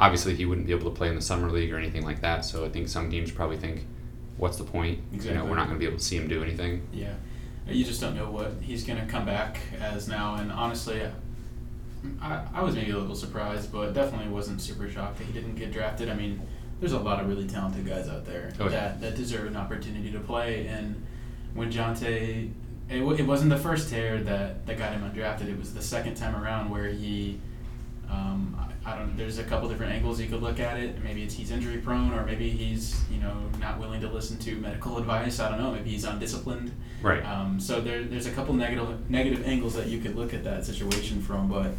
obviously 0.00 0.34
he 0.36 0.46
wouldn't 0.46 0.66
be 0.66 0.72
able 0.72 0.90
to 0.90 0.96
play 0.96 1.08
in 1.08 1.16
the 1.16 1.20
summer 1.20 1.50
league 1.50 1.70
or 1.70 1.76
anything 1.76 2.02
like 2.02 2.22
that. 2.22 2.46
So 2.46 2.64
I 2.64 2.70
think 2.70 2.88
some 2.88 3.10
teams 3.10 3.30
probably 3.30 3.58
think, 3.58 3.84
what's 4.38 4.56
the 4.56 4.64
point? 4.64 5.00
You 5.12 5.34
know, 5.34 5.44
we're 5.44 5.56
not 5.56 5.66
going 5.66 5.78
to 5.78 5.80
be 5.80 5.86
able 5.86 5.98
to 5.98 6.04
see 6.04 6.16
him 6.16 6.26
do 6.26 6.42
anything. 6.42 6.88
Yeah, 6.90 7.12
you 7.68 7.84
just 7.84 8.00
don't 8.00 8.16
know 8.16 8.30
what 8.30 8.52
he's 8.62 8.84
going 8.84 9.00
to 9.00 9.06
come 9.06 9.26
back 9.26 9.58
as 9.78 10.08
now. 10.08 10.36
And 10.36 10.50
honestly, 10.50 11.02
I, 12.22 12.42
I 12.54 12.62
was 12.62 12.74
maybe 12.74 12.92
a 12.92 12.96
little 12.96 13.16
surprised, 13.16 13.70
but 13.70 13.92
definitely 13.92 14.28
wasn't 14.28 14.62
super 14.62 14.88
shocked 14.88 15.18
that 15.18 15.24
he 15.24 15.32
didn't 15.34 15.56
get 15.56 15.72
drafted. 15.72 16.08
I 16.08 16.14
mean, 16.14 16.40
there's 16.80 16.92
a 16.92 16.98
lot 16.98 17.20
of 17.20 17.28
really 17.28 17.46
talented 17.46 17.86
guys 17.86 18.08
out 18.08 18.24
there 18.24 18.52
Oh, 18.60 18.64
yeah. 18.64 18.70
that, 18.70 19.00
that 19.00 19.14
deserve 19.16 19.46
an 19.46 19.56
opportunity 19.56 20.10
to 20.12 20.20
play. 20.20 20.66
And 20.68 21.04
when 21.54 21.72
Jontay, 21.72 22.50
it, 22.88 23.00
wa- 23.02 23.12
it 23.12 23.26
wasn't 23.26 23.50
the 23.50 23.56
first 23.58 23.90
tear 23.90 24.18
that, 24.22 24.66
that 24.66 24.78
got 24.78 24.92
him 24.92 25.02
undrafted. 25.02 25.48
It 25.48 25.58
was 25.58 25.74
the 25.74 25.82
second 25.82 26.14
time 26.16 26.36
around 26.36 26.70
where 26.70 26.88
he, 26.88 27.40
um, 28.10 28.56
I, 28.86 28.92
I 28.92 28.96
don't. 28.96 29.16
There's 29.18 29.36
a 29.38 29.44
couple 29.44 29.68
different 29.68 29.92
angles 29.92 30.18
you 30.18 30.28
could 30.28 30.40
look 30.42 30.60
at 30.60 30.78
it. 30.80 31.02
Maybe 31.04 31.22
it's 31.22 31.34
he's 31.34 31.50
injury 31.50 31.76
prone, 31.76 32.14
or 32.14 32.24
maybe 32.24 32.48
he's 32.48 32.98
you 33.10 33.20
know 33.20 33.34
not 33.60 33.78
willing 33.78 34.00
to 34.00 34.08
listen 34.08 34.38
to 34.38 34.54
medical 34.56 34.96
advice. 34.96 35.40
I 35.40 35.50
don't 35.50 35.60
know. 35.60 35.72
Maybe 35.72 35.90
he's 35.90 36.04
undisciplined. 36.04 36.72
Right. 37.02 37.22
Um, 37.22 37.60
so 37.60 37.82
there, 37.82 38.04
there's 38.04 38.24
a 38.26 38.30
couple 38.30 38.54
negative 38.54 39.10
negative 39.10 39.46
angles 39.46 39.74
that 39.74 39.88
you 39.88 40.00
could 40.00 40.16
look 40.16 40.32
at 40.32 40.42
that 40.44 40.64
situation 40.64 41.20
from, 41.20 41.48
but 41.50 41.72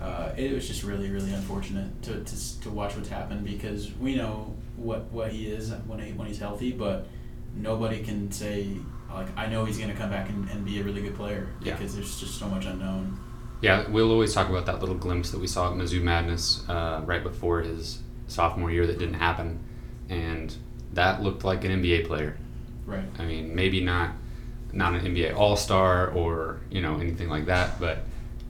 uh, 0.00 0.30
it 0.36 0.52
was 0.52 0.66
just 0.66 0.82
really 0.82 1.10
really 1.10 1.32
unfortunate 1.32 2.02
to, 2.02 2.22
to, 2.24 2.60
to 2.60 2.70
watch 2.70 2.94
what's 2.96 3.08
happened 3.08 3.44
because 3.44 3.92
we 3.94 4.14
know 4.14 4.54
what 4.76 5.04
what 5.12 5.32
he 5.32 5.46
is 5.48 5.70
when 5.86 5.98
he 5.98 6.12
when 6.12 6.26
he's 6.28 6.38
healthy, 6.38 6.72
but 6.72 7.06
nobody 7.54 8.02
can 8.02 8.30
say 8.30 8.76
like 9.12 9.28
I 9.36 9.46
know 9.46 9.64
he's 9.64 9.78
going 9.78 9.90
to 9.90 9.96
come 9.96 10.10
back 10.10 10.28
and, 10.28 10.48
and 10.50 10.64
be 10.64 10.80
a 10.80 10.82
really 10.82 11.00
good 11.00 11.14
player 11.16 11.48
Yeah. 11.62 11.72
because 11.74 11.94
there's 11.94 12.20
just 12.20 12.38
so 12.38 12.48
much 12.48 12.66
unknown. 12.66 13.18
Yeah, 13.62 13.88
we'll 13.88 14.10
always 14.10 14.34
talk 14.34 14.50
about 14.50 14.66
that 14.66 14.80
little 14.80 14.94
glimpse 14.96 15.30
that 15.30 15.40
we 15.40 15.46
saw 15.46 15.70
at 15.70 15.76
Mizzou 15.78 16.02
Madness 16.02 16.68
uh, 16.68 17.00
right 17.06 17.22
before 17.22 17.62
his 17.62 18.02
sophomore 18.26 18.70
year 18.70 18.86
that 18.86 18.98
didn't 18.98 19.14
happen. 19.14 19.60
And 20.10 20.54
that 20.92 21.22
looked 21.22 21.42
like 21.42 21.64
an 21.64 21.82
NBA 21.82 22.06
player. 22.06 22.36
Right. 22.84 23.04
I 23.18 23.24
mean, 23.24 23.54
maybe 23.54 23.80
not 23.80 24.10
not 24.72 24.94
an 24.94 25.00
NBA 25.14 25.34
All 25.34 25.56
Star 25.56 26.08
or 26.10 26.60
you 26.70 26.82
know 26.82 26.98
anything 27.00 27.28
like 27.30 27.46
that, 27.46 27.80
but 27.80 28.00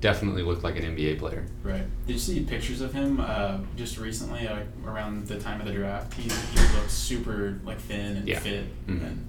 definitely 0.00 0.42
looked 0.42 0.62
like 0.62 0.76
an 0.76 0.82
NBA 0.96 1.18
player. 1.18 1.46
Right. 1.62 1.84
Did 2.06 2.12
you 2.14 2.18
see 2.18 2.40
pictures 2.40 2.80
of 2.80 2.92
him 2.92 3.18
uh, 3.20 3.58
just 3.76 3.98
recently, 3.98 4.46
like 4.46 4.66
around 4.86 5.26
the 5.26 5.38
time 5.38 5.60
of 5.60 5.66
the 5.66 5.72
draft? 5.72 6.14
He, 6.14 6.22
he 6.24 6.76
looked 6.76 6.90
super 6.90 7.58
like 7.64 7.78
thin 7.78 8.16
and 8.18 8.28
Yeah. 8.28 8.38
fit, 8.40 8.64
Mhm. 8.86 9.02
and 9.06 9.28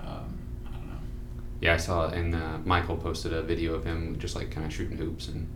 um, 0.00 0.38
I 0.66 0.70
don't 0.72 0.88
know. 0.88 0.98
Yeah, 1.60 1.74
I 1.74 1.76
saw 1.76 2.08
it, 2.08 2.14
and 2.18 2.34
uh, 2.34 2.58
Michael 2.64 2.96
posted 2.96 3.32
a 3.32 3.42
video 3.42 3.74
of 3.74 3.84
him 3.84 4.18
just 4.18 4.34
like 4.34 4.50
kind 4.50 4.66
of 4.66 4.72
shooting 4.72 4.96
hoops, 4.96 5.28
and 5.28 5.46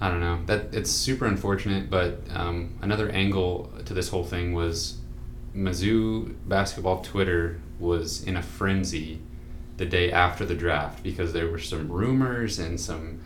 I 0.00 0.08
don't 0.10 0.20
know 0.20 0.40
that 0.46 0.72
it's 0.74 0.90
super 0.90 1.26
unfortunate. 1.26 1.90
But 1.90 2.20
um, 2.30 2.78
another 2.82 3.08
angle 3.10 3.72
to 3.84 3.94
this 3.94 4.08
whole 4.10 4.24
thing 4.24 4.52
was 4.52 4.98
Mizzou 5.56 6.34
basketball 6.46 7.00
Twitter 7.02 7.60
was 7.78 8.22
in 8.24 8.36
a 8.36 8.42
frenzy 8.42 9.20
the 9.76 9.86
day 9.86 10.12
after 10.12 10.44
the 10.44 10.54
draft 10.54 11.02
because 11.02 11.32
there 11.32 11.48
were 11.48 11.58
some 11.58 11.90
rumors 11.90 12.58
and 12.58 12.80
some 12.80 13.20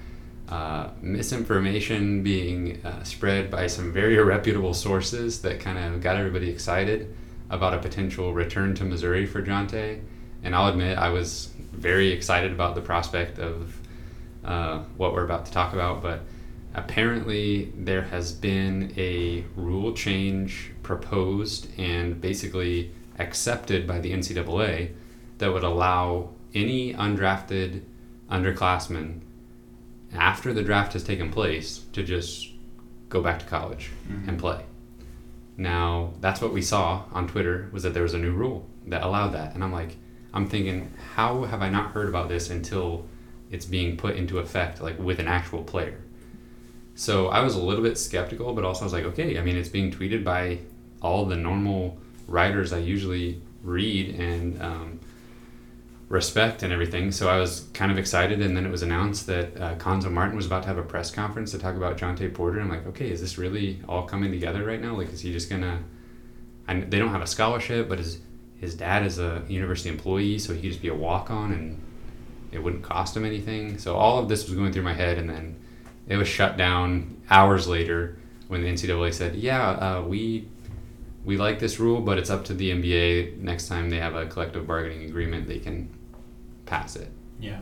uh, 0.49 0.89
misinformation 1.03 2.23
being 2.23 2.85
uh, 2.85 3.03
spread 3.03 3.51
by 3.51 3.67
some 3.67 3.93
very 3.93 4.17
reputable 4.23 4.73
sources 4.73 5.43
that 5.43 5.61
kind 5.61 5.79
of 5.79 6.01
got 6.01 6.17
everybody 6.17 6.49
excited 6.49 7.15
about 7.51 7.75
a 7.75 7.79
potential 7.79 8.33
return 8.33 8.75
to 8.75 8.85
Missouri 8.85 9.27
for 9.27 9.43
Jontay. 9.43 10.01
And 10.43 10.55
I'll 10.55 10.69
admit, 10.69 10.97
I 10.97 11.11
was 11.11 11.51
very 11.73 12.13
excited 12.13 12.53
about 12.53 12.75
the 12.75 12.81
prospect 12.81 13.39
of 13.39 13.79
uh, 14.45 14.79
what 14.97 15.13
we're 15.13 15.25
about 15.25 15.47
to 15.47 15.53
talk 15.53 15.73
about, 15.73 16.03
but 16.03 16.23
apparently 16.75 17.73
there 17.77 18.03
has 18.03 18.33
been 18.33 18.93
a 18.97 19.45
rule 19.57 19.93
change 19.93 20.73
proposed 20.83 21.69
and 21.79 22.21
basically 22.21 22.93
accepted 23.19 23.87
by 23.87 23.99
the 23.99 24.13
NCAA 24.13 24.93
that 25.39 25.53
would 25.53 25.65
allow 25.65 26.31
any 26.55 26.95
undrafted 26.95 27.83
underclassmen 28.31 29.21
after 30.15 30.53
the 30.55 30.63
draft 30.63 30.93
has 30.95 31.05
taken 31.05 31.31
place 31.31 31.83
to 31.93 32.03
just 32.03 32.49
go 33.09 33.23
back 33.23 33.39
to 33.39 33.45
college 33.47 33.91
Mhm. 34.11 34.29
and 34.29 34.39
play. 34.39 34.63
Now 35.57 36.13
that's 36.21 36.41
what 36.41 36.53
we 36.53 36.63
saw 36.63 37.05
on 37.13 37.27
Twitter 37.29 37.69
was 37.73 37.83
that 37.83 37.95
there 37.95 38.03
was 38.03 38.15
a 38.15 38.19
new 38.19 38.33
rule 38.33 38.67
that 38.87 39.03
allowed 39.03 39.31
that, 39.31 39.55
and 39.55 39.63
I'm 39.65 39.73
like, 39.73 39.97
I'm 40.33 40.47
thinking, 40.49 40.93
how 41.15 41.45
have 41.45 41.63
I 41.63 41.69
not 41.71 41.93
heard 41.93 42.09
about 42.09 42.29
this 42.29 42.51
until 42.51 43.07
it's 43.51 43.65
being 43.67 43.97
put 43.97 44.17
into 44.17 44.39
effect, 44.39 44.81
like 44.81 44.99
with 44.99 45.19
an 45.19 45.27
actual 45.29 45.65
player? 45.65 45.99
So 46.95 47.29
I 47.29 47.41
was 47.41 47.55
a 47.55 47.63
little 47.63 47.83
bit 47.83 47.97
skeptical, 47.99 48.53
but 48.55 48.65
also 48.65 48.83
I 48.83 48.85
was 48.85 48.93
like, 48.93 49.05
okay, 49.05 49.39
I 49.39 49.43
mean, 49.43 49.57
it's 49.57 49.69
being 49.69 49.91
tweeted 49.91 50.25
by 50.25 50.59
all 51.01 51.25
the 51.27 51.37
normal 51.37 51.97
writers 52.27 52.73
I 52.73 52.79
usually 52.79 53.41
read 53.63 54.15
and 54.21 54.61
um, 54.63 55.01
respect 56.09 56.63
and 56.63 56.73
everything. 56.73 57.13
So 57.13 57.29
I 57.29 57.39
was 57.39 57.69
kind 57.75 57.93
of 57.93 57.99
excited, 57.99 58.41
and 58.41 58.57
then 58.57 58.65
it 58.65 58.71
was 58.71 58.83
announced 58.83 59.27
that 59.27 59.61
uh, 59.61 59.75
Cuonzo 59.77 60.11
Martin 60.11 60.37
was 60.37 60.47
about 60.47 60.63
to 60.63 60.69
have 60.69 60.79
a 60.79 60.83
press 60.83 61.11
conference 61.11 61.51
to 61.51 61.59
talk 61.59 61.77
about 61.77 61.99
Jontay 61.99 62.33
Porter. 62.33 62.61
I'm 62.61 62.69
like, 62.69 62.87
okay, 62.87 63.11
is 63.11 63.21
this 63.21 63.37
really 63.37 63.83
all 63.89 64.05
coming 64.05 64.31
together 64.31 64.65
right 64.65 64.81
now? 64.81 64.97
Like, 64.97 65.13
is 65.13 65.21
he 65.21 65.33
just 65.33 65.51
gonna? 65.51 65.83
I, 66.67 66.81
they 66.81 66.99
don't 66.99 67.11
have 67.11 67.23
a 67.23 67.27
scholarship, 67.27 67.89
but 67.89 67.99
his 67.99 68.21
his 68.59 68.75
dad 68.75 69.05
is 69.05 69.19
a 69.19 69.45
university 69.49 69.89
employee, 69.89 70.39
so 70.39 70.55
he 70.55 70.61
could 70.61 70.71
just 70.71 70.83
be 70.83 70.89
a 70.89 70.95
walk 70.95 71.31
on, 71.31 71.53
and 71.53 71.81
it 72.53 72.59
wouldn't 72.59 72.83
cost 72.83 73.17
him 73.17 73.25
anything. 73.25 73.79
So 73.79 73.97
all 73.97 74.19
of 74.19 74.29
this 74.29 74.47
was 74.49 74.55
going 74.57 74.73
through 74.73 74.83
my 74.83 74.95
head, 74.95 75.19
and 75.19 75.29
then 75.29 75.57
it 76.09 76.17
was 76.17 76.27
shut 76.27 76.57
down 76.57 77.21
hours 77.31 77.69
later 77.69 78.19
when 78.49 78.63
the 78.63 78.69
NCAA 78.69 79.13
said, 79.13 79.37
"Yeah, 79.37 79.69
uh, 79.71 80.03
we 80.03 80.49
we 81.27 81.37
like 81.37 81.59
this 81.59 81.79
rule, 81.79 82.01
but 82.01 82.17
it's 82.17 82.31
up 82.31 82.47
to 82.47 82.55
the 82.55 82.71
NBA. 82.71 83.37
Next 83.41 83.69
time 83.69 83.91
they 83.91 83.99
have 83.99 84.15
a 84.15 84.25
collective 84.25 84.67
bargaining 84.67 85.05
agreement, 85.05 85.47
they 85.47 85.59
can 85.59 85.91
pass 86.69 86.97
it." 86.97 87.11
Yeah, 87.41 87.61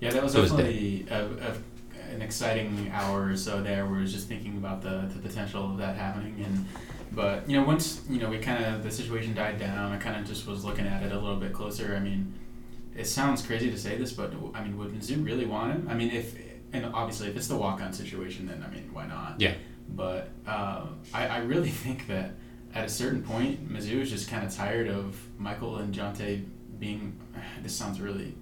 yeah, 0.00 0.10
that 0.10 0.22
was 0.22 0.32
So 0.32 0.38
it 0.38 0.42
was 0.42 0.50
definitely 0.52 1.06
a, 1.10 1.24
a, 1.24 2.14
an 2.14 2.22
exciting 2.22 2.90
hour 2.92 3.28
or 3.28 3.36
so 3.36 3.62
there. 3.62 3.84
Where 3.84 3.94
we 3.94 4.00
was 4.00 4.12
just 4.12 4.28
thinking 4.28 4.56
about 4.56 4.82
the, 4.82 5.08
the 5.12 5.20
potential 5.20 5.70
of 5.70 5.78
that 5.78 5.96
happening, 5.96 6.44
and 6.44 6.66
but 7.12 7.48
you 7.48 7.56
know 7.56 7.64
once 7.64 8.02
you 8.08 8.18
know 8.18 8.28
we 8.28 8.38
kind 8.38 8.64
of 8.64 8.82
the 8.82 8.90
situation 8.90 9.34
died 9.34 9.58
down, 9.58 9.92
I 9.92 9.98
kind 9.98 10.20
of 10.20 10.26
just 10.26 10.46
was 10.46 10.64
looking 10.64 10.86
at 10.86 11.02
it 11.02 11.12
a 11.12 11.18
little 11.18 11.36
bit 11.36 11.52
closer. 11.52 11.94
I 11.96 12.00
mean, 12.00 12.34
it 12.96 13.06
sounds 13.06 13.46
crazy 13.46 13.70
to 13.70 13.78
say 13.78 13.96
this, 13.96 14.12
but 14.12 14.32
I 14.54 14.62
mean, 14.62 14.76
would 14.78 14.92
Mizzou 14.92 15.24
really 15.24 15.46
want 15.46 15.72
him? 15.72 15.88
I 15.90 15.94
mean, 15.94 16.10
if 16.10 16.36
and 16.72 16.86
obviously 16.86 17.28
if 17.28 17.36
it's 17.36 17.48
the 17.48 17.56
walk 17.56 17.80
on 17.80 17.92
situation, 17.92 18.46
then 18.46 18.64
I 18.66 18.74
mean, 18.74 18.90
why 18.92 19.06
not? 19.06 19.40
Yeah. 19.40 19.54
But 19.88 20.30
uh, 20.46 20.86
I, 21.12 21.28
I 21.28 21.38
really 21.38 21.70
think 21.84 22.06
that 22.08 22.32
at 22.74 22.84
a 22.84 22.88
certain 22.88 23.22
point, 23.22 23.70
Mizzou 23.70 24.00
is 24.00 24.10
just 24.10 24.28
kind 24.28 24.46
of 24.46 24.54
tired 24.54 24.88
of 24.88 25.16
Michael 25.38 25.76
and 25.76 25.94
Jontay 25.94 26.44
being. 26.82 27.16
This 27.62 27.74
sounds 27.76 28.00
really 28.00 28.34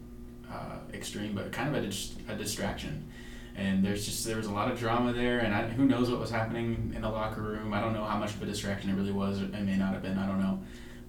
uh, 0.50 0.76
extreme, 0.94 1.34
but 1.34 1.52
kind 1.52 1.68
of 1.68 1.74
a, 1.82 1.86
dis- 1.86 2.14
a 2.28 2.34
distraction. 2.34 3.06
And 3.54 3.84
there's 3.84 4.04
just 4.06 4.24
there 4.24 4.36
was 4.36 4.46
a 4.46 4.52
lot 4.52 4.70
of 4.72 4.78
drama 4.78 5.12
there, 5.12 5.40
and 5.40 5.52
I, 5.54 5.68
who 5.68 5.84
knows 5.84 6.08
what 6.10 6.18
was 6.20 6.30
happening 6.30 6.92
in 6.96 7.02
the 7.02 7.08
locker 7.10 7.42
room. 7.42 7.74
I 7.74 7.80
don't 7.80 7.92
know 7.92 8.04
how 8.04 8.16
much 8.18 8.30
of 8.34 8.42
a 8.42 8.46
distraction 8.46 8.88
it 8.90 8.94
really 8.94 9.12
was. 9.12 9.42
It 9.42 9.52
may 9.52 9.76
not 9.76 9.92
have 9.92 10.02
been. 10.02 10.16
I 10.18 10.26
don't 10.26 10.40
know. 10.40 10.58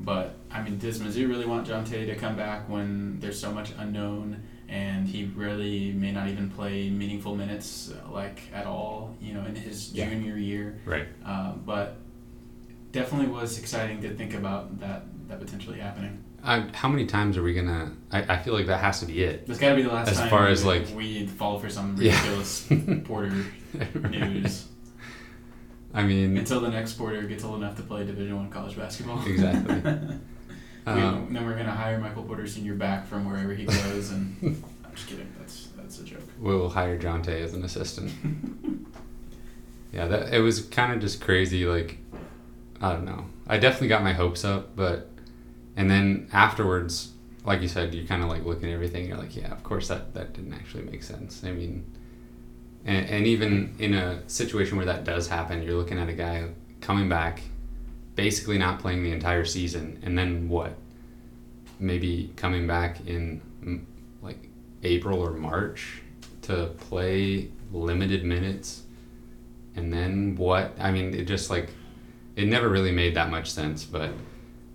But 0.01 0.35
I 0.51 0.61
mean, 0.63 0.77
does 0.77 0.99
Mizzou 0.99 1.29
really 1.29 1.45
want 1.45 1.65
John 1.67 1.85
Jontay 1.85 2.05
to 2.07 2.15
come 2.15 2.35
back 2.35 2.67
when 2.67 3.19
there's 3.21 3.39
so 3.39 3.51
much 3.51 3.69
unknown, 3.77 4.41
and 4.67 5.07
he 5.07 5.25
really 5.35 5.91
may 5.93 6.11
not 6.11 6.27
even 6.27 6.49
play 6.49 6.89
meaningful 6.89 7.35
minutes 7.35 7.91
uh, 7.93 8.11
like 8.11 8.41
at 8.53 8.65
all? 8.65 9.15
You 9.21 9.33
know, 9.35 9.45
in 9.45 9.55
his 9.55 9.93
Yeah. 9.93 10.09
junior 10.09 10.37
year. 10.37 10.81
Right. 10.85 11.07
Uh, 11.25 11.51
but 11.65 11.97
definitely 12.91 13.27
was 13.27 13.57
exciting 13.59 14.01
to 14.01 14.09
think 14.15 14.33
about 14.33 14.79
that 14.81 15.03
that 15.29 15.39
potentially 15.39 15.79
happening. 15.79 16.21
I, 16.43 16.61
how 16.73 16.87
many 16.89 17.05
times 17.05 17.37
are 17.37 17.43
we 17.43 17.53
gonna? 17.53 17.91
I, 18.11 18.35
I 18.35 18.37
feel 18.39 18.53
like 18.53 18.65
that 18.67 18.79
has 18.79 18.99
to 19.01 19.05
be 19.05 19.23
it. 19.23 19.45
That's 19.47 19.59
got 19.59 19.69
to 19.69 19.75
be 19.75 19.83
the 19.83 19.89
last 19.89 20.09
As 20.09 20.17
time. 20.17 20.29
far 20.29 20.47
as, 20.47 20.65
like- 20.65 20.87
we 20.95 21.27
fall 21.27 21.59
for 21.59 21.69
some 21.69 21.95
Yeah. 21.99 22.15
ridiculous 22.17 22.67
Porter 23.05 23.45
news 24.09 24.67
I 25.93 26.03
mean, 26.03 26.37
until 26.37 26.61
the 26.61 26.69
next 26.69 26.93
Porter 26.93 27.21
gets 27.23 27.43
old 27.43 27.57
enough 27.57 27.75
to 27.75 27.83
play 27.83 28.05
Division 28.05 28.35
One 28.37 28.49
college 28.49 28.75
basketball. 28.77 29.25
Exactly. 29.27 29.75
we, 30.87 30.91
um, 30.93 31.31
then 31.31 31.45
we're 31.45 31.55
gonna 31.57 31.71
hire 31.71 31.99
Michael 31.99 32.23
Porter 32.23 32.47
Senior 32.47 32.73
back 32.75 33.05
from 33.05 33.29
wherever 33.29 33.53
he 33.53 33.65
goes, 33.65 34.09
and 34.11 34.35
I'm 34.83 34.95
just 34.95 35.07
kidding. 35.07 35.31
That's 35.37 35.67
that's 35.77 35.99
a 35.99 36.03
joke. 36.03 36.21
we'll 36.39 36.69
hire 36.69 36.97
Jontay 36.97 37.41
as 37.43 37.53
an 37.53 37.63
assistant. 37.63 38.11
Yeah, 39.93 40.07
that 40.07 40.33
it 40.33 40.39
was 40.39 40.61
kind 40.61 40.93
of 40.93 41.01
just 41.01 41.21
crazy. 41.21 41.65
Like, 41.65 41.97
I 42.81 42.93
don't 42.93 43.05
know. 43.05 43.25
I 43.47 43.57
definitely 43.57 43.89
got 43.89 44.01
my 44.03 44.13
hopes 44.13 44.43
up, 44.45 44.75
but 44.75 45.09
and 45.75 45.89
then 45.89 46.29
afterwards, 46.33 47.11
like 47.45 47.61
you 47.61 47.67
said, 47.67 47.93
you're 47.93 48.05
kind 48.05 48.23
of 48.23 48.29
like 48.29 48.45
looking 48.45 48.69
at 48.69 48.73
everything. 48.73 49.07
You're 49.07 49.17
like, 49.17 49.35
yeah, 49.35 49.51
of 49.51 49.63
course 49.63 49.87
that 49.87 50.13
that 50.13 50.33
didn't 50.33 50.53
actually 50.53 50.83
make 50.83 51.03
sense. 51.03 51.43
I 51.43 51.51
mean, 51.51 51.85
and 52.85 53.09
and 53.09 53.27
even 53.27 53.75
in 53.79 53.93
a 53.93 54.27
situation 54.29 54.77
where 54.77 54.85
that 54.85 55.03
does 55.03 55.27
happen, 55.27 55.63
you're 55.63 55.75
looking 55.75 55.99
at 55.99 56.09
a 56.09 56.13
guy 56.13 56.49
coming 56.81 57.09
back, 57.09 57.41
basically 58.15 58.57
not 58.57 58.79
playing 58.79 59.03
the 59.03 59.11
entire 59.11 59.45
season, 59.45 59.99
and 60.03 60.17
then 60.17 60.49
what? 60.49 60.73
Maybe 61.79 62.31
coming 62.35 62.67
back 62.67 63.07
in 63.07 63.41
like 64.21 64.49
April 64.83 65.19
or 65.19 65.31
March 65.31 66.01
to 66.43 66.67
play 66.77 67.49
limited 67.71 68.25
minutes 68.25 68.83
and 69.75 69.93
then 69.93 70.35
what 70.35 70.75
i 70.79 70.91
mean 70.91 71.13
it 71.13 71.25
just 71.25 71.49
like 71.49 71.69
it 72.35 72.47
never 72.47 72.69
really 72.69 72.91
made 72.91 73.15
that 73.15 73.29
much 73.29 73.49
sense 73.49 73.83
but 73.83 74.11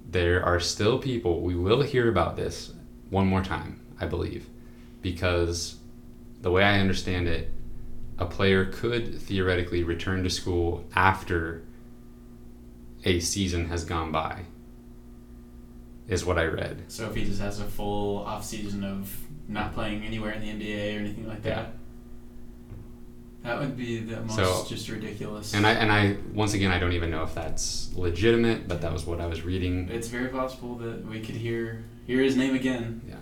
there 0.09 0.45
are 0.45 0.61
still 0.61 0.99
people 0.99 1.41
we 1.41 1.55
will 1.55 1.83
hear 1.83 2.09
about 2.09 2.37
this 2.37 2.73
one 3.11 3.27
more 3.27 3.43
time 3.43 3.81
i 4.01 4.07
believe 4.07 4.47
because 5.03 5.77
the 6.41 6.51
way 6.51 6.63
i 6.63 6.79
understand 6.79 7.29
it 7.29 7.51
a 8.19 8.25
player 8.25 8.65
could 8.67 9.21
theoretically 9.21 9.83
return 9.83 10.23
to 10.23 10.31
school 10.31 10.85
after 10.95 11.63
a 13.05 13.21
season 13.21 13.67
has 13.69 13.85
gone 13.85 14.11
by 14.11 14.43
is 16.09 16.25
what 16.25 16.39
i 16.39 16.45
read. 16.45 16.85
So 16.89 17.07
if 17.07 17.15
he 17.15 17.25
just 17.25 17.41
has 17.41 17.61
a 17.61 17.65
full 17.65 18.19
off 18.19 18.45
season 18.45 18.85
of 18.85 19.15
not 19.49 19.75
playing 19.75 20.05
anywhere 20.05 20.33
in 20.33 20.41
the 20.41 20.49
NBA 20.49 20.97
or 20.97 21.01
anything 21.01 21.29
like 21.29 21.43
that, 21.43 21.75
that 23.47 23.59
would 23.61 23.77
be 23.77 24.01
the 24.01 24.21
most 24.23 24.37
So- 24.37 24.67
just 24.69 24.89
ridiculous. 24.89 25.55
and 25.55 25.67
i 25.67 25.73
and 25.73 25.91
i 25.93 26.17
once 26.35 26.53
again 26.55 26.71
i 26.73 26.79
don't 26.79 26.93
even 26.93 27.11
know 27.11 27.23
if 27.23 27.35
that's 27.35 27.91
legitimate 27.95 28.67
but 28.69 28.81
that 28.83 28.93
was 28.93 29.07
what 29.07 29.21
i 29.21 29.27
was 29.27 29.43
reading 29.43 29.89
It's 29.89 30.09
very 30.09 30.29
possible 30.29 30.75
that 30.77 31.07
we 31.07 31.21
could 31.21 31.37
hear 31.37 31.85
hear 32.07 32.21
his 32.23 32.37
name 32.37 32.55
again. 32.55 33.01
Yeah, 33.09 33.17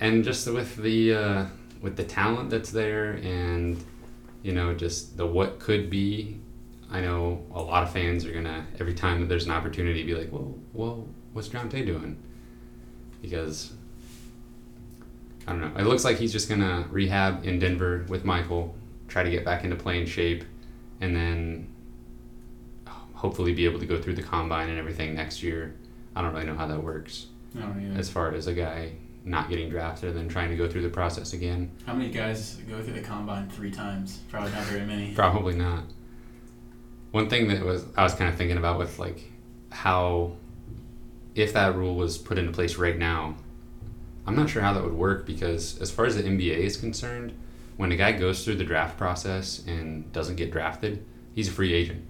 and 0.00 0.24
just 0.24 0.46
with 0.48 0.74
the 0.76 1.14
uh, 1.14 1.46
with 1.80 1.96
the 1.96 2.02
talent 2.04 2.50
that's 2.50 2.70
there, 2.72 3.12
and 3.12 3.82
you 4.42 4.52
know, 4.52 4.74
just 4.74 5.16
the 5.16 5.24
what 5.26 5.60
could 5.60 5.88
be. 5.88 6.40
I 6.90 7.00
know 7.00 7.44
a 7.54 7.62
lot 7.62 7.82
of 7.84 7.92
fans 7.92 8.24
are 8.26 8.32
gonna 8.32 8.66
every 8.80 8.94
time 8.94 9.20
that 9.20 9.28
there's 9.28 9.44
an 9.46 9.52
opportunity 9.52 10.02
be 10.02 10.14
like, 10.14 10.32
well, 10.32 10.52
well, 10.72 11.06
what's 11.32 11.48
Jontay 11.48 11.86
doing? 11.86 12.16
Because 13.22 13.72
I 15.46 15.52
don't 15.52 15.60
know. 15.60 15.72
It 15.80 15.86
looks 15.86 16.04
like 16.04 16.18
he's 16.18 16.32
just 16.32 16.48
gonna 16.48 16.86
rehab 16.90 17.44
in 17.46 17.58
Denver 17.60 18.04
with 18.08 18.24
Michael, 18.24 18.74
try 19.14 19.22
to 19.22 19.30
get 19.30 19.44
back 19.44 19.62
into 19.62 19.76
playing 19.76 20.04
shape, 20.06 20.42
and 21.00 21.14
then 21.14 21.68
um, 22.88 22.94
hopefully 23.14 23.54
be 23.54 23.64
able 23.64 23.78
to 23.78 23.86
go 23.86 24.02
through 24.02 24.14
the 24.14 24.22
combine 24.22 24.68
and 24.68 24.76
everything 24.76 25.14
next 25.14 25.40
year. 25.40 25.76
I 26.16 26.20
don't 26.20 26.34
really 26.34 26.46
know 26.46 26.56
how 26.56 26.66
that 26.66 26.82
works 26.82 27.26
I 27.56 27.60
don't 27.60 27.80
either. 27.80 27.96
as 27.96 28.10
far 28.10 28.34
as 28.34 28.48
a 28.48 28.52
guy 28.52 28.94
not 29.24 29.48
getting 29.48 29.70
drafted 29.70 30.10
and 30.10 30.18
then 30.18 30.28
trying 30.28 30.50
to 30.50 30.56
go 30.56 30.68
through 30.68 30.82
the 30.82 30.88
process 30.88 31.32
again. 31.32 31.70
How 31.86 31.94
many 31.94 32.10
guys 32.10 32.56
go 32.68 32.82
through 32.82 32.94
the 32.94 33.02
combine 33.02 33.48
three 33.48 33.70
times? 33.70 34.18
Probably 34.28 34.50
not 34.50 34.64
very 34.64 34.84
many. 34.84 35.14
Probably 35.14 35.54
not. 35.54 35.84
One 37.12 37.30
thing 37.30 37.46
that 37.46 37.64
was 37.64 37.84
I 37.96 38.02
was 38.02 38.14
kind 38.14 38.28
of 38.28 38.36
thinking 38.36 38.58
about 38.58 38.78
with 38.80 38.98
like 38.98 39.30
how 39.70 40.32
if 41.36 41.52
that 41.52 41.76
rule 41.76 41.94
was 41.94 42.18
put 42.18 42.36
into 42.36 42.50
place 42.50 42.74
right 42.78 42.98
now, 42.98 43.36
I'm 44.26 44.34
not 44.34 44.50
sure 44.50 44.62
how 44.62 44.72
that 44.72 44.82
would 44.82 44.94
work 44.94 45.24
because 45.24 45.78
as 45.80 45.92
far 45.92 46.04
as 46.04 46.16
the 46.16 46.24
NBA 46.24 46.56
is 46.56 46.76
concerned, 46.76 47.32
when 47.76 47.92
a 47.92 47.96
guy 47.96 48.12
goes 48.12 48.44
through 48.44 48.56
the 48.56 48.64
draft 48.64 48.96
process 48.96 49.64
and 49.66 50.12
doesn't 50.12 50.36
get 50.36 50.50
drafted, 50.50 51.04
he's 51.34 51.48
a 51.48 51.52
free 51.52 51.72
agent. 51.72 52.04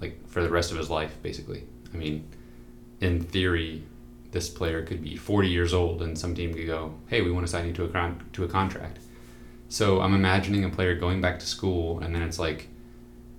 Like 0.00 0.28
for 0.28 0.42
the 0.42 0.50
rest 0.50 0.70
of 0.70 0.78
his 0.78 0.90
life 0.90 1.16
basically. 1.22 1.64
I 1.92 1.96
mean, 1.96 2.28
in 3.00 3.22
theory, 3.22 3.84
this 4.30 4.48
player 4.48 4.82
could 4.82 5.02
be 5.02 5.16
40 5.16 5.48
years 5.48 5.74
old 5.74 6.02
and 6.02 6.18
some 6.18 6.34
team 6.34 6.54
could 6.54 6.66
go, 6.66 6.94
"Hey, 7.08 7.20
we 7.20 7.30
want 7.30 7.46
to 7.46 7.50
sign 7.50 7.66
you 7.66 7.72
to 7.74 7.84
a 7.84 7.88
con- 7.88 8.24
to 8.32 8.44
a 8.44 8.48
contract." 8.48 8.98
So 9.68 10.00
I'm 10.00 10.14
imagining 10.14 10.64
a 10.64 10.68
player 10.68 10.94
going 10.94 11.20
back 11.20 11.38
to 11.40 11.46
school 11.46 12.00
and 12.00 12.14
then 12.14 12.22
it's 12.22 12.38
like 12.38 12.68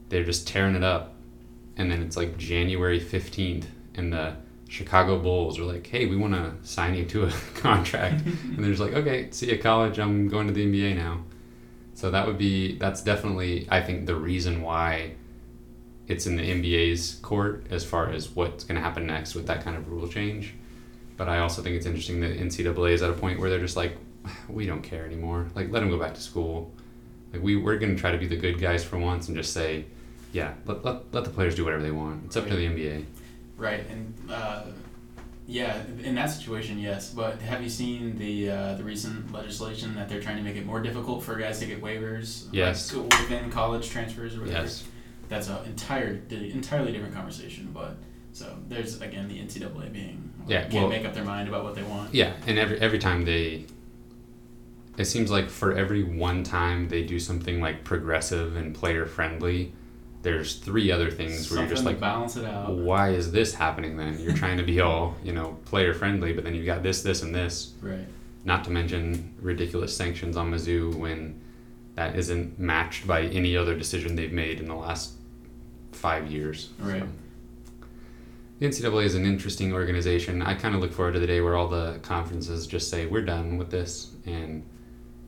they're 0.10 0.24
just 0.24 0.48
tearing 0.48 0.76
it 0.76 0.84
up 0.84 1.16
and 1.78 1.90
then 1.92 2.02
it's 2.04 2.16
like 2.18 2.38
January 2.38 3.00
15th 3.00 3.66
and 3.96 4.14
the 4.14 4.36
Chicago 4.68 5.20
Bulls 5.20 5.60
are 5.60 5.64
like, 5.64 5.86
"Hey, 5.88 6.06
we 6.06 6.16
want 6.16 6.34
to 6.34 6.54
sign 6.68 6.96
you 6.96 7.06
to 7.06 7.26
a 7.26 7.32
contract." 7.56 8.26
and 8.26 8.58
they're 8.58 8.72
just 8.72 8.82
like, 8.82 8.94
"Okay, 8.94 9.30
see 9.32 9.48
you 9.48 9.54
at 9.54 9.62
college. 9.62 10.00
I'm 10.00 10.28
going 10.28 10.48
to 10.48 10.54
the 10.54 10.66
NBA 10.66 10.96
now." 10.96 11.24
So 11.96 12.12
that 12.12 12.26
would 12.26 12.38
be 12.38 12.78
that's 12.78 13.02
definitely 13.02 13.68
I 13.70 13.82
think 13.82 14.06
the 14.06 14.16
reason 14.16 14.62
why 14.62 15.14
it's 16.08 16.26
in 16.26 16.36
the 16.36 16.44
NBA's 16.44 17.16
court 17.22 17.66
as 17.70 17.86
far 17.86 18.10
as 18.10 18.30
what's 18.30 18.64
going 18.64 18.76
to 18.76 18.82
happen 18.82 19.08
next 19.08 19.36
with 19.36 19.48
that 19.48 19.64
kind 19.64 19.78
of 19.78 19.90
rule 19.90 20.08
change. 20.08 20.54
But 21.16 21.30
I 21.30 21.40
also 21.40 21.62
think 21.62 21.76
it's 21.76 21.86
interesting 21.86 22.20
that 22.22 22.38
NCAA 22.38 22.92
is 22.92 23.02
at 23.02 23.10
a 23.10 23.14
point 23.14 23.40
where 23.40 23.50
they're 23.50 23.60
just 23.60 23.78
like, 23.78 23.96
we 24.50 24.66
don't 24.66 24.82
care 24.82 25.06
anymore. 25.06 25.48
Like, 25.56 25.72
let 25.72 25.80
them 25.80 25.90
go 25.90 25.98
back 26.00 26.14
to 26.16 26.22
school. 26.22 26.72
Like, 27.32 27.42
we, 27.42 27.56
we're 27.56 27.78
going 27.78 27.96
to 27.96 28.02
try 28.02 28.12
to 28.12 28.18
be 28.18 28.28
the 28.28 28.36
good 28.36 28.60
guys 28.60 28.84
for 28.84 28.98
once 28.98 29.28
and 29.28 29.38
just 29.38 29.54
say, 29.54 29.86
yeah, 30.32 30.54
let, 30.66 30.84
let, 30.84 31.14
let 31.14 31.24
the 31.24 31.30
players 31.30 31.56
do 31.56 31.64
whatever 31.64 31.84
they 31.84 31.92
want. 31.92 32.26
It's 32.26 32.36
up 32.36 32.48
to 32.48 32.56
the 32.56 32.66
NBA. 32.66 33.06
Right, 33.58 33.88
and 33.90 34.14
uh, 34.30 34.64
yeah, 35.46 35.82
in 36.04 36.16
that 36.16 36.28
situation, 36.28 36.80
yes. 36.80 37.10
But 37.12 37.42
have 37.42 37.62
you 37.62 37.70
seen 37.70 38.18
the 38.18 38.50
uh, 38.50 38.76
the 38.76 38.84
recent 38.84 39.32
legislation 39.32 39.96
that 39.96 40.08
they're 40.10 40.22
trying 40.22 40.38
to 40.38 40.44
make 40.44 40.56
it 40.56 40.66
more 40.66 40.82
difficult 40.82 41.24
for 41.24 41.36
guys 41.36 41.60
to 41.60 41.66
get 41.66 41.82
waivers? 41.82 42.48
Yes. 42.52 42.94
Like 42.94 43.10
within 43.20 43.52
college 43.52 43.90
transfers 43.90 44.36
or 44.36 44.42
whatever. 44.42 44.62
Yes. 44.64 44.88
That's 45.30 45.48
an 45.50 45.66
entire 45.66 46.22
entirely 46.30 46.92
different 46.92 47.14
conversation, 47.14 47.70
but. 47.74 47.98
So 48.36 48.58
there's 48.68 49.00
again 49.00 49.28
the 49.28 49.38
NCAA 49.38 49.94
being 49.94 50.34
like, 50.40 50.50
Yeah, 50.50 50.62
can't 50.62 50.74
well- 50.74 50.90
make 50.90 51.06
up 51.06 51.14
their 51.14 51.24
mind 51.24 51.48
about 51.48 51.64
what 51.64 51.76
they 51.76 51.84
want. 51.84 52.16
Yeah, 52.16 52.34
and 52.48 52.58
every 52.58 52.80
every 52.80 52.98
time 52.98 53.26
they, 53.26 53.68
it 54.98 55.06
seems 55.06 55.30
like 55.30 55.50
for 55.52 55.74
every 55.78 56.04
one 56.04 56.44
time 56.44 56.88
they 56.88 57.04
do 57.04 57.20
something 57.20 57.62
like 57.62 57.84
progressive 57.84 58.56
and 58.56 58.74
player 58.74 59.06
friendly, 59.06 59.74
there's 60.24 60.56
three 60.56 60.90
other 60.92 61.12
things 61.12 61.32
where 61.52 61.58
Something 61.58 61.64
you're 61.66 61.76
just 61.76 61.86
like, 61.86 62.00
balance 62.00 62.38
it 62.38 62.46
out. 62.46 62.72
why 62.72 63.10
is 63.10 63.32
this 63.32 63.54
happening? 63.54 63.98
Then 63.98 64.18
you're 64.20 64.36
trying 64.36 64.58
to 64.58 64.64
be 64.64 64.80
all 64.80 65.16
you 65.24 65.34
know 65.34 65.58
player 65.66 65.94
friendly, 65.94 66.34
but 66.34 66.44
then 66.44 66.56
you've 66.56 66.66
got 66.66 66.82
this, 66.82 67.04
this, 67.04 67.22
and 67.22 67.36
this. 67.36 67.74
Right. 67.82 68.08
Not 68.46 68.64
to 68.66 68.72
mention 68.72 69.34
ridiculous 69.42 69.96
sanctions 69.96 70.36
on 70.36 70.52
Mizzou 70.52 70.96
when 70.96 71.40
that 71.96 72.16
isn't 72.16 72.58
matched 72.58 73.06
by 73.06 73.22
any 73.24 73.56
other 73.56 73.76
decision 73.76 74.16
they've 74.16 74.32
made 74.32 74.60
in 74.60 74.68
the 74.68 74.76
last 74.76 75.14
five 75.92 76.32
years. 76.32 76.70
Right. 76.80 77.02
So, 77.02 77.08
the 78.60 78.68
NCAA 78.68 79.06
is 79.06 79.16
an 79.16 79.26
interesting 79.26 79.74
organization. 79.74 80.42
I 80.42 80.54
kind 80.56 80.74
of 80.74 80.82
look 80.82 80.94
forward 80.94 81.14
to 81.14 81.20
the 81.20 81.28
day 81.28 81.42
where 81.42 81.56
all 81.56 81.68
the 81.68 82.00
conferences 82.02 82.66
just 82.66 82.90
say 82.90 83.06
we're 83.06 83.26
done 83.26 83.58
with 83.58 83.70
this 83.70 84.12
and 84.26 84.64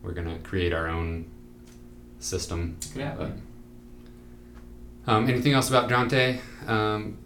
we're 0.01 0.13
gonna 0.13 0.39
create 0.39 0.73
our 0.73 0.87
own 0.87 1.25
system. 2.19 2.77
Could 2.93 3.01
happen. 3.01 3.41
Um, 5.07 5.29
anything 5.29 5.53
else 5.53 5.69
about 5.69 5.89
Jontay? 5.89 6.39
Um, 6.67 7.17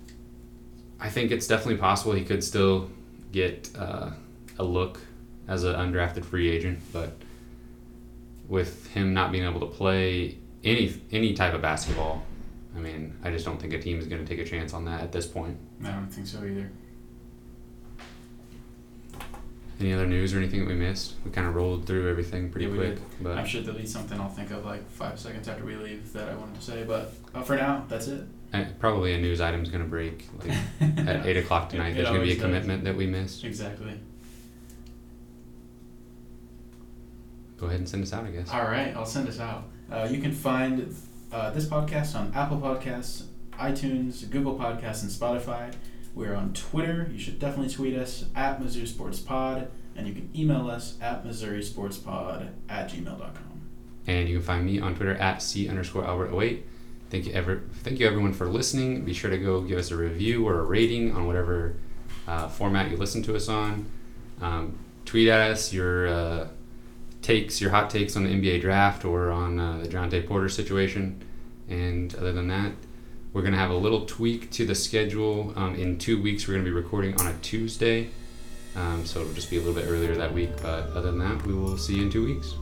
I 1.00 1.10
think 1.10 1.32
it's 1.32 1.48
definitely 1.48 1.78
possible 1.78 2.14
he 2.14 2.26
could 2.26 2.44
still 2.44 2.90
get 3.32 3.70
uh, 3.78 4.12
a 4.58 4.64
look 4.64 5.00
as 5.48 5.64
an 5.64 5.76
undrafted 5.76 6.26
free 6.26 6.50
agent, 6.50 6.80
but 6.92 7.14
with 8.48 8.88
him 8.88 9.14
not 9.14 9.32
being 9.32 9.46
able 9.46 9.62
to 9.62 9.68
play 9.68 10.38
any 10.64 11.02
any 11.12 11.34
type 11.34 11.54
of 11.54 11.62
basketball, 11.62 12.24
I 12.76 12.80
mean, 12.80 13.16
I 13.24 13.32
just 13.32 13.46
don't 13.46 13.60
think 13.60 13.74
a 13.74 13.80
team 13.80 14.00
is 14.00 14.08
going 14.08 14.24
to 14.24 14.28
take 14.28 14.46
a 14.46 14.50
chance 14.50 14.74
on 14.74 14.86
that 14.86 15.02
at 15.02 15.12
this 15.12 15.26
point. 15.26 15.58
I 15.84 15.92
don't 15.92 16.08
think 16.08 16.28
so 16.28 16.40
either. 16.40 16.70
Any 19.80 19.94
other 19.94 20.06
news 20.06 20.34
or 20.34 20.38
anything 20.40 20.60
that 20.60 20.68
we 20.68 20.76
missed? 20.76 21.14
We 21.24 21.32
kind 21.32 21.48
of 21.48 21.56
rolled 21.56 21.86
through 21.86 22.10
everything 22.10 22.50
pretty 22.52 22.68
Yeah, 22.68 22.76
quick, 22.76 22.98
but 23.22 23.38
I'm 23.38 23.46
sure 23.46 23.62
there'll 23.62 23.80
be 23.80 23.86
something 23.86 24.20
I'll 24.20 24.28
think 24.30 24.52
of 24.52 24.66
like 24.66 24.90
five 24.92 25.18
seconds 25.18 25.48
after 25.48 25.64
we 25.64 25.76
leave 25.78 26.12
that 26.14 26.28
I 26.28 26.36
wanted 26.36 26.56
to 26.56 26.62
say, 26.62 26.84
but 26.84 27.14
uh, 27.34 27.42
for 27.44 27.56
now, 27.56 27.86
that's 27.88 28.08
it. 28.08 28.24
uh, 28.54 28.66
probably 28.80 29.14
a 29.14 29.18
news 29.18 29.40
item's 29.40 29.70
going 29.70 29.84
to 29.84 29.90
break 29.90 30.28
like 30.44 30.52
at 31.08 31.26
eight 31.26 31.38
o'clock 31.38 31.70
tonight. 31.70 31.92
It- 31.92 31.96
There's 31.96 32.10
going 32.10 32.20
to 32.20 32.26
be 32.26 32.32
a 32.34 32.36
does. 32.36 32.44
commitment 32.44 32.84
that 32.84 32.96
we 32.98 33.08
missed. 33.08 33.46
Exactly. 33.46 33.98
Go 37.58 37.68
ahead 37.68 37.80
and 37.80 37.88
send 37.90 38.04
us 38.04 38.14
out, 38.14 38.26
I 38.26 38.32
guess. 38.32 38.50
All 38.52 38.64
right, 38.64 38.96
I'll 38.96 39.06
send 39.06 39.28
us 39.28 39.40
out. 39.40 39.64
Uh, 39.92 40.08
you 40.10 40.20
can 40.22 40.32
find 40.32 40.94
uh, 41.32 41.52
this 41.52 41.66
podcast 41.66 42.16
on 42.16 42.32
Apple 42.34 42.58
Podcasts, 42.58 43.24
iTunes, 43.54 44.30
Google 44.30 44.58
Podcasts, 44.58 45.02
and 45.04 45.12
Spotify. 45.12 45.74
We're 46.20 46.36
on 46.36 46.52
Twitter. 46.52 47.10
You 47.14 47.18
should 47.18 47.40
definitely 47.40 47.74
tweet 47.74 47.96
us 47.96 48.26
at 48.36 48.62
Missouri 48.62 48.88
Sports 48.88 49.20
Pod, 49.20 49.72
and 49.96 50.06
you 50.06 50.14
can 50.14 50.30
email 50.36 50.70
us 50.70 50.98
at 51.00 51.26
Missouri 51.26 51.64
Sports 51.64 51.98
Pod 51.98 52.50
at 52.68 52.90
gmail.com. 52.90 53.62
And 54.06 54.28
you 54.28 54.36
can 54.36 54.46
find 54.46 54.66
me 54.66 54.82
on 54.82 54.96
Twitter 54.96 55.14
at 55.14 55.42
C 55.42 55.70
underscore 55.70 56.04
Albert 56.04 56.38
08. 56.38 56.66
Thank 57.10 57.26
you 57.26 57.32
ever 57.32 57.62
thank 57.84 58.02
you 58.02 58.06
everyone 58.06 58.34
for 58.34 58.48
listening. 58.48 59.06
Be 59.06 59.14
sure 59.14 59.30
to 59.30 59.38
go 59.38 59.62
give 59.62 59.78
us 59.78 59.92
a 59.92 59.96
review 59.96 60.46
or 60.46 60.60
a 60.60 60.64
rating 60.64 61.16
on 61.16 61.26
whatever 61.26 61.78
uh, 62.28 62.50
format 62.50 62.92
you 62.92 62.98
listen 62.98 63.24
to 63.24 63.38
us 63.38 63.48
on. 63.48 63.90
Um, 64.42 64.78
tweet 65.06 65.30
at 65.30 65.52
us 65.52 65.72
your 65.72 66.10
uh, 66.10 66.48
takes, 67.22 67.62
your 67.62 67.70
hot 67.70 67.90
takes 67.90 68.18
on 68.18 68.26
the 68.26 68.30
NBA 68.30 68.60
draft 68.60 69.06
or 69.06 69.32
on 69.32 69.58
uh, 69.58 69.78
the 69.78 69.88
Jontay 69.88 70.28
Porter 70.28 70.50
situation. 70.50 71.24
And 71.70 72.14
other 72.16 72.34
than 72.34 72.50
that, 72.50 72.74
we're 73.34 73.42
gonna 73.42 73.58
have 73.58 73.72
a 73.72 73.76
little 73.76 74.06
tweak 74.06 74.50
to 74.52 74.66
the 74.66 74.76
schedule. 74.76 75.54
Um, 75.56 75.76
in 75.76 75.98
two 75.98 76.22
weeks, 76.22 76.48
we're 76.48 76.56
gonna 76.56 76.64
be 76.64 76.72
recording 76.72 77.20
on 77.20 77.28
a 77.28 77.38
Tuesday, 77.42 78.10
um, 78.76 79.06
so 79.06 79.22
it'll 79.22 79.34
just 79.34 79.50
be 79.50 79.58
a 79.58 79.60
little 79.60 79.76
bit 79.76 79.90
earlier 79.90 80.16
that 80.16 80.34
week. 80.34 80.50
But 80.62 80.90
other 80.92 81.12
than 81.12 81.20
that, 81.20 81.46
we 81.46 81.54
will 81.54 81.78
see 81.78 81.96
you 81.96 82.04
in 82.04 82.10
two 82.10 82.26
weeks. 82.26 82.56